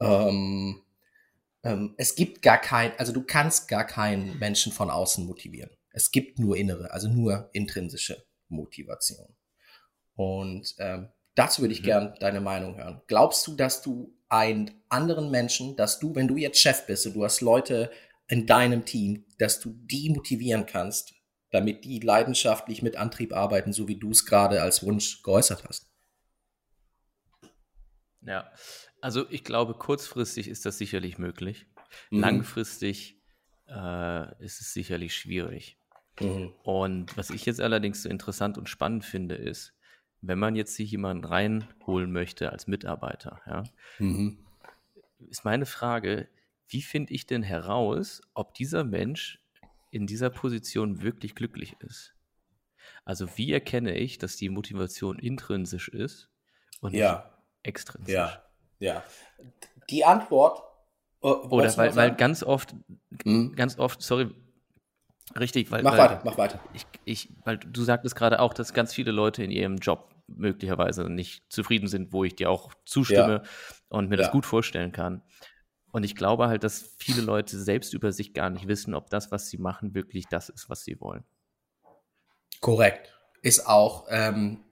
ähm, 0.00 0.82
ähm, 1.64 1.94
es 1.96 2.14
gibt 2.14 2.42
gar 2.42 2.58
kein, 2.58 2.92
also 2.98 3.12
du 3.12 3.22
kannst 3.22 3.68
gar 3.68 3.84
keinen 3.84 4.38
Menschen 4.38 4.72
von 4.72 4.90
außen 4.90 5.24
motivieren. 5.26 5.70
Es 5.90 6.10
gibt 6.10 6.38
nur 6.38 6.56
innere, 6.56 6.92
also 6.92 7.08
nur 7.08 7.50
intrinsische 7.52 8.24
Motivation. 8.48 9.34
Und 10.14 10.74
ähm, 10.78 11.08
dazu 11.34 11.62
würde 11.62 11.74
ich 11.74 11.82
mhm. 11.82 11.86
gern 11.86 12.14
deine 12.20 12.40
Meinung 12.40 12.76
hören. 12.76 13.02
Glaubst 13.06 13.46
du, 13.46 13.56
dass 13.56 13.82
du 13.82 14.14
einen 14.28 14.70
anderen 14.88 15.30
Menschen, 15.30 15.76
dass 15.76 15.98
du, 15.98 16.14
wenn 16.14 16.28
du 16.28 16.36
jetzt 16.36 16.60
Chef 16.60 16.86
bist 16.86 17.06
und 17.06 17.14
du 17.14 17.24
hast 17.24 17.40
Leute 17.40 17.90
in 18.28 18.46
deinem 18.46 18.84
Team, 18.84 19.24
dass 19.38 19.58
du 19.58 19.72
die 19.74 20.10
motivieren 20.10 20.66
kannst, 20.66 21.14
damit 21.50 21.84
die 21.84 22.00
leidenschaftlich 22.00 22.82
mit 22.82 22.96
Antrieb 22.96 23.32
arbeiten, 23.32 23.72
so 23.72 23.88
wie 23.88 23.96
du 23.96 24.10
es 24.10 24.26
gerade 24.26 24.62
als 24.62 24.82
Wunsch 24.84 25.22
geäußert 25.22 25.64
hast? 25.66 25.90
Ja, 28.22 28.50
also 29.00 29.26
ich 29.30 29.44
glaube, 29.44 29.74
kurzfristig 29.74 30.48
ist 30.48 30.66
das 30.66 30.78
sicherlich 30.78 31.18
möglich. 31.18 31.66
Mhm. 32.10 32.20
Langfristig 32.20 33.20
äh, 33.68 34.44
ist 34.44 34.60
es 34.60 34.72
sicherlich 34.72 35.14
schwierig. 35.14 35.78
Mhm. 36.20 36.52
Und 36.62 37.16
was 37.16 37.30
ich 37.30 37.46
jetzt 37.46 37.60
allerdings 37.60 38.02
so 38.02 38.08
interessant 38.08 38.58
und 38.58 38.68
spannend 38.68 39.04
finde, 39.04 39.36
ist, 39.36 39.74
wenn 40.20 40.38
man 40.38 40.56
jetzt 40.56 40.74
sich 40.74 40.90
jemanden 40.90 41.24
reinholen 41.24 42.10
möchte 42.10 42.50
als 42.50 42.66
Mitarbeiter, 42.66 43.40
ja, 43.46 43.62
mhm. 43.98 44.44
ist 45.28 45.44
meine 45.44 45.66
Frage, 45.66 46.28
wie 46.68 46.82
finde 46.82 47.14
ich 47.14 47.26
denn 47.26 47.42
heraus, 47.42 48.20
ob 48.34 48.52
dieser 48.54 48.84
Mensch 48.84 49.40
in 49.90 50.06
dieser 50.06 50.30
Position 50.30 51.02
wirklich 51.02 51.34
glücklich 51.34 51.76
ist? 51.80 52.14
Also 53.04 53.26
wie 53.36 53.52
erkenne 53.52 53.96
ich, 53.96 54.18
dass 54.18 54.36
die 54.36 54.48
Motivation 54.48 55.18
intrinsisch 55.18 55.88
ist 55.88 56.30
und 56.80 56.94
ja. 56.94 57.12
nicht 57.12 57.24
extrinsisch? 57.62 58.14
Ja. 58.14 58.42
Ja. 58.78 59.02
Die 59.90 60.04
Antwort. 60.04 60.62
Äh, 61.22 61.28
Oder 61.28 61.76
weil, 61.76 61.96
weil 61.96 62.14
ganz 62.14 62.42
oft, 62.42 62.74
hm? 63.24 63.54
ganz 63.56 63.78
oft, 63.78 64.02
sorry, 64.02 64.30
richtig, 65.38 65.70
weil. 65.70 65.82
Mach 65.82 65.92
weil 65.92 65.98
weiter, 65.98 66.22
mach 66.24 66.38
weiter. 66.38 66.60
Ich, 66.74 66.86
ich, 67.04 67.32
weil 67.44 67.58
du 67.58 67.82
sagtest 67.82 68.14
gerade 68.14 68.40
auch, 68.40 68.54
dass 68.54 68.72
ganz 68.72 68.94
viele 68.94 69.10
Leute 69.10 69.42
in 69.42 69.50
ihrem 69.50 69.76
Job 69.76 70.14
möglicherweise 70.28 71.08
nicht 71.08 71.50
zufrieden 71.50 71.88
sind, 71.88 72.12
wo 72.12 72.24
ich 72.24 72.36
dir 72.36 72.50
auch 72.50 72.72
zustimme 72.84 73.42
ja. 73.42 73.50
und 73.88 74.08
mir 74.08 74.16
ja. 74.16 74.22
das 74.22 74.30
gut 74.30 74.46
vorstellen 74.46 74.92
kann. 74.92 75.22
Und 75.90 76.04
ich 76.04 76.14
glaube 76.14 76.48
halt, 76.48 76.64
dass 76.64 76.94
viele 76.98 77.22
Leute 77.22 77.58
selbst 77.58 77.94
über 77.94 78.12
sich 78.12 78.34
gar 78.34 78.50
nicht 78.50 78.68
wissen, 78.68 78.94
ob 78.94 79.10
das, 79.10 79.30
was 79.30 79.48
sie 79.48 79.58
machen, 79.58 79.94
wirklich 79.94 80.26
das 80.26 80.48
ist, 80.48 80.68
was 80.68 80.84
sie 80.84 81.00
wollen. 81.00 81.24
Korrekt. 82.60 83.14
Ist 83.40 83.66
auch 83.66 84.06
ähm, 84.10 84.64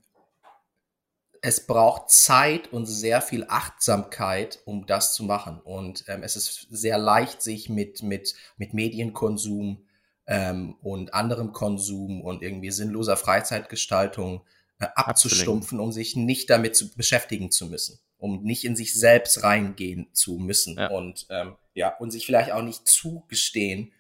es 1.47 1.65
braucht 1.65 2.11
Zeit 2.11 2.73
und 2.73 2.87
sehr 2.87 3.23
viel 3.23 3.47
Achtsamkeit, 3.49 4.59
um 4.65 4.85
das 4.85 5.15
zu 5.15 5.23
machen. 5.23 5.61
Und 5.61 6.05
ähm, 6.09 6.25
es 6.25 6.35
ist 6.35 6.67
sehr 6.71 6.99
leicht, 6.99 7.41
sich 7.41 7.69
mit, 7.69 8.03
mit, 8.03 8.35
mit 8.57 8.75
Medienkonsum 8.75 9.87
ähm, 10.27 10.75
und 10.83 11.15
anderem 11.15 11.53
Konsum 11.53 12.21
und 12.21 12.43
irgendwie 12.43 12.73
sinnloser 12.73 13.17
Freizeitgestaltung 13.17 14.43
äh, 14.79 14.87
abzustumpfen, 14.95 15.81
um 15.81 15.93
sich 15.93 16.17
nicht 16.17 16.51
damit 16.51 16.77
zu 16.77 16.95
beschäftigen 16.95 17.51
zu 17.51 17.67
müssen, 17.67 17.99
um 18.19 18.43
nicht 18.43 18.65
in 18.65 18.77
sich 18.77 18.95
selbst 18.95 19.43
reingehen 19.43 20.09
zu 20.13 20.39
müssen 20.39 20.77
ja. 20.77 20.89
und 20.89 21.27
ähm, 21.31 21.57
ja 21.75 21.97
und 21.97 22.11
sich 22.11 22.27
vielleicht 22.27 22.53
auch 22.53 22.63
nicht 22.63 22.87
zugestehen, 22.87 23.93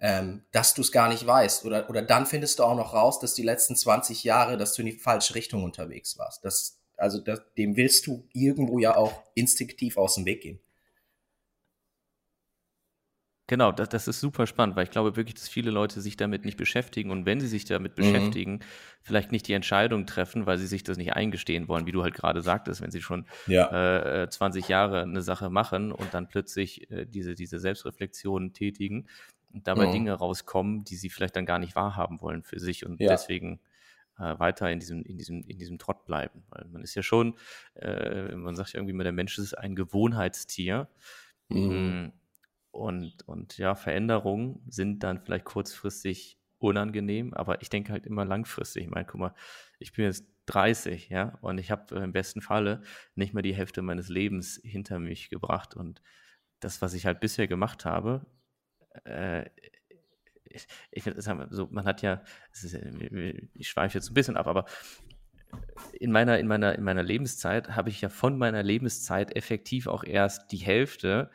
ähm, 0.00 0.44
dass 0.52 0.74
du 0.74 0.82
es 0.82 0.92
gar 0.92 1.08
nicht 1.08 1.26
weißt 1.26 1.64
oder 1.64 1.88
oder 1.88 2.02
dann 2.02 2.26
findest 2.26 2.58
du 2.58 2.64
auch 2.64 2.76
noch 2.76 2.94
raus, 2.94 3.20
dass 3.20 3.34
die 3.34 3.42
letzten 3.42 3.76
20 3.76 4.24
Jahre, 4.24 4.56
dass 4.56 4.74
du 4.74 4.82
in 4.82 4.86
die 4.86 4.92
falsche 4.92 5.34
Richtung 5.34 5.64
unterwegs 5.64 6.18
warst. 6.18 6.44
Das 6.44 6.78
also 6.98 7.20
das, 7.20 7.40
dem 7.56 7.76
willst 7.76 8.06
du 8.06 8.28
irgendwo 8.32 8.78
ja 8.78 8.96
auch 8.96 9.22
instinktiv 9.34 9.96
aus 9.96 10.16
dem 10.16 10.26
Weg 10.26 10.42
gehen. 10.42 10.60
Genau, 13.48 13.72
das, 13.72 13.88
das 13.88 14.06
ist 14.06 14.20
super 14.20 14.46
spannend, 14.46 14.76
weil 14.76 14.84
ich 14.84 14.90
glaube 14.90 15.16
wirklich, 15.16 15.34
dass 15.34 15.48
viele 15.48 15.70
Leute 15.70 16.02
sich 16.02 16.18
damit 16.18 16.44
nicht 16.44 16.58
beschäftigen 16.58 17.10
und 17.10 17.24
wenn 17.24 17.40
sie 17.40 17.48
sich 17.48 17.64
damit 17.64 17.92
mhm. 17.92 18.02
beschäftigen, 18.02 18.60
vielleicht 19.00 19.32
nicht 19.32 19.48
die 19.48 19.54
Entscheidung 19.54 20.04
treffen, 20.04 20.44
weil 20.44 20.58
sie 20.58 20.66
sich 20.66 20.84
das 20.84 20.98
nicht 20.98 21.14
eingestehen 21.14 21.66
wollen, 21.66 21.86
wie 21.86 21.92
du 21.92 22.02
halt 22.02 22.12
gerade 22.12 22.42
sagtest, 22.42 22.82
wenn 22.82 22.90
sie 22.90 23.00
schon 23.00 23.24
ja. 23.46 24.22
äh, 24.22 24.28
20 24.28 24.68
Jahre 24.68 25.00
eine 25.00 25.22
Sache 25.22 25.48
machen 25.48 25.92
und 25.92 26.12
dann 26.12 26.28
plötzlich 26.28 26.90
äh, 26.90 27.06
diese, 27.06 27.34
diese 27.34 27.58
Selbstreflexion 27.58 28.52
tätigen 28.52 29.08
und 29.54 29.66
dabei 29.66 29.86
mhm. 29.86 29.92
Dinge 29.92 30.12
rauskommen, 30.12 30.84
die 30.84 30.96
sie 30.96 31.08
vielleicht 31.08 31.34
dann 31.34 31.46
gar 31.46 31.58
nicht 31.58 31.74
wahrhaben 31.74 32.20
wollen 32.20 32.42
für 32.42 32.60
sich 32.60 32.84
und 32.84 33.00
ja. 33.00 33.08
deswegen 33.08 33.60
äh, 34.18 34.38
weiter 34.38 34.70
in 34.70 34.78
diesem, 34.78 35.02
in, 35.04 35.16
diesem, 35.16 35.42
in 35.46 35.58
diesem 35.58 35.78
Trott 35.78 36.04
bleiben. 36.04 36.42
Weil 36.50 36.66
man 36.70 36.82
ist 36.82 36.94
ja 36.94 37.02
schon, 37.02 37.34
äh, 37.76 38.34
man 38.34 38.56
sagt 38.56 38.74
ja 38.74 38.78
irgendwie 38.78 38.92
immer, 38.92 39.04
der 39.04 39.12
Mensch 39.12 39.38
ist 39.38 39.54
ein 39.54 39.74
Gewohnheitstier. 39.74 40.88
Mhm. 41.48 42.12
Und, 42.70 43.26
und 43.26 43.58
ja, 43.58 43.74
Veränderungen 43.74 44.62
sind 44.68 45.02
dann 45.02 45.20
vielleicht 45.20 45.44
kurzfristig 45.44 46.38
unangenehm, 46.58 47.34
aber 47.34 47.62
ich 47.62 47.70
denke 47.70 47.92
halt 47.92 48.06
immer 48.06 48.24
langfristig. 48.24 48.84
Ich 48.84 48.90
meine, 48.90 49.06
guck 49.06 49.20
mal, 49.20 49.34
ich 49.78 49.92
bin 49.92 50.04
jetzt 50.04 50.26
30, 50.46 51.08
ja, 51.08 51.38
und 51.40 51.58
ich 51.58 51.70
habe 51.70 51.94
im 51.96 52.12
besten 52.12 52.40
Falle 52.40 52.82
nicht 53.14 53.34
mehr 53.34 53.42
die 53.42 53.54
Hälfte 53.54 53.82
meines 53.82 54.08
Lebens 54.08 54.60
hinter 54.64 54.98
mich 54.98 55.30
gebracht. 55.30 55.76
Und 55.76 56.02
das, 56.60 56.82
was 56.82 56.94
ich 56.94 57.06
halt 57.06 57.20
bisher 57.20 57.46
gemacht 57.46 57.84
habe, 57.84 58.26
äh, 59.04 59.48
ich, 60.44 60.66
ich 60.90 61.02
finde, 61.02 61.20
so, 61.50 61.68
man 61.70 61.84
hat 61.84 62.02
ja, 62.02 62.22
ich 63.54 63.68
schweife 63.68 63.98
jetzt 63.98 64.10
ein 64.10 64.14
bisschen 64.14 64.36
ab, 64.36 64.46
aber 64.46 64.64
in 65.92 66.10
meiner, 66.10 66.38
in 66.38 66.46
meiner, 66.46 66.74
in 66.74 66.84
meiner 66.84 67.02
Lebenszeit 67.02 67.70
habe 67.70 67.90
ich 67.90 68.00
ja 68.00 68.08
von 68.08 68.38
meiner 68.38 68.62
Lebenszeit 68.62 69.36
effektiv 69.36 69.86
auch 69.86 70.04
erst 70.04 70.52
die 70.52 70.58
Hälfte 70.58 71.30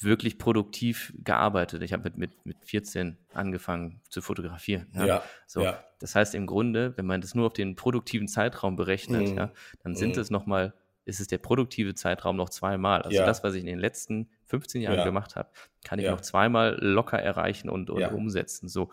wirklich 0.00 0.38
produktiv 0.38 1.12
gearbeitet. 1.22 1.82
Ich 1.82 1.92
habe 1.92 2.04
mit, 2.04 2.16
mit, 2.16 2.46
mit 2.46 2.64
14 2.64 3.16
angefangen 3.32 4.00
zu 4.08 4.22
fotografieren. 4.22 4.88
Ja. 4.94 5.06
ja 5.06 5.22
so, 5.46 5.62
ja. 5.62 5.82
Das 6.00 6.14
heißt 6.14 6.34
im 6.34 6.46
Grunde, 6.46 6.96
wenn 6.96 7.06
man 7.06 7.20
das 7.20 7.34
nur 7.34 7.46
auf 7.46 7.52
den 7.52 7.76
produktiven 7.76 8.28
Zeitraum 8.28 8.76
berechnet, 8.76 9.30
mhm. 9.30 9.36
ja, 9.36 9.52
dann 9.82 9.94
sind 9.94 10.16
mhm. 10.16 10.22
es 10.22 10.30
nochmal, 10.30 10.74
ist 11.04 11.20
es 11.20 11.26
der 11.26 11.38
produktive 11.38 11.94
Zeitraum 11.94 12.36
noch 12.36 12.48
zweimal. 12.48 13.02
Also 13.02 13.18
ja. 13.18 13.26
das, 13.26 13.44
was 13.44 13.54
ich 13.54 13.60
in 13.60 13.66
den 13.66 13.78
letzten 13.78 14.28
15 14.46 14.82
Jahren 14.82 15.04
gemacht 15.04 15.36
habe, 15.36 15.50
kann 15.84 15.98
ich 15.98 16.06
noch 16.06 16.20
zweimal 16.20 16.76
locker 16.80 17.18
erreichen 17.18 17.68
und, 17.68 17.90
und 17.90 18.04
umsetzen. 18.12 18.68
So. 18.68 18.90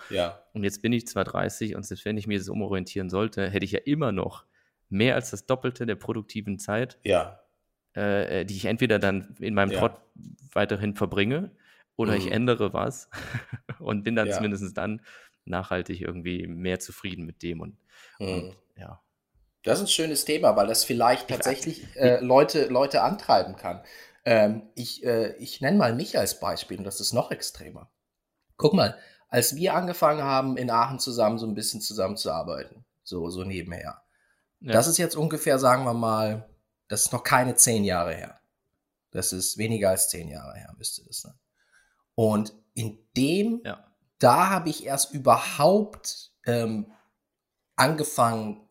Und 0.53 0.63
jetzt 0.63 0.81
bin 0.81 0.93
ich 0.93 1.07
zwar 1.07 1.23
30 1.23 1.75
und 1.75 1.83
selbst 1.83 2.05
wenn 2.05 2.17
ich 2.17 2.27
mir 2.27 2.38
das 2.38 2.49
umorientieren 2.49 3.09
sollte, 3.09 3.49
hätte 3.49 3.65
ich 3.65 3.71
ja 3.71 3.79
immer 3.83 4.12
noch 4.12 4.45
mehr 4.89 5.15
als 5.15 5.31
das 5.31 5.45
Doppelte 5.45 5.85
der 5.85 5.95
produktiven 5.95 6.59
Zeit. 6.59 6.97
Ja 7.03 7.39
äh, 7.93 8.45
die 8.45 8.56
ich 8.56 8.65
entweder 8.65 8.99
dann 8.99 9.36
in 9.39 9.54
meinem 9.54 9.71
ja. 9.71 9.80
Trott 9.80 9.99
weiterhin 10.54 10.95
verbringe 10.95 11.52
oder 11.95 12.13
mhm. 12.13 12.17
ich 12.19 12.32
ändere 12.32 12.73
was 12.73 13.10
und 13.80 14.04
bin 14.04 14.15
dann 14.15 14.28
ja. 14.28 14.36
zumindest 14.36 14.78
dann 14.78 15.02
nachhaltig 15.45 16.02
irgendwie 16.02 16.47
mehr 16.47 16.80
zufrieden 16.80 17.25
mit 17.25 17.43
dem 17.43 17.62
und, 17.62 17.78
mhm. 18.19 18.28
und 18.28 18.58
ja. 18.75 19.02
Das 19.63 19.80
ist 19.80 19.86
ein 19.86 19.89
schönes 19.89 20.23
Thema, 20.23 20.56
weil 20.56 20.67
das 20.67 20.86
vielleicht 20.86 21.28
tatsächlich 21.28 21.86
äh, 21.97 22.23
Leute, 22.23 22.67
Leute 22.67 23.02
antreiben 23.02 23.58
kann. 23.58 23.82
Ähm, 24.23 24.69
ich 24.75 25.04
äh, 25.04 25.36
ich 25.38 25.60
nenne 25.60 25.78
mal 25.78 25.93
mich 25.93 26.17
als 26.17 26.39
Beispiel 26.39 26.78
und 26.78 26.86
das 26.86 27.02
ist 27.02 27.13
noch 27.13 27.32
extremer. 27.32 27.91
Guck 28.56 28.73
mal, 28.73 28.97
als 29.28 29.56
wir 29.56 29.75
angefangen 29.75 30.23
haben, 30.23 30.58
in 30.58 30.69
Aachen 30.69 30.99
zusammen 30.99 31.38
so 31.38 31.45
ein 31.45 31.56
bisschen 31.56 31.82
zusammenzuarbeiten, 31.82 32.86
so, 33.04 33.30
so 33.30 33.43
nebenher. 33.43 34.02
Ja. 34.62 34.73
Das 34.73 34.88
ist 34.88 34.97
jetzt 34.97 35.15
ungefähr, 35.15 35.60
sagen 35.60 35.86
wir 35.86 35.93
mal, 35.93 36.49
das 36.89 37.06
ist 37.06 37.13
noch 37.13 37.23
keine 37.23 37.56
zehn 37.56 37.86
Jahre 37.86 38.13
her. 38.13 38.41
Das 39.12 39.32
ist 39.32 39.58
weniger 39.58 39.91
als 39.91 40.10
zehn 40.10 40.28
Jahre 40.28 40.56
her, 40.56 40.73
müsste 40.78 41.04
das 41.06 41.21
sein. 41.21 41.39
Und 42.15 42.54
in 42.73 42.99
dem, 43.15 43.62
ja. 43.63 43.88
da 44.19 44.49
habe 44.49 44.69
ich 44.69 44.86
erst 44.86 45.13
überhaupt 45.13 46.32
ähm, 46.45 46.91
angefangen, 47.75 48.67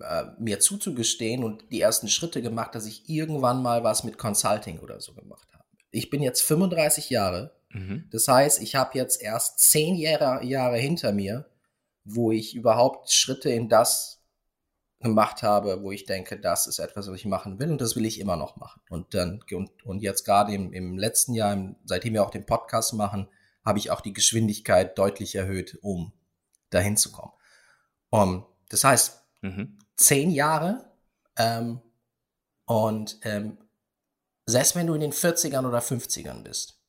äh, 0.00 0.24
mir 0.38 0.60
zuzugestehen 0.60 1.44
und 1.44 1.70
die 1.70 1.80
ersten 1.80 2.08
Schritte 2.08 2.42
gemacht, 2.42 2.74
dass 2.74 2.86
ich 2.86 3.08
irgendwann 3.08 3.62
mal 3.62 3.84
was 3.84 4.04
mit 4.04 4.18
Consulting 4.18 4.78
oder 4.80 5.00
so 5.00 5.14
gemacht 5.14 5.48
habe. 5.52 5.64
Ich 5.90 6.10
bin 6.10 6.22
jetzt 6.22 6.42
35 6.42 7.10
Jahre. 7.10 7.56
Mhm. 7.70 8.08
Das 8.10 8.28
heißt, 8.28 8.60
ich 8.60 8.74
habe 8.74 8.98
jetzt 8.98 9.20
erst 9.20 9.58
zehn 9.58 9.96
Jahre, 9.96 10.44
Jahre 10.44 10.78
hinter 10.78 11.12
mir, 11.12 11.50
wo 12.04 12.30
ich 12.30 12.54
überhaupt 12.54 13.10
Schritte 13.10 13.50
in 13.50 13.68
das 13.68 14.15
gemacht 15.00 15.42
habe, 15.42 15.82
wo 15.82 15.92
ich 15.92 16.04
denke, 16.04 16.38
das 16.38 16.66
ist 16.66 16.78
etwas, 16.78 17.08
was 17.08 17.16
ich 17.16 17.26
machen 17.26 17.58
will 17.58 17.70
und 17.70 17.80
das 17.80 17.96
will 17.96 18.06
ich 18.06 18.18
immer 18.18 18.36
noch 18.36 18.56
machen. 18.56 18.80
Und 18.88 19.14
dann 19.14 19.42
und, 19.52 19.84
und 19.84 20.00
jetzt 20.00 20.24
gerade 20.24 20.54
im, 20.54 20.72
im 20.72 20.96
letzten 20.96 21.34
Jahr, 21.34 21.52
im, 21.52 21.76
seitdem 21.84 22.14
wir 22.14 22.24
auch 22.24 22.30
den 22.30 22.46
Podcast 22.46 22.94
machen, 22.94 23.28
habe 23.64 23.78
ich 23.78 23.90
auch 23.90 24.00
die 24.00 24.12
Geschwindigkeit 24.12 24.96
deutlich 24.96 25.34
erhöht, 25.34 25.78
um 25.82 26.12
dahin 26.70 26.96
zu 26.96 27.12
kommen. 27.12 27.32
Um, 28.10 28.46
das 28.68 28.84
heißt, 28.84 29.22
mhm. 29.42 29.78
zehn 29.96 30.30
Jahre 30.30 30.90
ähm, 31.36 31.80
und 32.64 33.18
ähm, 33.22 33.58
selbst 34.46 34.76
wenn 34.76 34.86
du 34.86 34.94
in 34.94 35.00
den 35.00 35.12
40ern 35.12 35.66
oder 35.66 35.80
50ern 35.80 36.42
bist, 36.42 36.80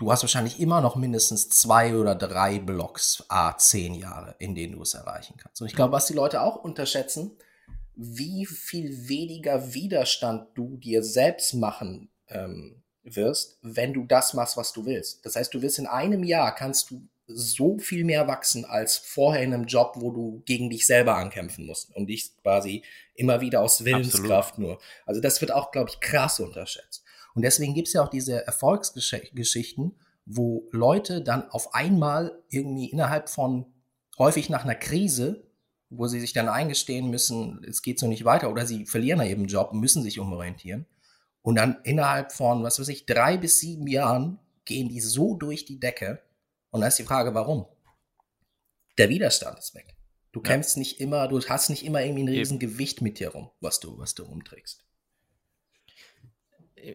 du 0.00 0.10
hast 0.10 0.22
wahrscheinlich 0.22 0.58
immer 0.58 0.80
noch 0.80 0.96
mindestens 0.96 1.50
zwei 1.50 1.94
oder 1.94 2.14
drei 2.14 2.58
Blocks, 2.58 3.22
a 3.28 3.56
zehn 3.56 3.94
Jahre, 3.94 4.34
in 4.38 4.54
denen 4.54 4.72
du 4.72 4.82
es 4.82 4.94
erreichen 4.94 5.36
kannst. 5.36 5.60
Und 5.60 5.68
ich 5.68 5.76
glaube, 5.76 5.92
was 5.92 6.06
die 6.06 6.14
Leute 6.14 6.40
auch 6.40 6.56
unterschätzen, 6.56 7.36
wie 7.94 8.46
viel 8.46 9.08
weniger 9.08 9.74
Widerstand 9.74 10.48
du 10.54 10.78
dir 10.78 11.02
selbst 11.02 11.52
machen 11.52 12.08
ähm, 12.28 12.82
wirst, 13.02 13.58
wenn 13.60 13.92
du 13.92 14.04
das 14.04 14.32
machst, 14.32 14.56
was 14.56 14.72
du 14.72 14.86
willst. 14.86 15.24
Das 15.26 15.36
heißt, 15.36 15.52
du 15.52 15.60
wirst 15.60 15.78
in 15.78 15.86
einem 15.86 16.24
Jahr 16.24 16.54
kannst 16.54 16.90
du 16.90 17.06
so 17.26 17.78
viel 17.78 18.04
mehr 18.04 18.26
wachsen 18.26 18.64
als 18.64 18.96
vorher 18.96 19.42
in 19.42 19.52
einem 19.52 19.66
Job, 19.66 19.92
wo 19.96 20.10
du 20.10 20.42
gegen 20.46 20.70
dich 20.70 20.86
selber 20.86 21.16
ankämpfen 21.16 21.66
musst 21.66 21.94
und 21.94 22.06
dich 22.06 22.32
quasi 22.42 22.82
immer 23.14 23.42
wieder 23.42 23.60
aus 23.60 23.84
Willenskraft 23.84 24.52
Absolut. 24.52 24.70
nur. 24.70 24.80
Also 25.04 25.20
das 25.20 25.40
wird 25.42 25.52
auch, 25.52 25.70
glaube 25.70 25.90
ich, 25.90 26.00
krass 26.00 26.40
unterschätzt. 26.40 27.04
Und 27.40 27.44
deswegen 27.44 27.72
gibt 27.72 27.88
es 27.88 27.94
ja 27.94 28.04
auch 28.04 28.10
diese 28.10 28.46
Erfolgsgeschichten, 28.46 29.98
wo 30.26 30.68
Leute 30.72 31.22
dann 31.22 31.50
auf 31.50 31.72
einmal 31.72 32.38
irgendwie 32.50 32.90
innerhalb 32.90 33.30
von 33.30 33.64
häufig 34.18 34.50
nach 34.50 34.64
einer 34.64 34.74
Krise, 34.74 35.48
wo 35.88 36.06
sie 36.06 36.20
sich 36.20 36.34
dann 36.34 36.50
eingestehen 36.50 37.08
müssen, 37.08 37.64
es 37.66 37.80
geht 37.80 37.98
so 37.98 38.08
nicht 38.08 38.26
weiter 38.26 38.50
oder 38.50 38.66
sie 38.66 38.84
verlieren 38.84 39.20
da 39.20 39.24
eben 39.24 39.46
Job, 39.46 39.72
müssen 39.72 40.02
sich 40.02 40.18
umorientieren. 40.18 40.84
Und 41.40 41.54
dann 41.54 41.78
innerhalb 41.82 42.30
von, 42.30 42.62
was 42.62 42.78
weiß 42.78 42.88
ich, 42.88 43.06
drei 43.06 43.38
bis 43.38 43.58
sieben 43.58 43.86
Jahren 43.86 44.38
gehen 44.66 44.90
die 44.90 45.00
so 45.00 45.34
durch 45.34 45.64
die 45.64 45.80
Decke. 45.80 46.20
Und 46.68 46.82
da 46.82 46.88
ist 46.88 46.98
die 46.98 47.04
Frage, 47.04 47.32
warum? 47.32 47.64
Der 48.98 49.08
Widerstand 49.08 49.58
ist 49.58 49.74
weg. 49.74 49.96
Du 50.30 50.40
ja. 50.40 50.50
kämpfst 50.50 50.76
nicht 50.76 51.00
immer, 51.00 51.26
du 51.26 51.40
hast 51.40 51.70
nicht 51.70 51.86
immer 51.86 52.02
irgendwie 52.02 52.24
ein 52.24 52.28
riesen 52.28 52.58
Gewicht 52.58 53.00
mit 53.00 53.18
dir 53.18 53.30
rum, 53.30 53.48
was 53.60 53.80
du, 53.80 53.96
was 53.96 54.14
du 54.14 54.24
rumträgst 54.24 54.84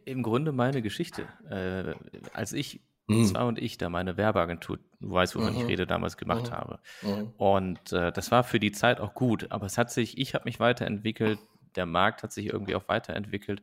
im 0.05 0.23
Grunde 0.23 0.51
meine 0.51 0.81
Geschichte. 0.81 1.27
Äh, 1.49 1.95
als 2.33 2.53
ich, 2.53 2.81
mhm. 3.07 3.25
zwar 3.25 3.47
und 3.47 3.59
ich, 3.59 3.77
da 3.77 3.89
meine 3.89 4.17
Werbeagentur, 4.17 4.79
du 4.99 5.11
weißt, 5.11 5.35
wovon 5.35 5.53
mhm. 5.53 5.61
ich 5.61 5.67
rede, 5.67 5.87
damals 5.87 6.17
gemacht 6.17 6.49
mhm. 6.49 6.53
habe. 6.53 6.79
Mhm. 7.01 7.33
Und 7.37 7.93
äh, 7.93 8.11
das 8.11 8.31
war 8.31 8.43
für 8.43 8.59
die 8.59 8.71
Zeit 8.71 8.99
auch 8.99 9.13
gut, 9.13 9.51
aber 9.51 9.65
es 9.65 9.77
hat 9.77 9.91
sich, 9.91 10.17
ich 10.17 10.33
habe 10.33 10.45
mich 10.45 10.59
weiterentwickelt, 10.59 11.39
der 11.75 11.85
Markt 11.85 12.23
hat 12.23 12.31
sich 12.31 12.47
irgendwie 12.47 12.75
auch 12.75 12.87
weiterentwickelt. 12.87 13.61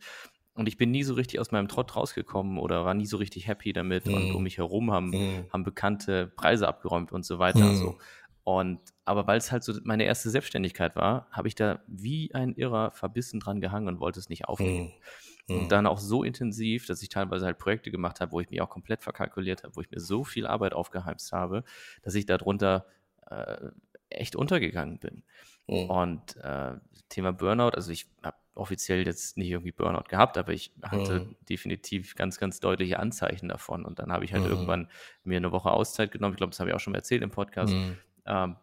Und 0.54 0.68
ich 0.68 0.76
bin 0.76 0.90
nie 0.90 1.02
so 1.02 1.14
richtig 1.14 1.40
aus 1.40 1.50
meinem 1.50 1.68
Trott 1.68 1.96
rausgekommen 1.96 2.58
oder 2.58 2.84
war 2.84 2.92
nie 2.92 3.06
so 3.06 3.16
richtig 3.16 3.46
happy 3.48 3.72
damit. 3.72 4.06
Und 4.06 4.28
mhm. 4.28 4.36
um 4.36 4.42
mich 4.42 4.58
herum 4.58 4.92
haben, 4.92 5.08
mhm. 5.08 5.46
haben 5.50 5.64
bekannte 5.64 6.26
Preise 6.26 6.68
abgeräumt 6.68 7.10
und 7.10 7.24
so 7.24 7.38
weiter. 7.38 7.74
So. 7.74 7.96
Und 8.44 8.80
aber 9.04 9.26
weil 9.26 9.38
es 9.38 9.50
halt 9.50 9.64
so 9.64 9.72
meine 9.84 10.04
erste 10.04 10.30
Selbstständigkeit 10.30 10.94
war, 10.94 11.26
habe 11.30 11.48
ich 11.48 11.54
da 11.54 11.80
wie 11.86 12.34
ein 12.34 12.54
Irrer 12.54 12.90
verbissen 12.90 13.40
dran 13.40 13.60
gehangen 13.60 13.88
und 13.88 14.00
wollte 14.00 14.20
es 14.20 14.28
nicht 14.28 14.46
aufgeben. 14.46 14.86
Und 14.86 14.92
mhm. 15.48 15.68
dann 15.68 15.86
auch 15.86 15.98
so 15.98 16.24
intensiv, 16.24 16.86
dass 16.86 17.02
ich 17.02 17.08
teilweise 17.08 17.46
halt 17.46 17.58
Projekte 17.58 17.90
gemacht 17.90 18.20
habe, 18.20 18.32
wo 18.32 18.40
ich 18.40 18.50
mich 18.50 18.60
auch 18.60 18.70
komplett 18.70 19.02
verkalkuliert 19.02 19.64
habe, 19.64 19.76
wo 19.76 19.80
ich 19.80 19.90
mir 19.90 20.00
so 20.00 20.24
viel 20.24 20.46
Arbeit 20.46 20.72
aufgeheimst 20.72 21.32
habe, 21.32 21.64
dass 22.02 22.14
ich 22.14 22.26
darunter 22.26 22.86
äh, 23.30 23.68
echt 24.10 24.36
untergegangen 24.36 24.98
bin. 24.98 25.22
Mhm. 25.66 25.90
Und 25.90 26.36
äh, 26.36 26.74
Thema 27.08 27.32
Burnout, 27.32 27.70
also 27.70 27.90
ich 27.90 28.06
habe 28.22 28.36
offiziell 28.54 29.06
jetzt 29.06 29.36
nicht 29.36 29.50
irgendwie 29.50 29.72
Burnout 29.72 30.08
gehabt, 30.08 30.36
aber 30.36 30.52
ich 30.52 30.72
hatte 30.82 31.20
mhm. 31.20 31.36
definitiv 31.48 32.14
ganz, 32.14 32.38
ganz 32.38 32.60
deutliche 32.60 32.98
Anzeichen 32.98 33.48
davon. 33.48 33.84
Und 33.84 33.98
dann 33.98 34.12
habe 34.12 34.24
ich 34.24 34.32
halt 34.32 34.44
mhm. 34.44 34.50
irgendwann 34.50 34.88
mir 35.24 35.38
eine 35.38 35.52
Woche 35.52 35.70
Auszeit 35.70 36.12
genommen. 36.12 36.34
Ich 36.34 36.38
glaube, 36.38 36.50
das 36.50 36.60
habe 36.60 36.70
ich 36.70 36.76
auch 36.76 36.80
schon 36.80 36.92
mal 36.92 36.98
erzählt 36.98 37.22
im 37.22 37.30
Podcast. 37.30 37.72
Mhm. 37.72 37.96
Ähm, 38.26 38.56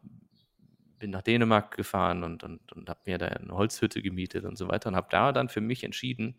bin 1.00 1.12
nach 1.12 1.22
Dänemark 1.22 1.76
gefahren 1.76 2.24
und, 2.24 2.44
und, 2.44 2.72
und 2.74 2.90
habe 2.90 3.00
mir 3.06 3.18
da 3.18 3.28
eine 3.28 3.54
Holzhütte 3.54 4.02
gemietet 4.02 4.46
und 4.46 4.58
so 4.58 4.68
weiter 4.68 4.90
und 4.90 4.96
habe 4.96 5.08
da 5.10 5.32
dann 5.32 5.50
für 5.50 5.62
mich 5.62 5.84
entschieden, 5.84 6.36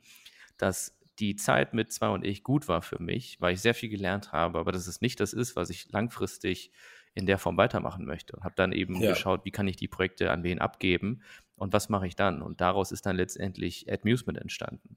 dass 0.62 0.96
die 1.18 1.36
Zeit 1.36 1.74
mit 1.74 1.92
zwei 1.92 2.08
und 2.08 2.24
ich 2.24 2.42
gut 2.42 2.68
war 2.68 2.82
für 2.82 3.00
mich, 3.00 3.40
weil 3.40 3.54
ich 3.54 3.60
sehr 3.60 3.74
viel 3.74 3.88
gelernt 3.88 4.32
habe, 4.32 4.58
aber 4.58 4.72
dass 4.72 4.86
es 4.86 5.00
nicht 5.00 5.20
das 5.20 5.32
ist, 5.32 5.54
was 5.56 5.70
ich 5.70 5.90
langfristig 5.92 6.72
in 7.14 7.26
der 7.26 7.38
Form 7.38 7.56
weitermachen 7.56 8.04
möchte. 8.06 8.36
Und 8.36 8.44
habe 8.44 8.54
dann 8.56 8.72
eben 8.72 9.00
ja. 9.00 9.10
geschaut, 9.10 9.44
wie 9.44 9.50
kann 9.50 9.68
ich 9.68 9.76
die 9.76 9.88
Projekte 9.88 10.30
an 10.30 10.42
wen 10.42 10.60
abgeben 10.60 11.22
und 11.56 11.72
was 11.72 11.88
mache 11.88 12.06
ich 12.06 12.16
dann? 12.16 12.40
Und 12.40 12.60
daraus 12.60 12.92
ist 12.92 13.04
dann 13.06 13.16
letztendlich 13.16 13.86
Amusement 13.92 14.38
entstanden. 14.38 14.96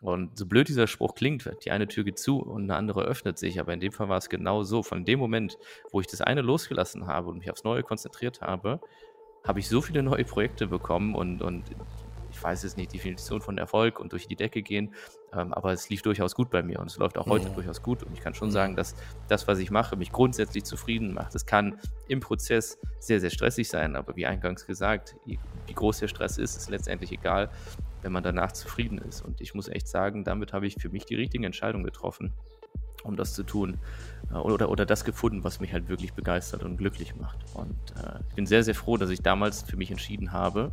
Und 0.00 0.36
so 0.36 0.44
blöd 0.44 0.68
dieser 0.68 0.86
Spruch 0.86 1.14
klingt, 1.14 1.50
die 1.64 1.70
eine 1.70 1.88
Tür 1.88 2.04
geht 2.04 2.18
zu 2.18 2.38
und 2.38 2.64
eine 2.64 2.76
andere 2.76 3.04
öffnet 3.04 3.38
sich, 3.38 3.58
aber 3.58 3.72
in 3.72 3.80
dem 3.80 3.92
Fall 3.92 4.10
war 4.10 4.18
es 4.18 4.28
genau 4.28 4.62
so. 4.62 4.82
Von 4.82 5.06
dem 5.06 5.18
Moment, 5.18 5.56
wo 5.92 6.00
ich 6.00 6.06
das 6.06 6.20
eine 6.20 6.42
losgelassen 6.42 7.06
habe 7.06 7.30
und 7.30 7.38
mich 7.38 7.50
aufs 7.50 7.64
Neue 7.64 7.82
konzentriert 7.82 8.42
habe, 8.42 8.80
habe 9.44 9.60
ich 9.60 9.68
so 9.68 9.80
viele 9.80 10.02
neue 10.02 10.24
Projekte 10.24 10.66
bekommen 10.66 11.14
und, 11.14 11.40
und 11.40 11.64
ich 12.34 12.42
weiß 12.42 12.64
jetzt 12.64 12.76
nicht, 12.76 12.92
die 12.92 12.98
Definition 12.98 13.40
von 13.40 13.58
Erfolg 13.58 14.00
und 14.00 14.12
durch 14.12 14.26
die 14.26 14.34
Decke 14.34 14.62
gehen, 14.62 14.92
ähm, 15.32 15.54
aber 15.54 15.72
es 15.72 15.88
lief 15.88 16.02
durchaus 16.02 16.34
gut 16.34 16.50
bei 16.50 16.62
mir 16.62 16.80
und 16.80 16.90
es 16.90 16.98
läuft 16.98 17.16
auch 17.16 17.26
heute 17.26 17.48
mhm. 17.48 17.54
durchaus 17.54 17.82
gut 17.82 18.02
und 18.02 18.12
ich 18.12 18.20
kann 18.20 18.34
schon 18.34 18.50
sagen, 18.50 18.74
dass 18.74 18.96
das, 19.28 19.46
was 19.46 19.58
ich 19.60 19.70
mache, 19.70 19.96
mich 19.96 20.10
grundsätzlich 20.10 20.64
zufrieden 20.64 21.14
macht. 21.14 21.34
Es 21.34 21.46
kann 21.46 21.78
im 22.08 22.20
Prozess 22.20 22.78
sehr, 22.98 23.20
sehr 23.20 23.30
stressig 23.30 23.68
sein, 23.68 23.94
aber 23.94 24.16
wie 24.16 24.26
eingangs 24.26 24.66
gesagt, 24.66 25.16
wie 25.24 25.38
groß 25.72 26.00
der 26.00 26.08
Stress 26.08 26.38
ist, 26.38 26.56
ist 26.56 26.70
letztendlich 26.70 27.12
egal, 27.12 27.50
wenn 28.02 28.12
man 28.12 28.22
danach 28.22 28.52
zufrieden 28.52 28.98
ist. 28.98 29.22
Und 29.22 29.40
ich 29.40 29.54
muss 29.54 29.68
echt 29.68 29.88
sagen, 29.88 30.24
damit 30.24 30.52
habe 30.52 30.66
ich 30.66 30.74
für 30.78 30.88
mich 30.88 31.06
die 31.06 31.14
richtigen 31.14 31.44
Entscheidungen 31.44 31.84
getroffen 31.84 32.32
um 33.04 33.16
das 33.16 33.34
zu 33.34 33.44
tun. 33.44 33.78
Äh, 34.30 34.34
oder, 34.34 34.68
oder 34.70 34.86
das 34.86 35.04
gefunden, 35.04 35.44
was 35.44 35.60
mich 35.60 35.72
halt 35.72 35.88
wirklich 35.88 36.14
begeistert 36.14 36.62
und 36.64 36.76
glücklich 36.76 37.14
macht. 37.16 37.38
Und 37.54 37.76
äh, 37.96 38.18
ich 38.28 38.34
bin 38.34 38.46
sehr, 38.46 38.64
sehr 38.64 38.74
froh, 38.74 38.96
dass 38.96 39.10
ich 39.10 39.22
damals 39.22 39.62
für 39.62 39.76
mich 39.76 39.90
entschieden 39.90 40.32
habe, 40.32 40.72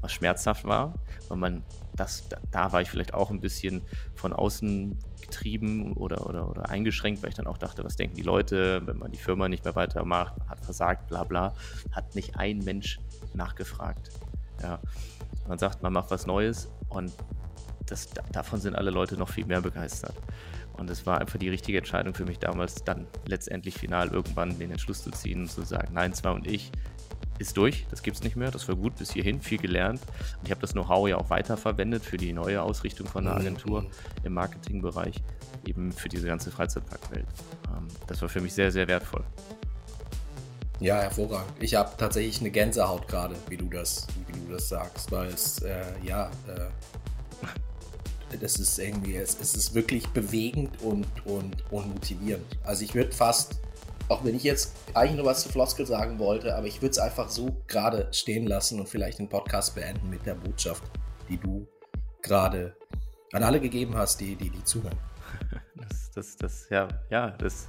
was 0.00 0.12
schmerzhaft 0.12 0.64
war, 0.64 0.94
weil 1.28 1.38
man 1.38 1.62
das, 1.94 2.24
da, 2.50 2.72
war 2.72 2.80
ich 2.80 2.90
vielleicht 2.90 3.14
auch 3.14 3.30
ein 3.30 3.40
bisschen 3.40 3.82
von 4.14 4.32
außen 4.32 4.96
getrieben 5.20 5.92
oder, 5.92 6.26
oder, 6.26 6.48
oder 6.48 6.70
eingeschränkt, 6.70 7.22
weil 7.22 7.30
ich 7.30 7.36
dann 7.36 7.46
auch 7.46 7.58
dachte, 7.58 7.84
was 7.84 7.96
denken 7.96 8.16
die 8.16 8.22
Leute, 8.22 8.86
wenn 8.86 8.98
man 8.98 9.12
die 9.12 9.18
Firma 9.18 9.48
nicht 9.48 9.64
mehr 9.64 9.74
weitermacht, 9.74 10.34
hat 10.48 10.64
versagt, 10.64 11.08
bla 11.08 11.24
bla, 11.24 11.54
hat 11.90 12.14
nicht 12.14 12.36
ein 12.36 12.58
Mensch 12.58 12.98
nachgefragt. 13.34 14.10
Ja. 14.62 14.80
Man 15.48 15.58
sagt, 15.58 15.82
man 15.82 15.92
macht 15.92 16.10
was 16.10 16.26
Neues 16.26 16.68
und 16.88 17.12
das, 17.86 18.08
davon 18.32 18.60
sind 18.60 18.76
alle 18.76 18.90
Leute 18.90 19.16
noch 19.16 19.28
viel 19.28 19.44
mehr 19.44 19.60
begeistert. 19.60 20.14
Und 20.74 20.90
es 20.90 21.06
war 21.06 21.20
einfach 21.20 21.38
die 21.38 21.48
richtige 21.48 21.78
Entscheidung 21.78 22.14
für 22.14 22.24
mich 22.24 22.38
damals, 22.38 22.84
dann 22.84 23.06
letztendlich 23.26 23.74
final 23.74 24.08
irgendwann 24.08 24.58
den 24.58 24.70
Entschluss 24.70 25.02
zu 25.02 25.10
ziehen 25.10 25.42
und 25.42 25.50
zu 25.50 25.62
sagen, 25.62 25.92
nein, 25.92 26.12
zwar 26.14 26.34
und 26.34 26.46
ich 26.46 26.72
ist 27.38 27.56
durch, 27.56 27.86
das 27.90 28.02
gibt 28.02 28.16
es 28.16 28.22
nicht 28.22 28.36
mehr, 28.36 28.50
das 28.50 28.68
war 28.68 28.76
gut 28.76 28.96
bis 28.96 29.12
hierhin, 29.12 29.40
viel 29.40 29.58
gelernt. 29.58 30.00
Und 30.38 30.44
ich 30.44 30.50
habe 30.50 30.60
das 30.60 30.72
Know-how 30.72 31.08
ja 31.08 31.16
auch 31.16 31.30
weiterverwendet 31.30 32.04
für 32.04 32.16
die 32.16 32.32
neue 32.32 32.62
Ausrichtung 32.62 33.06
von 33.06 33.24
der 33.24 33.34
mhm. 33.34 33.40
Agentur 33.40 33.86
im 34.22 34.34
Marketingbereich, 34.34 35.16
eben 35.66 35.92
für 35.92 36.08
diese 36.08 36.26
ganze 36.26 36.50
Freizeitparkwelt. 36.50 37.26
Ähm, 37.68 37.88
das 38.06 38.22
war 38.22 38.28
für 38.28 38.40
mich 38.40 38.54
sehr, 38.54 38.70
sehr 38.70 38.86
wertvoll. 38.88 39.24
Ja, 40.80 41.00
hervorragend. 41.00 41.52
Ich 41.60 41.74
habe 41.74 41.92
tatsächlich 41.96 42.40
eine 42.40 42.50
Gänsehaut 42.50 43.06
gerade, 43.06 43.36
wie 43.48 43.56
du 43.56 43.66
das, 43.66 44.06
wie 44.26 44.32
du 44.32 44.52
das 44.52 44.68
sagst, 44.68 45.12
weil 45.12 45.28
es 45.28 45.60
äh, 45.62 45.84
ja 46.02 46.26
äh, 46.48 47.46
das 48.40 48.56
ist 48.56 48.78
irgendwie, 48.78 49.16
es, 49.16 49.38
es 49.40 49.54
ist 49.54 49.74
wirklich 49.74 50.08
bewegend 50.08 50.80
und, 50.82 51.06
und, 51.26 51.70
und 51.70 51.94
motivierend. 51.94 52.46
Also 52.64 52.84
ich 52.84 52.94
würde 52.94 53.12
fast, 53.12 53.60
auch 54.08 54.24
wenn 54.24 54.34
ich 54.34 54.42
jetzt 54.42 54.74
eigentlich 54.94 55.16
nur 55.16 55.26
was 55.26 55.42
zu 55.42 55.48
Floskel 55.48 55.86
sagen 55.86 56.18
wollte, 56.18 56.54
aber 56.54 56.66
ich 56.66 56.82
würde 56.82 56.92
es 56.92 56.98
einfach 56.98 57.28
so 57.28 57.56
gerade 57.66 58.08
stehen 58.12 58.46
lassen 58.46 58.80
und 58.80 58.88
vielleicht 58.88 59.18
den 59.18 59.28
Podcast 59.28 59.74
beenden 59.74 60.10
mit 60.10 60.26
der 60.26 60.34
Botschaft, 60.34 60.82
die 61.28 61.38
du 61.38 61.66
gerade 62.22 62.76
an 63.32 63.42
alle 63.42 63.60
gegeben 63.60 63.96
hast, 63.96 64.20
die, 64.20 64.36
die, 64.36 64.50
die 64.50 64.64
zuhören. 64.64 64.98
Das, 65.74 66.10
das, 66.14 66.36
das, 66.36 66.68
ja, 66.68 66.88
ja, 67.10 67.30
das, 67.30 67.66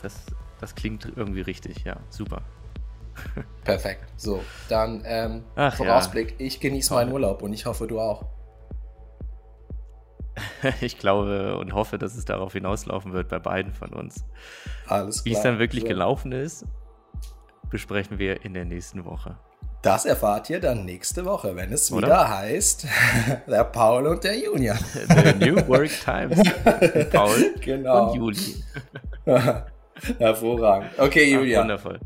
das, 0.00 0.14
das 0.60 0.74
klingt 0.74 1.12
irgendwie 1.16 1.42
richtig, 1.42 1.84
ja, 1.84 1.98
super. 2.08 2.40
Perfekt. 3.64 4.04
So, 4.16 4.42
dann 4.68 5.02
ähm, 5.04 5.44
Ach, 5.56 5.74
Vorausblick. 5.74 6.32
Ja. 6.32 6.46
Ich 6.46 6.60
genieße 6.60 6.94
meinen 6.94 7.12
Urlaub 7.12 7.42
und 7.42 7.52
ich 7.52 7.66
hoffe, 7.66 7.86
du 7.86 8.00
auch. 8.00 8.26
ich 10.80 10.98
glaube 10.98 11.56
und 11.56 11.72
hoffe, 11.72 11.98
dass 11.98 12.16
es 12.16 12.24
darauf 12.24 12.52
hinauslaufen 12.52 13.12
wird 13.12 13.28
bei 13.28 13.38
beiden 13.38 13.72
von 13.72 13.90
uns. 13.90 14.24
Alles 14.86 15.22
klar. 15.22 15.24
Wie 15.24 15.36
es 15.36 15.42
dann 15.42 15.58
wirklich 15.58 15.82
so. 15.82 15.88
gelaufen 15.88 16.32
ist, 16.32 16.66
besprechen 17.70 18.18
wir 18.18 18.44
in 18.44 18.54
der 18.54 18.64
nächsten 18.64 19.04
Woche. 19.04 19.36
Das 19.82 20.04
erfahrt 20.04 20.48
ihr 20.48 20.60
dann 20.60 20.84
nächste 20.84 21.24
Woche, 21.24 21.56
wenn 21.56 21.72
es 21.72 21.90
Oder? 21.90 22.06
wieder 22.06 22.30
heißt, 22.30 22.86
der 23.48 23.64
Paul 23.64 24.06
und 24.06 24.22
der 24.22 24.38
Julian. 24.38 24.78
The 25.08 25.34
New 25.44 25.56
Work 25.66 25.90
Times. 26.04 26.40
Paul 27.10 27.54
genau. 27.60 28.10
und 28.10 28.16
Juli. 28.16 28.62
Hervorragend. 30.18 30.90
Okay, 30.98 31.32
Julian. 31.32 31.62
Ach, 31.62 31.64
wundervoll. 31.64 32.00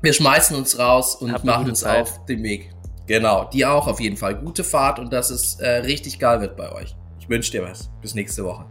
Wir 0.00 0.12
schmeißen 0.12 0.56
uns 0.56 0.78
raus 0.78 1.16
und 1.16 1.32
Hab 1.32 1.42
machen 1.42 1.68
uns 1.68 1.80
Zeit. 1.80 2.02
auf 2.02 2.24
den 2.26 2.42
Weg. 2.44 2.70
Genau, 3.08 3.46
die 3.46 3.66
auch 3.66 3.88
auf 3.88 4.00
jeden 4.00 4.16
Fall. 4.16 4.36
Gute 4.36 4.62
Fahrt 4.62 4.98
und 4.98 5.12
dass 5.12 5.30
es 5.30 5.58
äh, 5.58 5.68
richtig 5.78 6.18
geil 6.18 6.40
wird 6.40 6.56
bei 6.56 6.70
euch. 6.70 6.94
Wünsche 7.28 7.52
dir 7.52 7.62
was. 7.62 7.90
Bis 8.00 8.14
nächste 8.14 8.44
Woche. 8.44 8.64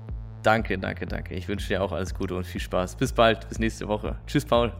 Danke, 0.43 0.77
danke, 0.77 1.05
danke. 1.05 1.33
Ich 1.33 1.47
wünsche 1.47 1.67
dir 1.67 1.83
auch 1.83 1.91
alles 1.91 2.13
Gute 2.13 2.35
und 2.35 2.45
viel 2.45 2.61
Spaß. 2.61 2.95
Bis 2.95 3.13
bald, 3.13 3.47
bis 3.49 3.59
nächste 3.59 3.87
Woche. 3.87 4.17
Tschüss, 4.25 4.45
Paul. 4.45 4.71